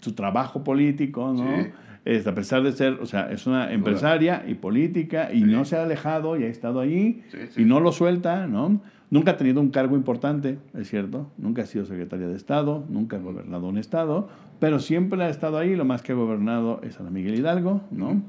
su 0.00 0.12
trabajo 0.12 0.64
político, 0.64 1.32
¿no? 1.32 1.88
a 2.26 2.34
pesar 2.34 2.62
de 2.62 2.72
ser, 2.72 2.94
o 3.02 3.06
sea, 3.06 3.30
es 3.30 3.46
una 3.46 3.70
empresaria 3.70 4.42
y 4.48 4.54
política 4.54 5.30
y 5.30 5.42
no 5.42 5.66
se 5.66 5.76
ha 5.76 5.82
alejado 5.82 6.38
y 6.38 6.44
ha 6.44 6.48
estado 6.48 6.80
allí 6.80 7.22
y 7.54 7.64
no 7.64 7.80
lo 7.80 7.92
suelta, 7.92 8.46
¿no? 8.46 8.80
Nunca 9.10 9.32
ha 9.32 9.36
tenido 9.36 9.60
un 9.60 9.70
cargo 9.70 9.96
importante, 9.96 10.58
es 10.74 10.88
cierto, 10.88 11.30
nunca 11.38 11.62
ha 11.62 11.66
sido 11.66 11.86
secretaria 11.86 12.28
de 12.28 12.36
Estado, 12.36 12.84
nunca 12.90 13.16
ha 13.16 13.20
gobernado 13.20 13.66
un 13.66 13.78
Estado, 13.78 14.28
pero 14.58 14.80
siempre 14.80 15.22
ha 15.22 15.30
estado 15.30 15.56
ahí, 15.56 15.76
lo 15.76 15.86
más 15.86 16.02
que 16.02 16.12
ha 16.12 16.14
gobernado 16.14 16.80
es 16.82 17.00
Ana 17.00 17.10
Miguel 17.10 17.38
Hidalgo, 17.38 17.80
¿no? 17.90 18.22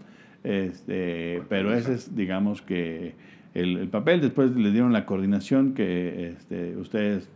Este, 0.44 1.44
pero 1.50 1.74
ese 1.74 1.96
es, 1.96 2.16
digamos 2.16 2.62
que 2.62 3.16
el, 3.54 3.88
papel, 3.90 4.22
después 4.22 4.56
le 4.56 4.72
dieron 4.72 4.94
la 4.94 5.06
coordinación 5.06 5.74
que 5.74 6.30
este, 6.30 6.78
ustedes 6.78 7.30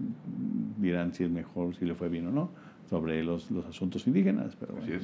dirán 0.78 1.14
si 1.14 1.24
es 1.24 1.30
mejor, 1.30 1.76
si 1.76 1.86
le 1.86 1.95
fue 1.95 2.09
bien 2.09 2.28
o 2.28 2.32
no, 2.32 2.51
sobre 2.89 3.24
los, 3.24 3.49
los 3.49 3.66
asuntos 3.66 4.05
indígenas. 4.05 4.55
Pero 4.59 4.78
Así 4.78 4.93
es. 4.93 5.03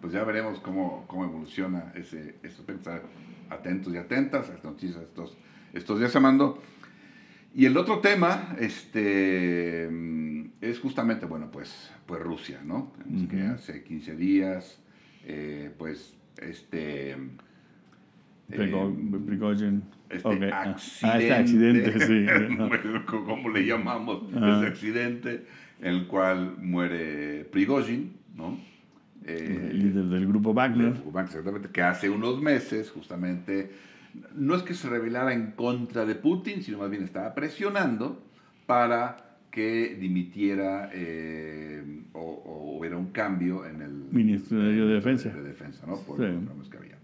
Pues 0.00 0.12
ya 0.12 0.24
veremos 0.24 0.58
cómo, 0.60 1.04
cómo 1.06 1.24
evoluciona 1.24 1.92
ese, 1.94 2.36
eso, 2.42 2.64
pensar 2.64 3.02
atentos 3.48 3.94
y 3.94 3.96
atentas 3.96 4.50
a 4.50 4.54
estas 4.54 4.72
noticias 4.72 5.02
estos, 5.02 5.36
estos 5.72 5.98
días, 5.98 6.14
Amando. 6.16 6.60
Y 7.54 7.66
el 7.66 7.76
otro 7.76 8.00
tema 8.00 8.56
este, 8.58 9.88
es 10.60 10.80
justamente, 10.80 11.24
bueno, 11.24 11.50
pues, 11.52 11.90
pues 12.04 12.20
Rusia, 12.20 12.60
¿no? 12.64 12.92
Que 13.30 13.42
hace 13.42 13.84
15 13.84 14.16
días, 14.16 14.80
eh, 15.24 15.72
pues, 15.78 16.16
este... 16.38 17.16
Eh, 18.50 18.72
Prigozhin. 19.26 19.82
Este 20.08 20.28
ah, 20.52 20.62
accidente, 20.62 21.06
ah, 21.06 21.18
este 21.18 21.32
accidente, 21.32 22.00
sí. 22.00 22.26
¿Cómo 23.06 23.48
le 23.48 23.66
llamamos? 23.66 24.22
Ese 24.30 24.66
accidente 24.66 25.46
en 25.80 25.94
el 25.94 26.06
cual 26.06 26.56
muere 26.58 27.44
Prigozhin, 27.50 28.12
¿no? 28.36 28.58
Eh, 29.26 29.70
el 29.70 29.78
líder 29.78 30.04
del 30.04 30.26
grupo 30.26 30.52
Wagner. 30.52 30.94
Exactamente, 31.22 31.70
que 31.70 31.82
hace 31.82 32.10
unos 32.10 32.40
meses 32.40 32.90
justamente 32.90 33.70
no 34.34 34.54
es 34.54 34.62
que 34.62 34.74
se 34.74 34.88
rebelara 34.88 35.32
en 35.32 35.52
contra 35.52 36.04
de 36.04 36.14
Putin, 36.14 36.62
sino 36.62 36.78
más 36.78 36.90
bien 36.90 37.02
estaba 37.02 37.34
presionando 37.34 38.22
para 38.66 39.16
que 39.50 39.96
dimitiera 40.00 40.90
eh, 40.92 42.02
o, 42.12 42.76
hubiera 42.78 42.96
un 42.96 43.12
cambio 43.12 43.64
en 43.64 43.82
el 43.82 43.92
Ministerio 44.10 44.86
de 44.88 44.94
Defensa. 44.94 45.30
De, 45.30 45.42
Defensa, 45.42 45.86
¿no? 45.86 45.96
Por 46.00 46.18
los 46.18 46.68
que 46.68 46.76
había. 46.76 46.98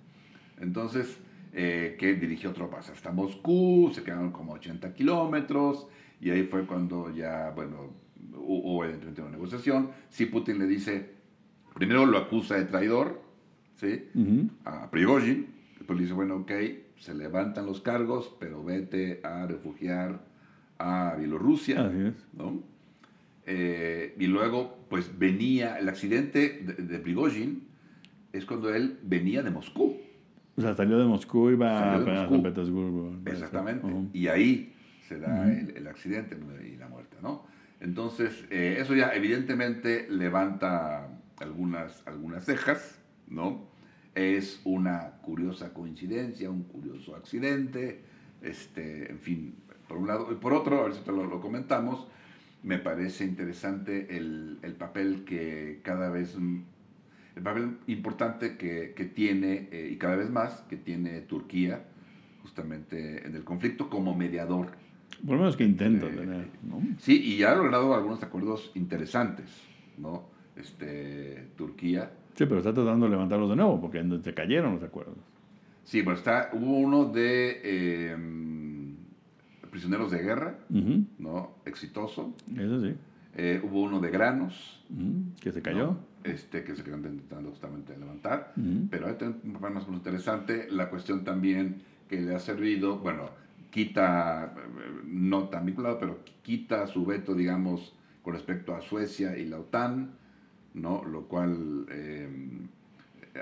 Entonces, 0.60 1.18
eh, 1.52 1.96
que 1.98 2.14
dirigió 2.14 2.52
tropas 2.52 2.90
hasta 2.90 3.10
Moscú, 3.10 3.90
se 3.94 4.02
quedaron 4.02 4.30
como 4.30 4.52
80 4.52 4.94
kilómetros, 4.94 5.88
y 6.20 6.30
ahí 6.30 6.44
fue 6.44 6.66
cuando 6.66 7.14
ya, 7.14 7.50
bueno, 7.50 7.92
hubo 8.34 8.84
evidentemente 8.84 9.22
una 9.22 9.30
negociación. 9.32 9.90
Si 10.10 10.26
Putin 10.26 10.58
le 10.58 10.66
dice, 10.66 11.10
primero 11.74 12.06
lo 12.06 12.18
acusa 12.18 12.56
de 12.56 12.66
traidor, 12.66 13.22
¿sí? 13.74 14.08
A 14.64 14.90
Prigozhin, 14.90 15.46
después 15.78 15.96
le 15.98 16.04
dice, 16.04 16.14
bueno, 16.14 16.36
ok, 16.36 16.52
se 16.98 17.14
levantan 17.14 17.66
los 17.66 17.80
cargos, 17.80 18.34
pero 18.38 18.62
vete 18.62 19.20
a 19.24 19.46
refugiar 19.46 20.20
a 20.78 21.14
Bielorrusia. 21.18 21.90
¿no? 22.32 22.62
Eh, 23.46 24.14
y 24.18 24.26
luego, 24.26 24.78
pues 24.88 25.18
venía, 25.18 25.78
el 25.78 25.88
accidente 25.88 26.60
de, 26.62 26.74
de 26.74 26.98
Prigozhin 26.98 27.64
es 28.32 28.44
cuando 28.44 28.72
él 28.74 28.98
venía 29.02 29.42
de 29.42 29.50
Moscú. 29.50 29.96
O 30.60 30.66
sea, 30.66 30.76
salió 30.76 30.98
de 30.98 31.06
Moscú 31.06 31.50
y 31.50 31.56
de 31.56 31.64
a. 31.64 32.28
San 32.28 32.42
Petersburgo. 32.42 33.16
Exactamente. 33.26 33.88
Y 34.12 34.28
ahí 34.28 34.74
se 35.08 35.18
da 35.18 35.50
el, 35.50 35.76
el 35.76 35.86
accidente 35.86 36.36
y 36.64 36.76
la 36.76 36.88
muerte, 36.88 37.16
¿no? 37.22 37.44
Entonces, 37.80 38.44
eh, 38.50 38.76
eso 38.78 38.94
ya 38.94 39.12
evidentemente 39.14 40.06
levanta 40.10 41.08
algunas, 41.38 42.06
algunas 42.06 42.44
cejas, 42.44 42.98
¿no? 43.26 43.68
Es 44.14 44.60
una 44.64 45.12
curiosa 45.22 45.72
coincidencia, 45.72 46.50
un 46.50 46.64
curioso 46.64 47.16
accidente, 47.16 48.02
este, 48.42 49.10
en 49.10 49.18
fin, 49.18 49.54
por 49.88 49.96
un 49.96 50.08
lado. 50.08 50.30
Y 50.30 50.34
por 50.34 50.52
otro, 50.52 50.80
a 50.80 50.84
ver 50.84 50.94
si 50.94 51.00
te 51.00 51.12
lo, 51.12 51.24
lo 51.26 51.40
comentamos, 51.40 52.06
me 52.62 52.78
parece 52.78 53.24
interesante 53.24 54.16
el, 54.16 54.58
el 54.62 54.74
papel 54.74 55.24
que 55.24 55.80
cada 55.82 56.10
vez, 56.10 56.36
el 57.40 57.44
papel 57.44 57.78
importante 57.86 58.56
que, 58.58 58.92
que 58.94 59.06
tiene, 59.06 59.68
eh, 59.72 59.88
y 59.92 59.96
cada 59.96 60.16
vez 60.16 60.28
más, 60.30 60.60
que 60.68 60.76
tiene 60.76 61.22
Turquía, 61.22 61.84
justamente 62.42 63.26
en 63.26 63.34
el 63.34 63.44
conflicto 63.44 63.88
como 63.88 64.14
mediador. 64.14 64.68
Por 65.24 65.36
lo 65.36 65.38
menos 65.42 65.56
que 65.56 65.64
intenta 65.64 66.06
Eh, 66.06 66.10
tener, 66.10 66.48
¿no? 66.62 66.82
Sí, 66.98 67.18
y 67.22 67.38
ya 67.38 67.52
ha 67.52 67.54
logrado 67.54 67.94
algunos 67.94 68.22
acuerdos 68.22 68.70
interesantes, 68.74 69.46
¿no? 69.96 70.24
Este, 70.54 71.48
Turquía. 71.56 72.10
Sí, 72.34 72.44
pero 72.44 72.58
está 72.58 72.74
tratando 72.74 73.06
de 73.06 73.12
levantarlos 73.12 73.48
de 73.48 73.56
nuevo 73.56 73.80
porque 73.80 74.04
se 74.22 74.34
cayeron 74.34 74.74
los 74.74 74.82
acuerdos. 74.82 75.16
Sí, 75.84 76.02
bueno, 76.02 76.18
está, 76.18 76.50
hubo 76.52 76.78
uno 76.78 77.06
de 77.06 77.60
eh, 77.64 78.16
prisioneros 79.70 80.10
de 80.10 80.18
guerra, 80.18 80.58
¿no? 81.18 81.54
Exitoso. 81.64 82.34
Eso 82.54 82.80
sí. 82.82 82.94
Eh, 83.36 83.60
hubo 83.62 83.82
uno 83.82 84.00
de 84.00 84.10
granos, 84.10 84.84
Que 85.40 85.52
se 85.52 85.62
cayó. 85.62 85.86
¿no? 85.86 86.09
Este, 86.24 86.64
que 86.64 86.74
se 86.74 86.82
quedó 86.82 86.96
intentando 86.96 87.50
justamente 87.50 87.96
levantar. 87.96 88.52
Ujú. 88.56 88.88
Pero 88.90 89.06
hay 89.06 89.16
un 89.44 89.52
papel 89.52 89.70
más 89.70 89.86
interesante, 89.88 90.68
la 90.70 90.90
cuestión 90.90 91.24
también 91.24 91.82
que 92.08 92.20
le 92.20 92.34
ha 92.34 92.40
servido, 92.40 92.98
bueno, 92.98 93.30
quita, 93.70 94.54
no 95.04 95.48
tan 95.48 95.66
vinculado, 95.66 95.98
pero 95.98 96.18
quita 96.42 96.86
su 96.86 97.06
veto, 97.06 97.34
digamos, 97.34 97.94
con 98.22 98.34
respecto 98.34 98.74
a 98.74 98.80
Suecia 98.80 99.36
y 99.36 99.46
la 99.46 99.60
OTAN, 99.60 100.10
¿no? 100.74 101.04
Lo 101.04 101.22
cual 101.26 101.86
eh, 101.90 102.28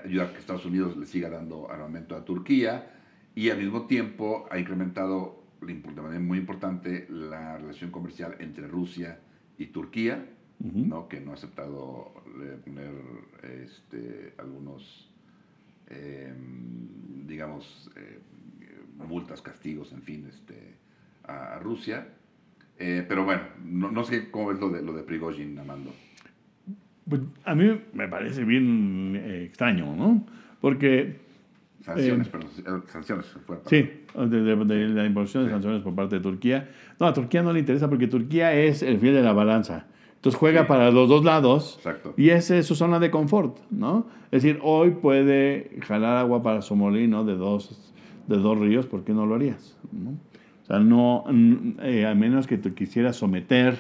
ayuda 0.05 0.25
a 0.25 0.33
que 0.33 0.39
Estados 0.39 0.67
Unidos 0.67 0.97
le 0.97 1.07
siga 1.07 1.31
dando 1.31 1.71
armamento 1.71 2.15
a 2.15 2.25
Turquía 2.25 2.91
y 3.35 3.51
al 3.51 3.59
mismo 3.59 3.87
tiempo 3.87 4.47
ha 4.51 4.59
incrementado 4.59 5.43
de 5.61 5.75
manera 5.75 6.21
muy 6.21 6.39
importante 6.39 7.07
la 7.11 7.59
relación 7.59 7.91
comercial 7.91 8.37
entre 8.39 8.69
Rusia 8.69 9.19
y 9.59 9.67
Turquía, 9.67 10.25
¿no? 10.61 11.09
que 11.09 11.21
no 11.21 11.31
ha 11.31 11.35
aceptado 11.35 12.13
poner 12.65 12.91
este, 13.65 14.35
algunos, 14.39 15.09
eh, 15.89 16.33
digamos, 17.27 17.91
eh, 17.97 18.19
multas, 19.09 19.41
castigos, 19.43 19.93
en 19.93 20.03
fin, 20.03 20.27
este, 20.29 20.75
a, 21.25 21.55
a 21.55 21.59
Rusia. 21.61 22.09
Eh, 22.79 23.05
pero 23.09 23.25
bueno, 23.25 23.43
no, 23.65 23.91
no 23.91 24.05
sé 24.05 24.31
cómo 24.31 24.53
es 24.53 24.59
lo 24.61 24.71
de, 24.71 24.83
lo 24.83 24.93
de 24.93 25.03
Prigozhin, 25.03 25.59
Amando. 25.59 25.93
Pues 27.09 27.23
a 27.45 27.55
mí 27.55 27.81
me 27.95 28.07
parece 28.09 28.45
bien 28.45 29.17
eh, 29.17 29.45
extraño, 29.45 29.95
¿no? 29.97 30.27
Porque 30.61 31.27
Sanciones, 31.81 32.27
Eh, 32.27 32.31
perdón, 32.31 32.85
sanciones. 32.89 33.27
Fue 33.47 33.57
Sí, 33.67 33.89
de, 34.15 34.29
de- 34.29 34.57
de 34.65 34.89
la 34.89 35.07
imposición 35.07 35.45
de 35.45 35.49
Sí. 35.49 35.53
sanciones 35.55 35.83
por 35.83 35.95
parte 35.95 36.17
de 36.17 36.21
Turquía. 36.21 36.69
No, 37.01 37.07
a 37.07 37.15
Turquía 37.15 37.43
no 37.43 37.53
le 37.53 37.61
interesa 37.61 37.89
porque 37.89 38.09
Turquía 38.09 38.53
es 38.53 38.83
el 38.83 38.99
fiel 38.99 39.15
de 39.15 39.23
la 39.23 39.33
balanza. 39.33 39.87
Entonces 40.19 40.39
juega 40.39 40.63
Sí. 40.63 40.69
para 40.69 40.91
los 40.91 41.09
dos 41.09 41.25
lados 41.25 41.75
Exacto. 41.79 42.13
y 42.17 42.31
esa 42.31 42.57
es 42.57 42.67
su 42.67 42.75
zona 42.75 42.99
de 42.99 43.11
confort, 43.11 43.57
¿no? 43.71 44.07
Es 44.33 44.43
decir, 44.43 44.59
hoy 44.63 44.91
puede 44.91 45.71
jalar 45.87 46.17
agua 46.19 46.43
para 46.43 46.61
su 46.61 46.75
molino 46.77 47.25
de 47.25 47.37
dos, 47.37 47.93
de 48.27 48.37
dos 48.37 48.59
ríos, 48.59 48.87
¿por 48.87 49.05
qué 49.05 49.13
no 49.13 49.27
lo 49.27 49.37
harías? 49.37 49.77
¿no? 49.93 50.11
O 50.11 50.67
sea, 50.67 50.81
no, 50.81 51.25
eh, 51.83 52.05
a 52.05 52.15
menos 52.15 52.47
que 52.47 52.59
te 52.59 52.75
quisieras 52.75 53.17
someter 53.17 53.77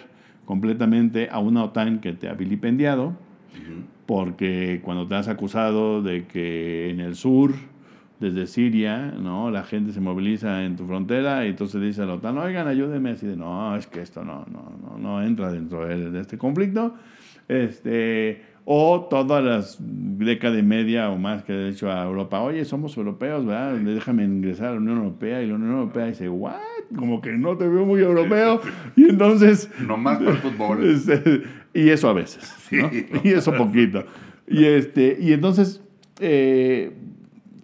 completamente 0.46 1.28
a 1.30 1.38
una 1.40 1.64
OTAN 1.64 2.00
que 2.00 2.12
te 2.14 2.28
ha 2.28 2.34
vilipendiado, 2.34 3.14
porque 4.06 4.80
cuando 4.82 5.06
te 5.06 5.14
has 5.16 5.28
acusado 5.28 6.02
de 6.02 6.26
que 6.26 6.88
en 6.90 7.00
el 7.00 7.14
sur, 7.14 7.52
desde 8.20 8.46
Siria, 8.46 9.12
¿no? 9.12 9.50
la 9.50 9.62
gente 9.62 9.92
se 9.92 10.00
moviliza 10.00 10.64
en 10.64 10.76
tu 10.76 10.86
frontera 10.86 11.46
y 11.46 11.50
entonces 11.50 11.80
dice 11.80 12.02
a 12.02 12.06
la 12.06 12.14
OTAN, 12.14 12.38
oigan, 12.38 12.66
ayúdenme, 12.66 13.10
así 13.10 13.26
de, 13.26 13.36
no, 13.36 13.76
es 13.76 13.86
que 13.86 14.02
esto 14.02 14.24
no, 14.24 14.44
no, 14.50 14.72
no, 14.82 14.98
no 14.98 15.22
entra 15.22 15.52
dentro 15.52 15.86
de, 15.86 16.10
de 16.10 16.20
este 16.20 16.36
conflicto. 16.36 16.94
Este, 17.48 18.42
o 18.70 19.06
todas 19.08 19.42
las 19.42 19.78
décadas 19.80 20.58
y 20.58 20.62
media 20.62 21.08
o 21.08 21.16
más 21.16 21.42
que 21.42 21.54
he 21.54 21.68
hecho 21.70 21.90
a 21.90 22.04
Europa, 22.04 22.42
oye, 22.42 22.66
somos 22.66 22.94
europeos, 22.98 23.46
¿verdad? 23.46 23.72
Déjame 23.76 24.24
ingresar 24.24 24.66
a 24.66 24.70
la 24.72 24.76
Unión 24.76 24.98
Europea 24.98 25.42
y 25.42 25.46
la 25.46 25.54
Unión 25.54 25.70
Europea 25.70 26.04
dice, 26.04 26.28
¿what? 26.28 26.56
Como 26.94 27.22
que 27.22 27.32
no 27.32 27.56
te 27.56 27.66
veo 27.66 27.86
muy 27.86 28.02
europeo. 28.02 28.60
Y 28.94 29.08
entonces... 29.08 29.70
No 29.86 29.96
más 29.96 30.18
para 30.18 30.32
el 30.32 30.36
fútbol. 30.36 30.84
Este, 30.84 31.44
y 31.72 31.88
eso 31.88 32.10
a 32.10 32.12
veces, 32.12 32.54
¿no? 32.70 32.90
Sí. 32.90 33.06
Y 33.24 33.30
eso 33.30 33.54
poquito. 33.54 34.04
Y, 34.46 34.66
este, 34.66 35.16
y 35.18 35.32
entonces, 35.32 35.82
eh, 36.20 36.92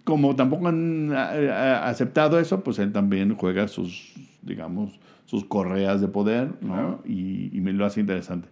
como 0.05 0.35
tampoco 0.35 0.67
han 0.69 1.11
a- 1.11 1.31
a- 1.31 1.89
aceptado 1.89 2.39
eso, 2.39 2.63
pues 2.63 2.79
él 2.79 2.93
también 2.93 3.35
juega 3.35 3.67
sus, 3.67 4.13
digamos, 4.43 4.97
sus 5.25 5.43
correas 5.43 5.99
de 5.99 6.07
poder, 6.07 6.53
¿no? 6.61 7.01
Y, 7.03 7.49
y 7.51 7.59
me 7.59 7.73
lo 7.73 7.85
hace 7.85 7.99
interesante. 7.99 8.47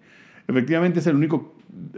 Efectivamente 0.47 0.99
es 0.99 1.07
el 1.07 1.15
único 1.15 1.55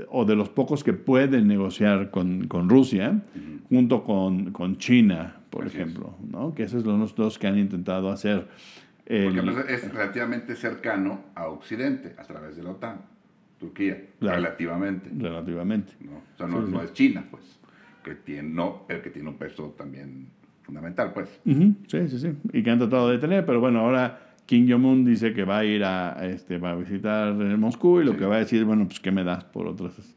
o 0.09 0.23
de 0.25 0.35
los 0.35 0.49
pocos 0.49 0.83
que 0.83 0.93
pueden 0.93 1.47
negociar 1.47 2.11
con, 2.11 2.47
con 2.47 2.69
Rusia, 2.69 3.21
junto 3.69 4.03
con, 4.03 4.51
con 4.51 4.77
China, 4.77 5.37
por 5.49 5.65
Así 5.65 5.77
es. 5.77 5.81
ejemplo, 5.81 6.15
¿no? 6.29 6.53
Que 6.53 6.63
esos 6.63 6.83
son 6.83 6.99
los 6.99 7.15
dos 7.15 7.39
que 7.39 7.47
han 7.47 7.57
intentado 7.57 8.09
hacer. 8.11 8.47
el- 9.05 9.25
Porque 9.25 9.39
además 9.39 9.65
es 9.69 9.91
relativamente 9.93 10.55
cercano 10.55 11.21
a 11.35 11.47
Occidente 11.47 12.13
a 12.17 12.23
través 12.23 12.55
de 12.57 12.63
la 12.63 12.71
OTAN. 12.71 13.01
Turquía, 13.59 14.01
Claro. 14.19 14.35
relativamente. 14.37 15.09
relativamente. 15.17 15.93
¿no? 16.01 16.17
O 16.17 16.37
sea, 16.37 16.47
no, 16.47 16.65
Sí, 16.65 16.71
no 16.73 16.79
sí. 16.79 16.85
es 16.85 16.93
China, 16.93 17.25
pues. 17.31 17.59
Que 18.05 18.13
tiene, 18.13 18.47
no, 18.49 18.83
pero 18.87 19.01
que 19.01 19.09
tiene 19.09 19.27
un 19.29 19.35
peso 19.35 19.73
también 19.75 20.27
fundamental, 20.61 21.11
pues. 21.11 21.27
Ujú, 21.43 21.73
Sí, 21.87 22.07
sí, 22.07 22.19
sí. 22.19 22.29
Y 22.53 22.61
que 22.61 22.69
han 22.69 22.77
tratado 22.77 23.07
de 23.07 23.15
detener, 23.15 23.43
pero 23.47 23.59
bueno, 23.59 23.79
ahora 23.79 24.19
Kim 24.45 24.69
Jong-un 24.69 25.03
dice 25.03 25.33
que 25.33 25.43
va 25.43 25.57
a 25.57 25.65
ir 25.65 25.83
a, 25.83 26.15
a 26.19 26.27
este, 26.27 26.59
va 26.59 26.71
a 26.71 26.75
visitar 26.75 27.33
Moscú 27.33 28.01
y 28.01 28.05
lo 28.05 28.11
Sí. 28.11 28.17
que 28.19 28.25
va 28.25 28.35
a 28.35 28.39
decir, 28.39 28.63
bueno, 28.63 28.85
pues 28.85 28.99
¿qué 28.99 29.09
me 29.11 29.23
das 29.23 29.43
por 29.45 29.65
otras, 29.65 30.15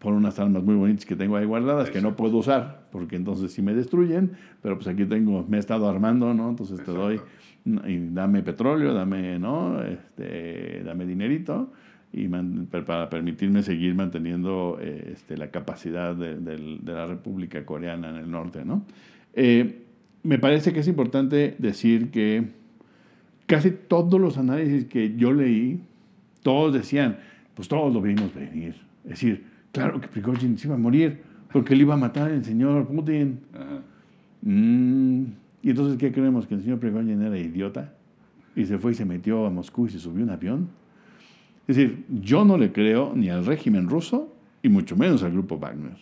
por 0.00 0.14
unas 0.14 0.36
armas 0.40 0.64
muy 0.64 0.74
bonitas 0.74 1.06
que 1.06 1.14
tengo 1.14 1.36
ahí 1.36 1.44
guardadas 1.44 1.90
que 1.90 2.00
no 2.00 2.08
Exacto. 2.08 2.16
puedo 2.24 2.38
usar, 2.38 2.88
porque 2.90 3.14
entonces 3.14 3.52
sí 3.52 3.62
me 3.62 3.72
destruyen, 3.72 4.32
pero 4.60 4.74
pues 4.74 4.88
aquí 4.88 5.04
tengo, 5.04 5.46
me 5.48 5.58
he 5.58 5.60
estado 5.60 5.88
armando, 5.88 6.34
¿no? 6.34 6.50
Entonces 6.50 6.82
te 6.84 6.90
doy, 6.90 7.20
y 7.64 7.98
dame 8.12 8.42
petróleo, 8.42 8.94
dame, 8.94 9.38
¿no? 9.38 9.80
Este, 9.84 10.82
dame 10.84 11.06
dinerito 11.06 11.72
y 12.12 12.26
man- 12.28 12.66
para 12.70 13.10
permitirme 13.10 13.62
seguir 13.62 13.94
manteniendo 13.94 14.78
eh, 14.80 15.10
este, 15.14 15.36
la 15.36 15.50
capacidad 15.50 16.14
de, 16.16 16.36
del- 16.38 16.84
de 16.84 16.92
la 16.92 17.06
República 17.06 17.64
Coreana 17.66 18.10
en 18.10 18.16
el 18.16 18.30
norte, 18.30 18.64
¿no? 18.64 18.84
Eh, 19.34 19.82
me 20.22 20.38
parece 20.38 20.72
que 20.72 20.80
es 20.80 20.88
importante 20.88 21.54
decir 21.58 22.10
que 22.10 22.48
casi 23.46 23.70
todos 23.70 24.20
los 24.20 24.36
análisis 24.38 24.86
que 24.86 25.14
yo 25.16 25.32
leí, 25.32 25.80
todos 26.42 26.74
decían, 26.74 27.18
pues 27.54 27.68
todos 27.68 27.92
lo 27.92 28.00
vimos 28.00 28.34
venir. 28.34 28.74
Es 29.04 29.10
decir, 29.10 29.44
claro 29.72 30.00
que 30.00 30.08
Prigozhin 30.08 30.58
se 30.58 30.66
iba 30.66 30.74
a 30.74 30.78
morir 30.78 31.18
porque 31.52 31.74
le 31.76 31.82
iba 31.82 31.94
a 31.94 31.96
matar 31.98 32.30
el 32.30 32.44
señor 32.44 32.86
Putin. 32.88 33.40
Ajá. 33.54 33.80
Mm, 34.42 35.22
Y 35.62 35.70
entonces, 35.70 35.98
¿qué 35.98 36.12
creemos? 36.12 36.46
¿Que 36.46 36.54
el 36.54 36.62
señor 36.62 36.78
Prigozhin 36.78 37.20
era 37.22 37.36
idiota? 37.38 37.92
Y 38.54 38.64
se 38.66 38.78
fue 38.78 38.92
y 38.92 38.94
se 38.94 39.04
metió 39.04 39.46
a 39.46 39.50
Moscú 39.50 39.86
y 39.86 39.90
se 39.90 39.98
subió 39.98 40.22
a 40.22 40.24
un 40.24 40.30
avión. 40.30 40.68
Es 41.68 41.76
decir, 41.76 42.04
yo 42.22 42.44
no 42.44 42.56
le 42.56 42.72
creo 42.72 43.12
ni 43.14 43.28
al 43.28 43.44
régimen 43.44 43.88
ruso 43.88 44.34
y 44.62 44.70
mucho 44.70 44.96
menos 44.96 45.22
al 45.22 45.32
grupo 45.32 45.58
Wagner. 45.58 45.98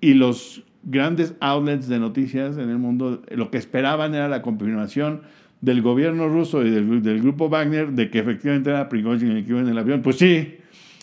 Y 0.00 0.14
los 0.14 0.64
grandes 0.82 1.34
outlets 1.40 1.86
de 1.86 1.98
noticias 1.98 2.56
en 2.56 2.70
el 2.70 2.78
mundo 2.78 3.22
lo 3.30 3.50
que 3.50 3.58
esperaban 3.58 4.14
era 4.14 4.28
la 4.28 4.42
confirmación 4.42 5.20
del 5.60 5.82
gobierno 5.82 6.28
ruso 6.28 6.64
y 6.64 6.70
del, 6.70 7.02
del 7.02 7.20
grupo 7.20 7.48
Wagner 7.48 7.92
de 7.92 8.10
que 8.10 8.18
efectivamente 8.18 8.70
era 8.70 8.88
Prigozhin 8.88 9.30
el 9.30 9.44
que 9.44 9.50
iba 9.50 9.60
en 9.60 9.68
el 9.68 9.78
avión. 9.78 10.02
Pues 10.02 10.16
sí, 10.16 10.56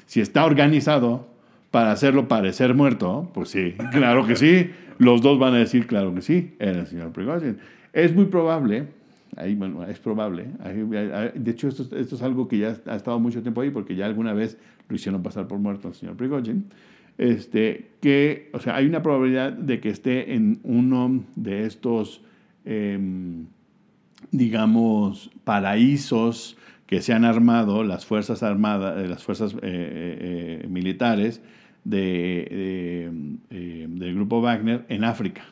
si 0.06 0.22
está 0.22 0.44
organizado 0.44 1.28
para 1.72 1.92
hacerlo 1.92 2.28
parecer 2.28 2.74
muerto, 2.74 3.30
pues 3.34 3.50
sí, 3.50 3.76
claro 3.92 4.26
que 4.26 4.36
sí. 4.36 4.72
Los 4.98 5.22
dos 5.22 5.40
van 5.40 5.54
a 5.54 5.58
decir, 5.60 5.88
claro 5.88 6.14
que 6.14 6.22
sí, 6.22 6.56
era 6.60 6.80
el 6.80 6.88
señor 6.88 7.12
Prigozhin. 7.12 7.58
Es 7.94 8.14
muy 8.14 8.26
probable, 8.26 8.88
ahí, 9.36 9.56
bueno, 9.56 9.84
es 9.86 10.00
probable, 10.00 10.48
ahí- 10.64 11.32
de 11.36 11.52
hecho 11.52 11.68
esto, 11.68 11.84
esto 11.96 12.16
es 12.16 12.22
algo 12.22 12.48
que 12.48 12.58
ya 12.58 12.76
ha 12.86 12.96
estado 12.96 13.20
mucho 13.20 13.42
tiempo 13.42 13.62
ahí 13.62 13.70
porque 13.70 13.96
ya 13.96 14.06
alguna 14.06 14.34
vez 14.34 14.58
lo 14.88 14.96
hicieron 14.96 15.22
pasar 15.24 15.48
por 15.48 15.60
muerto 15.60 15.88
al 15.88 15.94
señor 15.96 16.16
Prigozhin, 16.16 16.66
este, 17.18 17.92
que, 18.02 18.50
o 18.54 18.60
sea, 18.60 18.76
hay 18.76 18.86
una 18.86 19.02
probabilidad 19.04 19.52
de 19.52 19.80
que 19.80 19.90
esté 19.90 20.34
en 20.34 20.60
uno 20.64 21.24
de 21.36 21.66
estos, 21.66 22.22
em, 22.66 23.46
digamos, 24.32 25.30
paraísos 25.44 26.58
que 26.88 27.02
se 27.02 27.14
han 27.14 27.26
armado 27.26 27.84
las 27.84 28.06
fuerzas 28.06 28.42
armadas, 28.42 29.08
las 29.08 29.24
fuerzas 29.24 29.56
militares 30.68 31.42
de, 31.84 33.10
del 33.50 34.16
grupo 34.16 34.42
Wagner 34.42 34.86
en 34.90 35.04
África. 35.04 35.44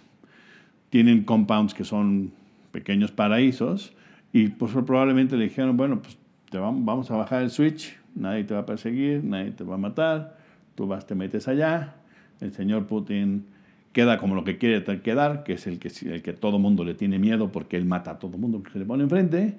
Tienen 0.90 1.24
compounds 1.26 1.74
que 1.74 1.84
son 1.84 2.32
pequeños 2.78 3.10
paraísos 3.10 3.92
y 4.32 4.50
pues 4.50 4.72
probablemente 4.86 5.36
le 5.36 5.46
dijeron, 5.46 5.76
bueno, 5.78 6.00
pues 6.00 6.16
te 6.52 6.60
vamos 6.60 7.10
a 7.10 7.18
bajar 7.18 7.42
el 7.42 7.50
switch, 7.50 7.98
nadie 8.14 8.44
te 8.44 8.54
va 8.54 8.60
a 8.60 8.66
perseguir, 8.68 9.24
nadie 9.24 9.50
te 9.50 9.64
va 9.64 9.74
a 9.74 9.78
matar, 9.80 10.38
tú 10.76 10.86
vas, 10.86 11.08
te 11.08 11.16
metes 11.16 11.48
allá, 11.48 11.96
el 12.40 12.54
señor 12.54 12.86
Putin 12.86 13.48
queda 13.94 14.20
como 14.20 14.36
lo 14.36 14.44
que 14.44 14.60
quiere 14.60 14.84
quedar, 15.02 15.44
que 15.44 15.54
es 15.54 15.66
el 15.66 15.80
que, 15.80 15.92
el 16.08 16.22
que 16.22 16.34
todo 16.34 16.60
mundo 16.60 16.84
le 16.84 16.94
tiene 16.94 17.18
miedo 17.18 17.52
porque 17.52 17.78
él 17.78 17.86
mata 17.86 18.12
a 18.12 18.20
todo 18.20 18.38
mundo 18.38 18.62
que 18.62 18.72
se 18.72 18.78
le 18.78 18.86
pone 18.86 19.02
enfrente 19.02 19.56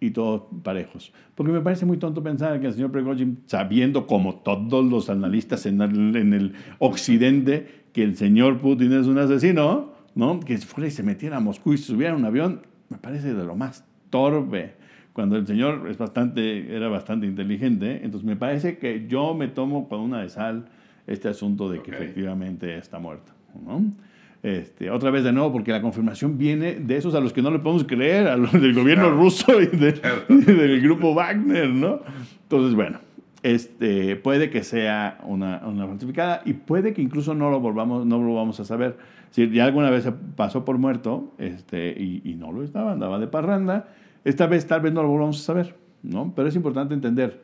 y 0.00 0.12
todos 0.12 0.44
parejos. 0.62 1.12
Porque 1.34 1.52
me 1.52 1.60
parece 1.60 1.84
muy 1.84 1.98
tonto 1.98 2.22
pensar 2.22 2.58
que 2.58 2.68
el 2.68 2.72
señor 2.72 2.90
Prigozhin, 2.90 3.40
sabiendo 3.44 4.06
como 4.06 4.36
todos 4.36 4.82
los 4.86 5.10
analistas 5.10 5.66
en 5.66 5.82
el 5.82 6.54
occidente 6.78 7.82
que 7.92 8.02
el 8.02 8.16
señor 8.16 8.60
Putin 8.60 8.94
es 8.94 9.06
un 9.08 9.18
asesino, 9.18 9.91
¿no? 10.14 10.40
que 10.40 10.58
fuera 10.58 10.88
y 10.88 10.90
se 10.90 11.02
metiera 11.02 11.38
a 11.38 11.40
Moscú 11.40 11.72
y 11.72 11.78
subiera 11.78 12.14
a 12.14 12.16
un 12.16 12.24
avión, 12.24 12.62
me 12.88 12.98
parece 12.98 13.34
de 13.34 13.44
lo 13.44 13.56
más 13.56 13.84
torpe 14.10 14.74
cuando 15.12 15.36
el 15.36 15.46
señor 15.46 15.88
es 15.90 15.98
bastante, 15.98 16.74
era 16.74 16.88
bastante 16.88 17.26
inteligente. 17.26 18.00
Entonces 18.02 18.24
me 18.24 18.36
parece 18.36 18.78
que 18.78 19.06
yo 19.08 19.34
me 19.34 19.48
tomo 19.48 19.88
con 19.88 20.00
una 20.00 20.22
de 20.22 20.28
sal 20.28 20.66
este 21.06 21.28
asunto 21.28 21.68
de 21.68 21.82
que 21.82 21.90
efectivamente 21.90 22.76
está 22.78 22.98
muerto. 22.98 23.32
¿no? 23.64 23.92
Este, 24.42 24.90
otra 24.90 25.10
vez 25.10 25.22
de 25.22 25.32
nuevo, 25.32 25.52
porque 25.52 25.70
la 25.70 25.80
confirmación 25.80 26.38
viene 26.38 26.74
de 26.74 26.96
esos 26.96 27.14
a 27.14 27.20
los 27.20 27.32
que 27.32 27.42
no 27.42 27.50
le 27.50 27.58
podemos 27.58 27.84
creer, 27.84 28.26
a 28.26 28.36
los 28.36 28.52
del 28.52 28.74
gobierno 28.74 29.10
ruso 29.10 29.60
y, 29.60 29.66
del 29.66 30.80
grupo 30.80 31.14
Wagner, 31.14 31.68
¿no? 31.68 32.00
Entonces, 32.42 32.74
bueno, 32.74 32.98
este, 33.42 34.16
puede 34.16 34.50
que 34.50 34.62
sea 34.62 35.18
una, 35.24 35.62
una 35.66 35.86
falsificada 35.86 36.42
y 36.44 36.52
puede 36.54 36.92
que 36.92 37.02
incluso 37.02 37.34
no 37.34 37.50
lo 37.50 37.60
volvamos, 37.60 38.06
no 38.06 38.22
lo 38.22 38.34
vamos 38.34 38.60
a 38.60 38.64
saber. 38.64 38.96
Si 39.30 39.50
ya 39.50 39.64
alguna 39.64 39.90
vez 39.90 40.08
pasó 40.36 40.64
por 40.64 40.78
muerto 40.78 41.32
este, 41.38 41.90
y, 41.98 42.22
y 42.24 42.34
no 42.34 42.52
lo 42.52 42.62
estaba, 42.62 42.92
andaba 42.92 43.18
de 43.18 43.26
parranda, 43.26 43.88
esta 44.24 44.46
vez 44.46 44.66
tal 44.66 44.82
vez 44.82 44.92
no 44.92 45.02
lo 45.02 45.08
volvamos 45.08 45.40
a 45.40 45.44
saber, 45.44 45.74
¿no? 46.02 46.32
Pero 46.36 46.48
es 46.48 46.54
importante 46.54 46.94
entender. 46.94 47.42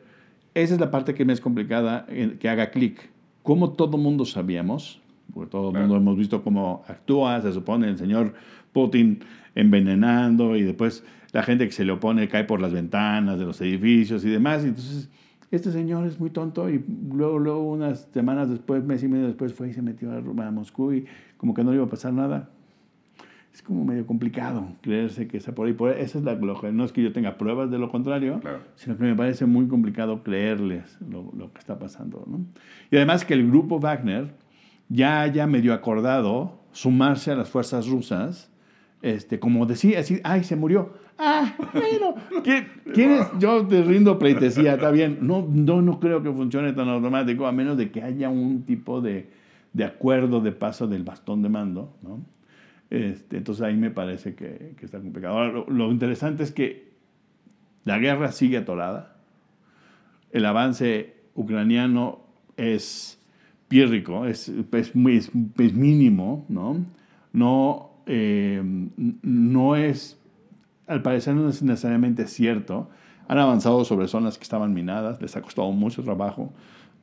Esa 0.53 0.73
es 0.73 0.79
la 0.79 0.91
parte 0.91 1.13
que 1.13 1.25
me 1.25 1.33
es 1.33 1.41
complicada 1.41 2.05
que 2.39 2.49
haga 2.49 2.71
clic. 2.71 3.09
Como 3.43 3.71
todo 3.71 3.97
mundo 3.97 4.25
sabíamos, 4.25 5.01
porque 5.33 5.51
todo 5.51 5.69
el 5.69 5.79
mundo 5.79 5.95
hemos 5.97 6.17
visto 6.17 6.43
cómo 6.43 6.83
actúa, 6.87 7.41
se 7.41 7.51
supone 7.51 7.87
el 7.87 7.97
señor 7.97 8.33
Putin 8.73 9.19
envenenando 9.55 10.55
y 10.55 10.63
después 10.63 11.03
la 11.31 11.43
gente 11.43 11.65
que 11.65 11.71
se 11.71 11.85
le 11.85 11.91
opone 11.91 12.27
cae 12.27 12.43
por 12.43 12.61
las 12.61 12.73
ventanas 12.73 13.37
de 13.37 13.45
los 13.45 13.61
edificios 13.61 14.25
y 14.25 14.29
demás. 14.29 14.63
Entonces, 14.63 15.09
este 15.51 15.71
señor 15.71 16.05
es 16.05 16.19
muy 16.19 16.29
tonto 16.29 16.69
y 16.69 16.83
luego, 17.11 17.39
luego 17.39 17.63
unas 17.63 18.07
semanas 18.13 18.49
después, 18.49 18.83
mes 18.83 19.03
y 19.03 19.07
medio 19.07 19.27
después, 19.27 19.53
fue 19.53 19.69
y 19.69 19.73
se 19.73 19.81
metió 19.81 20.11
a, 20.11 20.17
a 20.17 20.51
Moscú 20.51 20.93
y 20.93 21.05
como 21.37 21.53
que 21.53 21.63
no 21.63 21.71
le 21.71 21.77
iba 21.77 21.85
a 21.85 21.89
pasar 21.89 22.13
nada 22.13 22.49
es 23.53 23.61
como 23.63 23.83
medio 23.83 24.05
complicado 24.05 24.67
creerse 24.81 25.27
que 25.27 25.37
está 25.37 25.53
por 25.53 25.67
ahí. 25.67 25.73
Por, 25.73 25.91
esa 25.91 26.19
es 26.19 26.23
la, 26.23 26.35
no 26.35 26.85
es 26.85 26.91
que 26.91 27.01
yo 27.01 27.11
tenga 27.11 27.37
pruebas 27.37 27.71
de 27.71 27.79
lo 27.79 27.89
contrario, 27.89 28.41
sino 28.75 28.97
que 28.97 29.03
me 29.03 29.15
parece 29.15 29.45
muy 29.45 29.67
complicado 29.67 30.23
creerles 30.23 30.97
lo, 31.09 31.31
lo, 31.35 31.51
que 31.51 31.59
está 31.59 31.79
pasando. 31.79 32.23
¿no? 32.27 32.45
Y 32.91 32.97
además 32.97 33.25
que 33.25 33.33
el 33.33 33.47
grupo 33.47 33.79
Wagner 33.79 34.33
ya 34.87 35.21
haya 35.21 35.47
medio 35.47 35.73
acordado 35.73 36.59
sumarse 36.71 37.31
a 37.31 37.35
las 37.35 37.49
fuerzas 37.49 37.87
rusas, 37.87 38.48
este, 39.01 39.39
como 39.39 39.65
decía, 39.65 39.97
decir, 39.97 40.21
ay, 40.23 40.43
se 40.43 40.55
murió. 40.55 40.93
Ah, 41.17 41.55
bueno, 41.73 42.15
¿quién 42.93 43.11
es? 43.11 43.27
Yo 43.39 43.65
te 43.67 43.83
rindo 43.83 44.19
pleitesía, 44.19 44.73
está 44.73 44.91
bien. 44.91 45.19
No, 45.21 45.47
no, 45.49 45.81
no 45.81 45.99
creo 45.99 46.23
que 46.23 46.31
funcione 46.31 46.73
tan 46.73 46.89
automático, 46.89 47.47
a 47.47 47.51
menos 47.51 47.77
de 47.77 47.91
que 47.91 48.03
haya 48.03 48.29
un 48.29 48.63
tipo 48.63 49.01
de, 49.01 49.29
de 49.73 49.83
acuerdo 49.83 50.41
de 50.41 50.51
paso 50.51 50.87
del 50.87 51.03
bastón 51.03 51.41
de 51.41 51.49
mando, 51.49 51.95
¿no? 52.01 52.19
Este, 52.89 53.37
entonces 53.37 53.63
ahí 53.63 53.75
me 53.75 53.91
parece 53.91 54.35
que, 54.35 54.75
está 54.81 54.99
complicado. 54.99 55.37
Ahora, 55.37 55.63
lo, 55.67 55.91
interesante 55.91 56.43
es 56.43 56.51
que 56.51 56.89
la 57.85 57.99
guerra 57.99 58.31
sigue 58.31 58.57
atorada, 58.57 59.17
el 60.31 60.45
avance 60.45 61.15
ucraniano 61.35 62.21
es 62.57 63.19
pírrico, 63.67 64.25
es, 64.25 64.49
es, 64.49 64.93
es, 64.95 65.73
mínimo, 65.73 66.45
¿no? 66.49 66.85
No, 67.31 67.88
eh, 68.09 68.61
no 69.21 69.75
es, 69.77 70.19
al 70.87 71.01
parecer 71.01 71.35
no 71.35 71.47
es 71.47 71.61
necesariamente 71.63 72.27
cierto. 72.27 72.89
Han 73.29 73.37
avanzado 73.37 73.85
sobre 73.85 74.07
zonas 74.07 74.37
que 74.37 74.43
estaban 74.43 74.73
minadas, 74.73 75.21
les 75.21 75.35
ha 75.37 75.41
costado 75.41 75.71
mucho 75.71 76.03
trabajo 76.03 76.51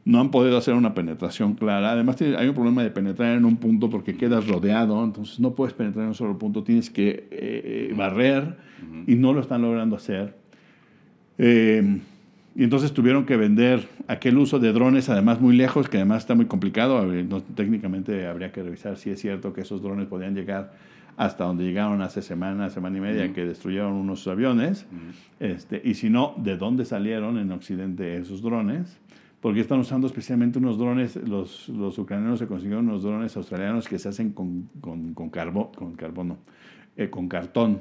no 0.06 0.20
han 0.20 0.30
podido 0.30 0.56
hacer 0.56 0.74
una 0.74 0.94
penetración 0.94 1.54
clara. 1.54 1.90
Además, 1.90 2.16
hay 2.22 2.46
un 2.46 2.54
problema 2.54 2.84
de 2.84 2.90
penetrar 2.90 3.36
en 3.36 3.44
un 3.44 3.56
punto 3.56 3.90
porque 3.90 4.16
quedas 4.16 4.46
rodeado, 4.46 5.02
entonces 5.02 5.40
no 5.40 5.56
puedes 5.56 5.74
penetrar 5.74 6.04
en 6.04 6.10
un 6.10 6.14
solo 6.14 6.38
punto, 6.38 6.62
tienes 6.62 6.88
que 6.90 7.08
eh, 7.08 7.28
eh, 7.32 7.94
barrer 7.94 8.56
y 9.08 9.16
no 9.16 9.32
lo 9.32 9.40
están 9.40 9.62
logrando 9.62 9.96
hacer. 9.96 10.36
Eh, 11.38 11.98
y 12.54 12.62
entonces 12.62 12.92
tuvieron 12.92 13.26
que 13.26 13.36
vender 13.36 13.88
aquel 14.06 14.38
uso 14.38 14.60
de 14.60 14.72
drones, 14.72 15.08
además 15.08 15.40
muy 15.40 15.56
lejos, 15.56 15.88
que 15.88 15.96
además 15.96 16.18
está 16.18 16.36
muy 16.36 16.46
complicado. 16.46 17.04
técnicamente 17.56 18.28
habría 18.28 18.52
que 18.52 18.62
revisar 18.62 18.98
si 18.98 19.10
es 19.10 19.20
cierto 19.20 19.52
que 19.52 19.62
esos 19.62 19.82
drones 19.82 20.06
podían 20.06 20.36
llegar 20.36 20.72
hasta 21.16 21.44
donde 21.44 21.64
llegaron 21.64 22.02
hace 22.02 22.22
semana, 22.22 22.70
semana 22.70 22.98
y 22.98 23.00
media, 23.00 23.32
que 23.32 23.44
destruyeron 23.44 23.92
unos 23.92 24.26
aviones. 24.26 24.86
este, 25.40 25.80
y 25.84 25.94
si 25.94 26.10
no, 26.10 26.34
de 26.36 26.56
dónde 26.56 26.84
salieron 26.84 27.38
en 27.38 27.50
Occidente 27.52 28.16
esos 28.16 28.42
drones 28.42 28.98
porque 29.40 29.60
están 29.60 29.78
usando 29.78 30.08
especialmente 30.08 30.58
unos 30.58 30.76
drones, 30.76 31.14
los, 31.14 31.68
los 31.68 31.98
ucranianos 31.98 32.40
se 32.40 32.48
consiguieron 32.48 32.88
unos 32.88 33.04
drones 33.04 33.36
australianos 33.36 33.86
que 33.86 33.96
se 33.96 34.08
hacen 34.08 34.32
con, 34.32 34.68
con, 34.80 35.14
con, 35.14 35.30
con 35.30 35.94
carbono, 35.94 36.38
eh, 36.96 37.10
con 37.10 37.28
cartón. 37.28 37.80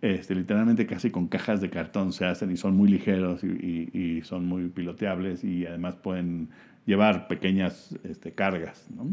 Este, 0.00 0.34
literalmente 0.34 0.86
casi 0.86 1.10
con 1.10 1.26
cajas 1.26 1.60
de 1.60 1.68
cartón 1.68 2.12
se 2.12 2.24
hacen 2.24 2.50
y 2.50 2.56
son 2.56 2.74
muy 2.76 2.88
ligeros 2.88 3.44
y, 3.44 3.90
y, 3.92 4.22
son 4.22 4.46
muy 4.46 4.68
piloteables 4.68 5.42
y 5.42 5.66
además 5.66 5.96
pueden 5.96 6.48
llevar 6.86 7.28
pequeñas 7.28 7.94
este, 8.04 8.32
cargas. 8.32 8.86
¿no? 8.96 9.08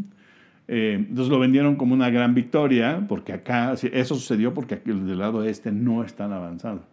Eh, 0.67 0.95
entonces 0.97 1.29
lo 1.29 1.39
vendieron 1.39 1.75
como 1.75 1.93
una 1.93 2.09
gran 2.09 2.33
victoria 2.33 3.05
porque 3.07 3.33
acá, 3.33 3.73
eso 3.73 4.15
sucedió 4.15 4.53
porque 4.53 4.75
aquí 4.75 4.91
del 4.91 5.17
lado 5.17 5.43
este 5.43 5.71
no 5.71 6.03
están 6.03 6.31
avanzando. 6.31 6.85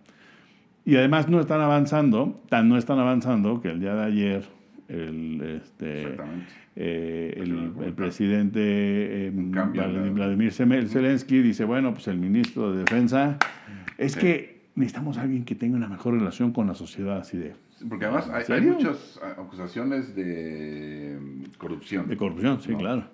Y 0.84 0.96
además 0.96 1.28
no 1.28 1.40
están 1.40 1.60
avanzando, 1.60 2.40
tan 2.48 2.68
no 2.68 2.76
están 2.76 2.98
avanzando 2.98 3.60
que 3.60 3.68
el 3.68 3.80
día 3.80 3.94
de 3.94 4.04
ayer 4.04 4.44
el, 4.88 5.60
este, 5.62 6.16
eh, 6.74 7.34
el, 7.36 7.92
presidente 7.94 8.60
eh, 9.26 9.30
Vladimir 9.32 10.52
Zelensky 10.52 11.42
dice, 11.42 11.64
bueno, 11.64 11.92
pues 11.92 12.08
el 12.08 12.18
ministro 12.18 12.72
de 12.72 12.78
Defensa, 12.80 13.38
es 13.98 14.16
que 14.16 14.62
necesitamos 14.74 15.18
a 15.18 15.22
alguien 15.22 15.44
que 15.44 15.54
tenga 15.54 15.76
una 15.76 15.88
mejor 15.88 16.14
relación 16.14 16.52
con 16.52 16.66
la 16.66 16.74
sociedad, 16.74 17.18
así 17.18 17.38
de... 17.38 17.54
Porque 17.88 18.04
además 18.04 18.28
hay, 18.48 18.60
muchas 18.60 19.18
acusaciones 19.22 20.14
de 20.14 21.18
mm, 21.20 21.42
corrupción. 21.58 22.08
De 22.08 22.16
corrupción, 22.16 22.60
sí, 22.60 22.74
claro. 22.74 23.08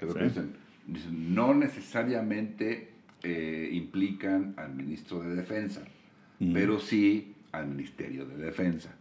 no 1.10 1.54
necesariamente 1.54 2.90
eh, 3.22 3.70
implican 3.72 4.54
al 4.56 4.74
ministro 4.74 5.20
de 5.20 5.34
Defensa, 5.34 5.82
pero 6.52 6.78
sí 6.78 7.34
al 7.52 7.68
Ministerio 7.68 8.26
de 8.26 8.36
Defensa. 8.36 8.94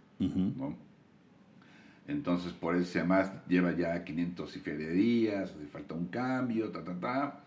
Entonces, 2.08 2.54
por 2.54 2.76
eso 2.76 3.00
además 3.00 3.32
lleva 3.48 3.72
ya 3.76 4.04
500 4.04 4.56
y 4.56 4.60
feria 4.60 4.90
días, 4.90 5.52
hace 5.52 5.66
falta 5.68 5.96
un 5.96 6.08
cambio, 6.08 6.70
ta, 6.70 6.84
ta, 6.84 7.00
ta. 7.00 7.40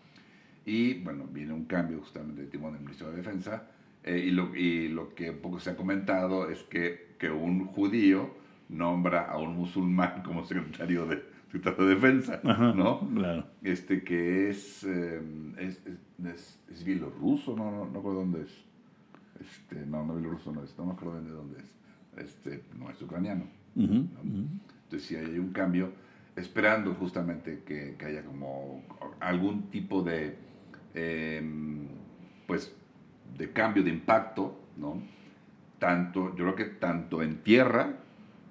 Y 0.65 0.95
bueno, 0.95 1.25
viene 1.31 1.53
un 1.53 1.65
cambio 1.65 1.99
justamente 1.99 2.41
de 2.41 2.47
timón 2.47 2.73
del 2.73 2.81
Ministerio 2.81 3.11
de 3.11 3.17
Defensa. 3.17 3.63
Eh, 4.03 4.25
y, 4.27 4.31
lo, 4.31 4.55
y 4.55 4.87
lo 4.87 5.13
que 5.13 5.29
un 5.29 5.39
poco 5.39 5.59
se 5.59 5.71
ha 5.71 5.75
comentado 5.75 6.49
es 6.49 6.63
que, 6.63 7.15
que 7.17 7.29
un 7.29 7.65
judío 7.65 8.33
nombra 8.69 9.25
a 9.25 9.37
un 9.37 9.55
musulmán 9.55 10.21
como 10.25 10.45
secretario 10.45 11.05
de, 11.05 11.23
secretario 11.51 11.85
de 11.85 11.95
Defensa, 11.95 12.39
¿no? 12.43 13.07
Claro. 13.13 13.45
Este 13.61 14.03
que 14.03 14.49
es, 14.49 14.83
eh, 14.83 15.21
es, 15.57 15.81
es, 16.25 16.59
es, 16.71 16.83
bielorruso, 16.83 17.55
no, 17.55 17.71
no, 17.71 17.85
no 17.85 17.93
recuerdo 17.93 18.19
dónde 18.19 18.41
es. 18.43 18.65
Este, 19.41 19.85
no, 19.85 20.05
no 20.05 20.15
bielorruso 20.15 20.51
no 20.51 20.63
es, 20.63 20.77
no 20.77 20.85
me 20.85 20.93
acuerdo 20.93 21.21
de 21.21 21.31
dónde 21.31 21.59
es. 21.59 22.23
Este, 22.23 22.63
no 22.77 22.89
es 22.89 23.01
ucraniano. 23.01 23.45
Entonces 23.75 25.07
si 25.07 25.15
hay 25.15 25.37
un 25.37 25.51
cambio, 25.51 25.91
esperando 26.35 26.93
justamente 26.95 27.61
que, 27.65 27.95
que 27.97 28.05
haya 28.05 28.23
como 28.23 28.83
algún 29.19 29.69
tipo 29.69 30.01
de, 30.01 30.35
em, 30.93 31.87
pues, 32.47 32.75
de 33.39 33.51
cambio 33.51 33.81
de 33.81 33.89
impacto, 33.89 34.59
¿no? 34.77 35.01
Tanto, 35.79 36.35
yo 36.35 36.43
creo 36.43 36.55
que 36.55 36.65
tanto 36.65 37.23
en 37.23 37.41
tierra 37.41 37.95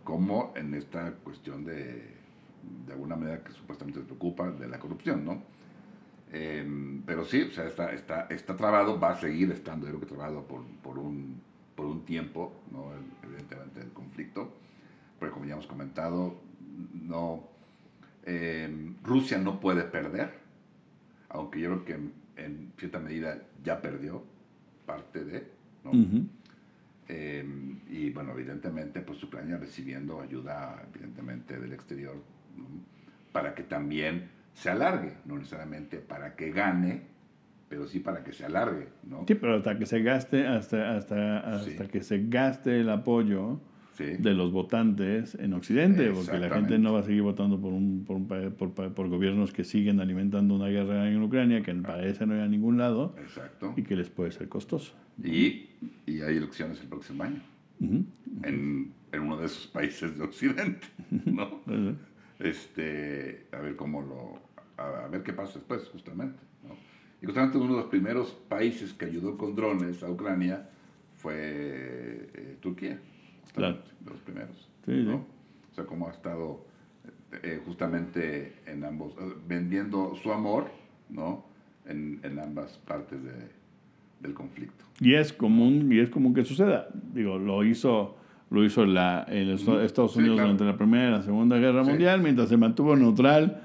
como 0.02 0.52
en 0.56 0.74
esta 0.74 1.12
cuestión 1.12 1.64
de, 1.64 2.16
de 2.86 2.92
alguna 2.92 3.14
manera 3.14 3.44
que 3.44 3.52
supuestamente 3.52 4.00
se 4.00 4.06
preocupa 4.06 4.50
de 4.50 4.66
la 4.66 4.80
corrupción, 4.80 5.24
¿no? 5.24 5.42
Em, 6.32 7.02
pero 7.06 7.24
sí, 7.24 7.42
o 7.42 7.52
sea, 7.52 7.66
está, 7.66 7.92
está, 7.92 8.26
está 8.30 8.56
trabado, 8.56 8.98
va 8.98 9.10
a 9.10 9.20
seguir 9.20 9.52
estando, 9.52 9.86
yo 9.86 9.92
creo 9.92 10.00
que 10.00 10.14
trabado 10.14 10.42
por, 10.42 10.64
por, 10.82 10.98
un, 10.98 11.40
por 11.76 11.86
un 11.86 12.04
tiempo, 12.04 12.52
¿no? 12.72 12.90
evidentemente 13.22 13.88
ya 15.48 15.54
hemos 15.54 15.66
comentado, 15.66 16.36
no, 16.92 17.44
eh, 18.24 18.92
Rusia 19.02 19.38
no 19.38 19.60
puede 19.60 19.82
perder, 19.84 20.30
aunque 21.30 21.60
yo 21.60 21.70
creo 21.70 21.84
que 21.84 22.42
en, 22.42 22.72
cierta 22.76 22.98
medida 22.98 23.42
ya 23.64 23.80
perdió 23.80 24.22
parte 24.88 25.24
de, 25.24 25.46
¿no? 25.84 25.92
Eh, 27.10 27.44
y 27.90 28.10
bueno, 28.10 28.32
evidentemente, 28.32 29.00
pues 29.02 29.22
Ucrania 29.22 29.58
recibiendo 29.58 30.20
ayuda, 30.20 30.82
evidentemente, 30.92 31.58
del 31.58 31.72
exterior, 31.72 32.16
para 33.32 33.54
que 33.54 33.62
también 33.62 34.30
se 34.54 34.70
alargue, 34.70 35.12
no 35.26 35.36
necesariamente 35.36 35.98
para 35.98 36.34
que 36.34 36.50
gane, 36.50 37.02
pero 37.68 37.86
sí 37.86 38.00
para 38.00 38.24
que 38.24 38.32
se 38.32 38.46
alargue, 38.46 38.88
¿no? 39.04 39.24
Sí, 39.28 39.34
pero 39.34 39.56
hasta 39.56 39.78
que 39.78 39.86
se 39.86 40.02
gaste, 40.02 40.46
hasta, 40.46 40.96
hasta, 40.96 41.38
hasta 41.40 41.86
que 41.86 42.02
se 42.02 42.24
gaste 42.26 42.80
el 42.80 42.88
apoyo 42.88 43.60
de 43.98 44.34
los 44.34 44.52
votantes 44.52 45.34
en 45.34 45.52
Occidente, 45.54 46.10
porque 46.10 46.38
la 46.38 46.50
gente 46.50 46.78
no 46.78 46.92
va 46.92 47.00
a 47.00 47.02
seguir 47.02 47.22
votando 47.22 47.60
por, 47.60 47.72
un, 47.72 48.04
por, 48.06 48.16
un, 48.16 48.26
por, 48.26 48.72
por, 48.72 49.08
gobiernos 49.08 49.52
que 49.52 49.64
siguen 49.64 50.00
alimentando 50.00 50.54
una 50.54 50.68
guerra 50.68 51.10
en 51.10 51.22
Ucrania 51.22 51.62
que 51.62 51.74
parece 51.74 52.26
no 52.26 52.34
ir 52.34 52.42
a 52.42 52.48
ningún 52.48 52.78
lado 52.78 53.14
Exacto. 53.18 53.74
y 53.76 53.82
que 53.82 53.96
les 53.96 54.08
puede 54.08 54.30
ser 54.30 54.48
costoso. 54.48 54.94
Y, 55.22 55.66
y 56.06 56.20
hay 56.20 56.36
elecciones 56.36 56.80
el 56.80 56.88
próximo 56.88 57.24
año 57.24 57.40
en, 57.80 58.92
en, 59.12 59.20
uno 59.20 59.36
de 59.36 59.46
esos 59.46 59.66
países 59.66 60.16
de 60.16 60.24
Occidente, 60.24 60.86
¿no? 61.10 61.62
este, 62.38 63.46
a 63.52 63.58
ver 63.58 63.76
cómo 63.76 64.02
lo, 64.02 64.82
a, 64.82 65.08
ver 65.08 65.22
qué 65.22 65.32
pasa 65.32 65.54
después, 65.54 65.88
justamente. 65.88 66.38
¿no? 66.66 66.74
Y 67.22 67.26
justamente 67.26 67.58
uno 67.58 67.74
de 67.74 67.80
los 67.80 67.90
primeros 67.90 68.32
países 68.48 68.92
que 68.92 69.06
ayudó 69.06 69.36
con 69.36 69.54
drones 69.54 70.02
a 70.02 70.10
Ucrania 70.10 70.68
fue 71.16 71.34
eh, 72.34 72.56
Turquía, 72.60 73.00
claro. 73.54 73.78
de 74.00 74.10
los 74.10 74.20
primeros. 74.20 74.68
Sí, 74.84 74.92
¿no? 74.92 75.16
O 75.70 75.74
sea, 75.74 75.84
cómo 75.84 76.08
ha 76.08 76.12
estado 76.12 76.64
eh, 77.42 77.60
justamente 77.64 78.54
en 78.66 78.84
ambos, 78.84 79.12
eh, 79.14 79.34
vendiendo 79.46 80.14
su 80.22 80.32
amor, 80.32 80.70
¿no? 81.08 81.44
En, 81.86 82.20
en 82.22 82.38
ambas 82.38 82.78
partes 82.78 83.22
de, 83.22 83.32
del 84.20 84.34
conflicto. 84.34 84.84
Y 85.00 85.14
es 85.14 85.32
común, 85.32 85.90
y 85.92 86.00
es 86.00 86.10
común 86.10 86.34
que 86.34 86.44
suceda. 86.44 86.88
Digo, 87.14 87.38
lo 87.38 87.64
hizo 87.64 88.18
lo 88.50 88.64
hizo 88.64 88.86
la, 88.86 89.26
en 89.28 89.50
Estados 89.50 90.16
Unidos 90.16 90.38
durante 90.38 90.64
la 90.64 90.76
Primera 90.76 91.08
y 91.08 91.12
la 91.12 91.22
Segunda 91.22 91.58
Guerra 91.58 91.82
Mundial, 91.82 92.22
mientras 92.22 92.48
se 92.48 92.56
mantuvo 92.56 92.96
neutral, 92.96 93.62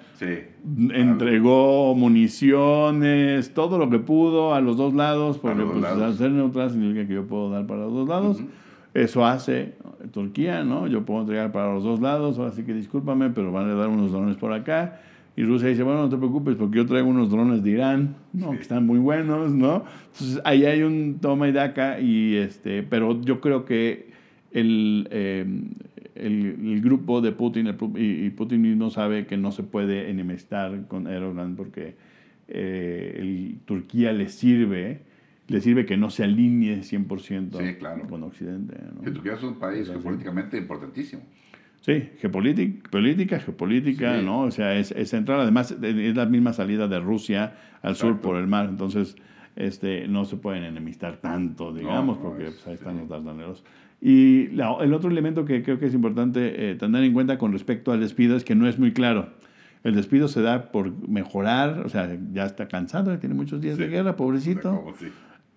entregó 0.91 1.95
municiones, 1.95 3.53
todo 3.53 3.77
lo 3.77 3.89
que 3.89 3.99
pudo 3.99 4.53
a 4.53 4.61
los 4.61 4.75
dos 4.75 4.93
lados, 4.93 5.38
porque 5.38 5.63
pues, 5.63 5.86
al 5.86 6.15
ser 6.15 6.31
neutral 6.31 6.69
significa 6.69 7.07
que 7.07 7.13
yo 7.13 7.25
puedo 7.25 7.49
dar 7.49 7.65
para 7.65 7.81
los 7.81 7.93
dos 7.93 8.09
lados. 8.09 8.43
Eso 8.94 9.26
hace 9.26 9.74
Turquía, 10.12 10.64
¿no? 10.64 10.88
Yo 10.88 11.04
puedo 11.06 11.22
entregar 11.22 11.52
para 11.52 11.74
los 11.74 11.84
dos 11.84 12.00
lados, 12.00 12.38
ahora 12.38 12.52
sí 12.52 12.64
que 12.64 12.74
discúlpame, 12.74 13.32
pero 13.32 13.52
van 13.52 13.70
a 13.70 13.74
dar 13.74 13.89
unos 13.89 14.12
drones 14.12 14.38
por 14.38 14.54
acá. 14.54 15.02
Y 15.36 15.44
Rusia 15.44 15.70
dice, 15.70 15.82
bueno, 15.82 16.04
no 16.04 16.10
te 16.10 16.18
preocupes 16.18 16.56
porque 16.56 16.78
yo 16.78 16.86
traigo 16.86 17.08
unos 17.08 17.32
drones 17.32 17.64
de 17.64 17.72
Irán, 17.72 18.16
¿no? 18.34 18.52
Que 18.52 18.62
están 18.62 18.86
muy 18.86 19.00
buenos, 19.00 19.52
¿no? 19.52 19.84
Entonces 20.12 20.39
ahí 20.46 20.66
hay 20.66 20.84
un 20.84 21.18
toma 21.20 21.48
y 21.48 21.52
daca, 21.52 22.00
y 22.00 22.36
este, 22.36 22.84
pero 22.84 23.20
yo 23.22 23.41
creo 23.41 23.66
que 23.66 24.12
el, 24.52 25.08
eh, 25.10 25.46
el, 26.16 26.82
grupo 26.82 27.22
de 27.22 27.32
Putin, 27.32 27.76
y, 27.96 28.30
Putin 28.30 28.62
mismo 28.62 28.91
sabe 28.91 29.26
que 29.26 29.38
no 29.38 29.52
se 29.52 29.64
puede 29.64 30.12
enemistar 30.12 30.88
con 30.88 31.08
Erdogan 31.08 31.56
porque 31.56 31.96
eh, 32.48 33.18
el, 33.20 33.58
Turquía 33.66 34.12
le 34.14 34.30
sirve, 34.30 35.02
le 35.54 35.62
sirve 35.62 35.86
que 35.86 35.97
no 35.97 36.10
se 36.10 36.24
alinee 36.24 36.80
100% 36.80 38.08
con 38.10 38.24
Occidente. 38.24 38.76
Turquía 39.04 39.34
es 39.34 39.43
un 39.43 39.60
país 39.60 39.88
políticamente 39.89 40.58
importantísimo. 40.58 41.22
Sí, 41.82 42.10
geopolítica, 42.18 42.89
política, 42.89 43.39
geopolítica, 43.39 44.22
¿no? 44.22 44.41
O 44.41 44.51
sea, 44.51 44.76
es, 44.76 44.91
es, 44.91 45.10
central. 45.10 45.41
Además, 45.41 45.76
es 45.80 46.16
la 46.16 46.26
misma 46.26 46.54
salida 46.54 46.88
de 46.88 46.99
Rusia 46.99 47.56
al 47.84 47.95
sur 47.95 48.20
por 48.20 48.38
el 48.38 48.47
mar. 48.47 48.68
Entonces, 48.68 49.16
este, 49.56 50.08
no 50.08 50.26
se 50.26 50.38
pueden 50.38 50.64
enemistar 50.64 51.18
tanto, 51.18 51.72
digamos, 51.72 52.18
porque 52.18 52.45
pues, 52.45 52.66
ahí 52.66 52.74
están 52.74 52.97
los 52.97 53.10
dardaneros. 53.10 53.64
Y 54.01 54.60
el 54.60 54.93
otro 54.93 55.12
elemento 55.12 55.45
que 55.45 55.62
creo 55.62 55.78
que 55.78 55.86
es 55.86 55.93
importante 55.93 56.72
eh, 56.72 56.76
tener 56.76 57.04
en 57.04 57.14
cuenta 57.14 57.38
con 57.38 57.51
respecto 57.51 57.91
al 57.91 57.99
despido 57.99 58.36
es 58.36 58.43
que 58.43 58.56
no 58.56 58.68
es 58.68 58.80
muy 58.80 58.91
claro. 58.91 59.30
El 59.84 59.93
despido 59.93 60.30
se 60.30 60.41
da 60.41 60.72
por 60.72 61.08
mejorar, 61.08 61.82
o 61.86 61.89
sea, 61.89 62.18
ya 62.32 62.45
está 62.45 62.70
cansado, 62.70 63.16
tiene 63.20 63.36
muchos 63.36 63.62
días 63.62 63.78
de 63.78 63.89
guerra, 63.89 64.16
pobrecito. 64.16 64.93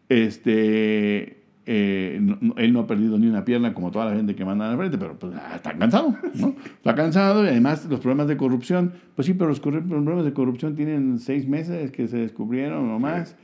Este, 0.09 1.43
eh, 1.69 2.21
él 2.57 2.73
no 2.73 2.81
ha 2.81 2.87
perdido 2.87 3.19
ni 3.19 3.27
una 3.27 3.45
pierna 3.45 3.75
como 3.75 3.91
toda 3.91 4.05
la 4.07 4.15
gente 4.15 4.37
que 4.37 4.45
manda 4.45 4.71
al 4.71 4.77
frente, 4.77 4.99
pero 4.99 5.19
pues, 5.19 5.35
ah, 5.35 5.57
está 5.57 5.77
cansado, 5.77 6.15
¿no? 6.35 6.55
Está 6.77 6.95
cansado 6.95 7.45
y 7.45 7.49
además 7.49 7.85
los 7.91 7.99
problemas 7.99 8.29
de 8.29 8.37
corrupción, 8.37 8.93
pues 9.17 9.27
sí, 9.27 9.35
pero 9.35 9.49
los 9.49 9.59
problemas 9.59 10.25
de 10.25 10.33
corrupción 10.33 10.77
tienen 10.77 11.19
seis 11.19 11.49
meses 11.49 11.91
que 11.91 12.07
se 12.07 12.19
descubrieron 12.19 12.89
o 12.91 13.01
más. 13.01 13.37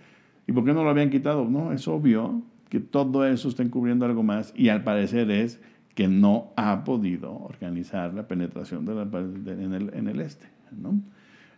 ¿Y 0.47 0.53
por 0.53 0.65
qué 0.65 0.73
no 0.73 0.85
lo 0.85 0.91
habían 0.91 1.11
quitado? 1.11 1.49
No, 1.49 1.73
es 1.73 1.89
obvio 1.89 2.43
que 2.69 2.79
todo 2.79 3.27
eso 3.27 3.49
está 3.49 3.65
encubriendo 3.65 4.07
algo 4.07 4.23
más 4.23 4.53
y 4.57 4.69
al 4.69 4.85
parecer 4.85 5.31
es 5.31 5.61
que 5.95 6.09
no 6.09 6.53
ha 6.57 6.85
podido 6.85 7.33
organizar 7.35 8.15
la 8.15 8.27
penetración 8.29 8.87
de 8.87 8.95
la, 8.95 9.03
en, 9.03 9.75
el, 9.75 9.95
en, 9.95 10.09
el, 10.09 10.21
este. 10.21 10.47
¿no? 10.71 11.01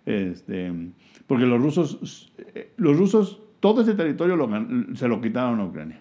Este, 0.06 0.72
porque 1.26 1.46
los 1.46 1.60
rusos, 1.60 2.32
los 2.76 2.96
rusos, 2.96 3.40
todo 3.64 3.80
ese 3.80 3.94
territorio 3.94 4.36
lo, 4.36 4.46
se 4.94 5.08
lo 5.08 5.22
quitaron 5.22 5.58
a 5.58 5.64
Ucrania. 5.64 5.98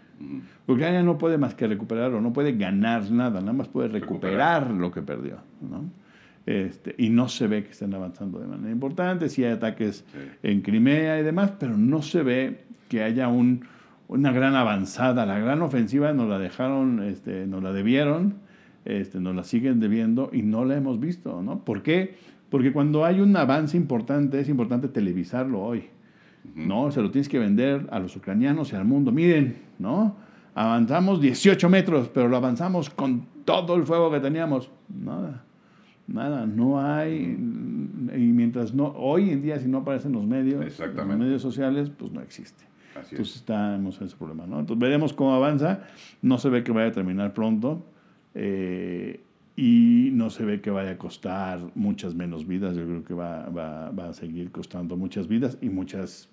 Ucrania 0.67 1.01
no 1.01 1.17
puede 1.17 1.37
más 1.37 1.55
que 1.55 1.65
recuperarlo, 1.65 2.19
no 2.19 2.33
puede 2.33 2.57
ganar 2.57 3.09
nada, 3.09 3.39
nada 3.39 3.53
más 3.53 3.69
puede 3.69 3.87
recuperar, 3.87 4.69
lo 4.69 4.91
que 4.91 5.01
perdió. 5.01 5.37
¿no? 5.61 5.85
Este, 6.45 6.93
y 6.97 7.09
no 7.09 7.29
se 7.29 7.47
ve 7.47 7.63
que 7.63 7.71
estén 7.71 7.93
avanzando 7.93 8.37
de 8.39 8.47
manera 8.47 8.69
importante, 8.69 9.29
sí 9.29 9.45
hay 9.45 9.53
ataques 9.53 10.03
en 10.43 10.59
Crimea 10.59 11.21
y 11.21 11.23
demás, 11.23 11.53
pero 11.57 11.77
no 11.77 12.01
se 12.01 12.21
ve 12.21 12.65
que 12.89 13.01
haya 13.01 13.29
un, 13.29 13.63
una 14.09 14.33
gran 14.33 14.55
avanzada. 14.55 15.25
La 15.25 15.39
gran 15.39 15.61
ofensiva 15.61 16.11
nos 16.11 16.27
la 16.27 16.39
dejaron, 16.39 17.01
este, 17.01 17.47
nos 17.47 17.63
la 17.63 17.71
debieron, 17.71 18.39
este, 18.83 19.21
nos 19.21 19.37
la 19.37 19.45
siguen 19.45 19.79
debiendo 19.79 20.29
y 20.33 20.41
no 20.41 20.65
la 20.65 20.75
hemos 20.75 20.99
visto, 20.99 21.41
¿no? 21.41 21.63
¿Por 21.63 21.81
qué? 21.81 22.17
Porque 22.49 22.73
cuando 22.73 23.05
hay 23.05 23.21
un 23.21 23.33
avance 23.37 23.77
importante, 23.77 24.41
es 24.41 24.49
importante 24.49 24.89
televisarlo 24.89 25.61
hoy, 25.61 25.85
¿no? 26.55 26.91
Se 26.91 27.01
lo 27.01 27.11
tienes 27.11 27.29
que 27.29 27.39
vender 27.39 27.87
a 27.91 27.99
los 27.99 28.15
ucranianos 28.15 28.71
y 28.73 28.75
al 28.75 28.85
mundo. 28.85 29.11
Miren, 29.11 29.57
¿no? 29.79 30.15
Avanzamos 30.55 31.19
18 31.19 31.69
metros, 31.69 32.09
pero 32.13 32.27
lo 32.27 32.37
avanzamos 32.37 32.89
con 32.89 33.25
todo 33.45 33.75
el 33.75 33.83
fuego 33.83 34.11
que 34.11 34.19
teníamos. 34.19 34.69
Nada, 34.87 35.43
nada, 36.07 36.45
no 36.45 36.79
hay. 36.79 37.21
Y 37.21 38.19
mientras 38.31 38.73
no, 38.73 38.87
hoy 38.95 39.31
en 39.31 39.41
día, 39.41 39.59
si 39.59 39.67
no 39.67 39.79
aparecen 39.79 40.11
los 40.11 40.25
medios, 40.25 40.79
los 40.79 41.07
medios 41.07 41.41
sociales, 41.41 41.89
pues 41.89 42.11
no 42.11 42.21
existe. 42.21 42.65
Entonces 42.95 43.37
estamos 43.37 43.99
en 43.99 44.07
ese 44.07 44.15
problema, 44.15 44.45
¿no? 44.45 44.59
Entonces 44.59 44.79
veremos 44.79 45.13
cómo 45.13 45.33
avanza. 45.33 45.81
No 46.21 46.37
se 46.37 46.49
ve 46.49 46.63
que 46.63 46.71
vaya 46.71 46.89
a 46.89 46.91
terminar 46.91 47.33
pronto. 47.33 47.83
Eh, 48.35 49.21
y 49.55 50.09
no 50.13 50.29
se 50.29 50.45
ve 50.45 50.61
que 50.61 50.71
vaya 50.71 50.91
a 50.91 50.97
costar 50.97 51.59
muchas 51.75 52.15
menos 52.15 52.47
vidas. 52.47 52.75
Yo 52.75 52.85
creo 52.85 53.03
que 53.03 53.13
va, 53.13 53.49
va, 53.49 53.91
va 53.91 54.09
a 54.09 54.13
seguir 54.13 54.51
costando 54.51 54.97
muchas 54.97 55.27
vidas 55.27 55.57
y 55.61 55.69
muchas 55.69 56.29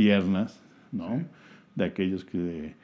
piernas, 0.00 0.58
¿no? 0.92 1.22
De 1.74 1.84
aquellos 1.84 2.24
que, 2.24 2.74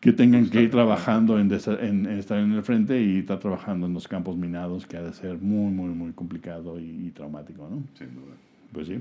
que 0.00 0.12
tengan 0.12 0.50
que 0.50 0.60
ir 0.60 0.70
trabajando 0.70 1.40
en, 1.40 1.50
en, 1.50 2.06
estar 2.06 2.38
en 2.38 2.52
el 2.52 2.62
frente 2.62 3.00
y 3.00 3.20
estar 3.20 3.38
trabajando 3.38 3.86
en 3.86 3.94
los 3.94 4.06
campos 4.06 4.36
minados, 4.36 4.86
que 4.86 4.98
ha 4.98 5.02
de 5.02 5.14
ser 5.14 5.38
muy, 5.38 5.72
muy, 5.72 5.94
muy 5.94 6.12
complicado 6.12 6.78
y, 6.78 7.06
y 7.06 7.10
traumático, 7.10 7.66
¿no? 7.70 7.82
Sin 7.94 8.14
duda. 8.14 8.34
Pues 8.70 8.86
sí. 8.86 9.00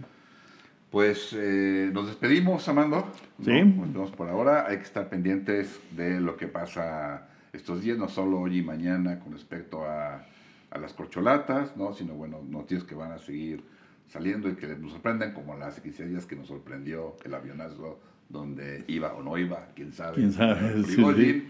Pues 0.91 1.35
eh, 1.37 1.89
nos 1.93 2.07
despedimos, 2.07 2.69
Amando. 2.69 3.05
Sí. 3.43 3.63
Nos 3.93 4.11
por 4.11 4.29
ahora. 4.29 4.65
Hay 4.69 4.77
que 4.77 4.83
estar 4.83 5.09
pendientes 5.09 5.77
de 5.91 6.21
lo 6.21 6.37
que 6.37 6.47
pasa 6.47 7.27
estos 7.51 7.81
días, 7.81 7.97
no 7.97 8.07
solo 8.07 8.39
hoy 8.39 8.59
y 8.59 8.63
mañana 8.63 9.19
con 9.19 9.33
respecto 9.33 9.83
a, 9.83 10.25
a 10.71 10.77
las 10.79 10.93
corcholatas, 10.93 11.75
¿no? 11.75 11.91
sino 11.91 12.13
bueno, 12.13 12.39
noticias 12.49 12.85
que 12.85 12.95
van 12.95 13.11
a 13.11 13.17
seguir 13.17 13.61
saliendo 14.07 14.49
y 14.49 14.55
que 14.55 14.67
nos 14.67 14.91
sorprenden, 14.91 15.33
como 15.33 15.55
las 15.55 15.79
15 15.79 16.07
días 16.07 16.25
que 16.25 16.35
nos 16.35 16.47
sorprendió 16.47 17.15
el 17.23 17.33
avionazo 17.33 17.99
donde 18.29 18.83
iba 18.87 19.13
o 19.13 19.23
no 19.23 19.37
iba, 19.37 19.69
quién 19.75 19.91
sabe. 19.91 20.15
¿Quién 20.15 20.31
sabe? 20.31 20.83
Sí, 20.85 21.47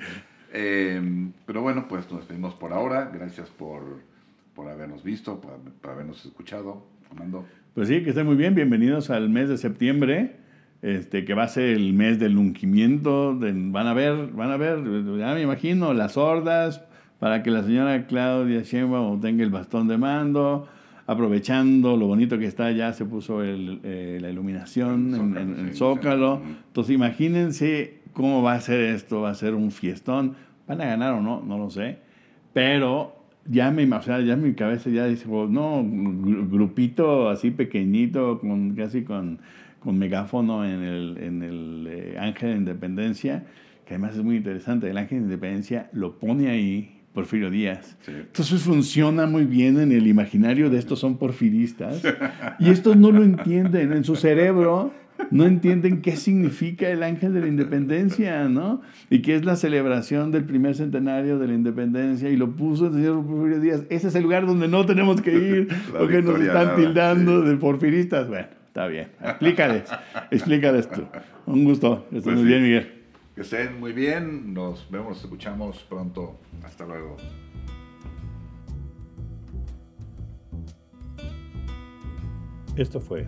eh, 0.58 1.02
pero 1.46 1.62
bueno, 1.62 1.88
pues 1.88 2.10
nos 2.10 2.20
despedimos 2.20 2.54
por 2.54 2.72
ahora. 2.72 3.12
Gracias 3.14 3.50
por, 3.50 4.00
por 4.54 4.70
habernos 4.70 5.04
visto, 5.04 5.42
por, 5.42 5.60
por 5.82 5.92
habernos 5.92 6.26
escuchado. 6.26 6.86
Amando. 7.12 7.46
Pues 7.74 7.90
sí, 7.90 8.04
que 8.04 8.10
estén 8.10 8.26
muy 8.26 8.36
bien. 8.36 8.56
Bienvenidos 8.56 9.10
al 9.10 9.30
mes 9.30 9.50
de 9.50 9.58
septiembre, 9.58 10.38
este, 10.82 11.26
que 11.26 11.34
va 11.34 11.44
a 11.44 11.48
ser 11.50 11.66
el 11.66 11.94
mes 11.94 12.20
del 12.20 12.38
ungimiento. 12.38 13.38
van 13.38 13.88
a 13.88 13.94
ver, 13.94 14.28
van 14.28 14.52
a 14.52 14.58
ver, 14.58 14.78
ya 15.18 15.34
me 15.34 15.42
imagino, 15.42 15.94
las 15.94 16.16
hordas 16.16 16.82
para 17.20 17.44
que 17.44 17.52
la 17.52 17.64
señora 17.64 18.08
Claudia 18.08 18.62
Sheinbaum 18.62 19.20
tenga 19.20 19.44
el 19.44 19.50
bastón 19.50 19.88
de 19.88 19.98
mando. 19.98 20.68
Aprovechando 21.08 21.98
lo 21.98 22.08
bonito 22.08 22.40
que 22.40 22.46
está, 22.46 22.72
ya 22.72 22.92
se 22.94 23.06
puso 23.06 23.44
eh, 23.44 24.18
la 24.20 24.30
iluminación 24.30 25.36
en, 25.38 25.68
el 25.68 25.76
Zócalo. 25.76 26.42
Entonces, 26.68 26.96
imagínense 26.96 28.00
cómo 28.14 28.42
va 28.42 28.54
a 28.54 28.62
ser 28.62 28.82
esto. 28.82 29.22
Va 29.22 29.30
a 29.30 29.36
ser 29.36 29.54
un 29.54 29.72
fiestón. 29.72 30.36
¿Van 30.68 30.82
a 30.82 30.86
ganar 30.86 31.14
o 31.14 31.22
no? 31.22 31.44
No 31.46 31.60
lo 31.60 31.70
sé. 31.70 32.00
Pero 32.54 33.16
ya 33.48 33.72
me, 33.72 33.86
o 33.94 34.02
sea, 34.02 34.20
ya 34.22 34.36
mi 34.36 34.54
cabeza 34.54 34.90
ya 34.90 35.06
dice, 35.06 35.28
oh, 35.30 35.48
no, 35.48 35.86
grupito 35.86 37.30
así 37.30 37.52
pequeñito, 37.52 38.40
con, 38.40 38.76
casi 38.76 39.04
con, 39.04 39.40
con 39.80 40.00
megáfono 40.00 40.66
en 40.66 40.82
el, 40.84 41.18
en 41.20 41.44
el 41.44 41.88
eh, 41.88 42.18
Ángel 42.20 42.52
de 42.52 42.58
Independencia, 42.58 43.46
que 43.86 43.94
además 43.94 44.16
es 44.16 44.24
muy 44.24 44.38
interesante, 44.38 44.90
el 44.90 44.98
Ángel 44.98 45.20
de 45.20 45.24
Independencia 45.26 45.90
lo 45.94 46.18
pone 46.18 46.50
ahí 46.50 46.95
Porfirio 47.16 47.50
Díaz. 47.50 47.98
Entonces 48.08 48.62
funciona 48.62 49.26
muy 49.26 49.46
bien 49.46 49.80
en 49.80 49.92
el 49.92 50.06
imaginario 50.06 50.70
de 50.70 50.78
estos 50.78 51.00
son 51.00 51.18
porfiristas 51.18 52.04
y 52.60 52.70
estos 52.70 52.96
no 52.96 53.12
lo 53.12 53.24
entienden 53.24 53.94
en 53.94 54.04
su 54.04 54.16
cerebro 54.16 54.92
no 55.32 55.46
entienden 55.46 56.02
qué 56.02 56.16
significa 56.16 56.90
el 56.90 57.04
ángel 57.04 57.34
de 57.34 57.42
la 57.42 57.48
independencia, 57.48 58.48
¿no? 58.50 58.82
Y 59.10 59.22
qué 59.22 59.36
es 59.36 59.46
la 59.46 59.56
celebración 59.56 60.32
del 60.32 60.44
primer 60.44 60.76
centenario 60.76 61.40
de 61.40 61.48
la 61.48 61.54
independencia, 61.54 62.30
y 62.30 62.36
lo 62.36 62.52
puso 62.52 62.88
el 62.88 62.94
señor 62.94 63.26
Porfirio 63.26 63.60
Díaz. 63.60 63.84
Ese 63.90 64.10
es 64.10 64.16
el 64.16 64.24
lugar 64.24 64.46
donde 64.46 64.68
no 64.68 64.86
tenemos 64.86 65.22
que 65.22 65.34
ir, 65.34 65.68
porque 65.98 66.22
nos 66.22 66.40
están 66.40 66.76
tildando 66.76 67.42
de 67.42 67.56
porfiristas. 67.56 68.28
Bueno, 68.28 68.48
está 68.68 68.88
bien. 68.88 69.08
Explícales, 69.24 69.84
explícales 70.32 70.90
tú. 70.90 71.04
Un 71.46 71.64
gusto. 71.64 72.06
Estén 72.12 72.22
pues 72.24 72.36
muy 72.36 72.46
bien, 72.46 72.64
Miguel. 72.64 73.05
Que 73.36 73.42
estén 73.42 73.82
muy 73.82 73.92
bien. 73.92 74.54
Nos 74.54 74.90
vemos, 74.90 75.10
nos 75.10 75.24
escuchamos 75.26 75.84
pronto. 75.90 76.40
Hasta 76.64 76.86
luego. 76.86 77.18
Esto 82.78 83.02
fue 83.02 83.28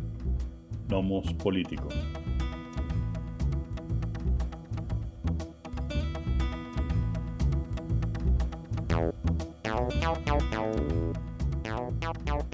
Nomos 0.87 1.33
Políticos. 1.33 1.93
Now, 8.89 9.13
now, 9.65 9.87
now. 12.25 12.46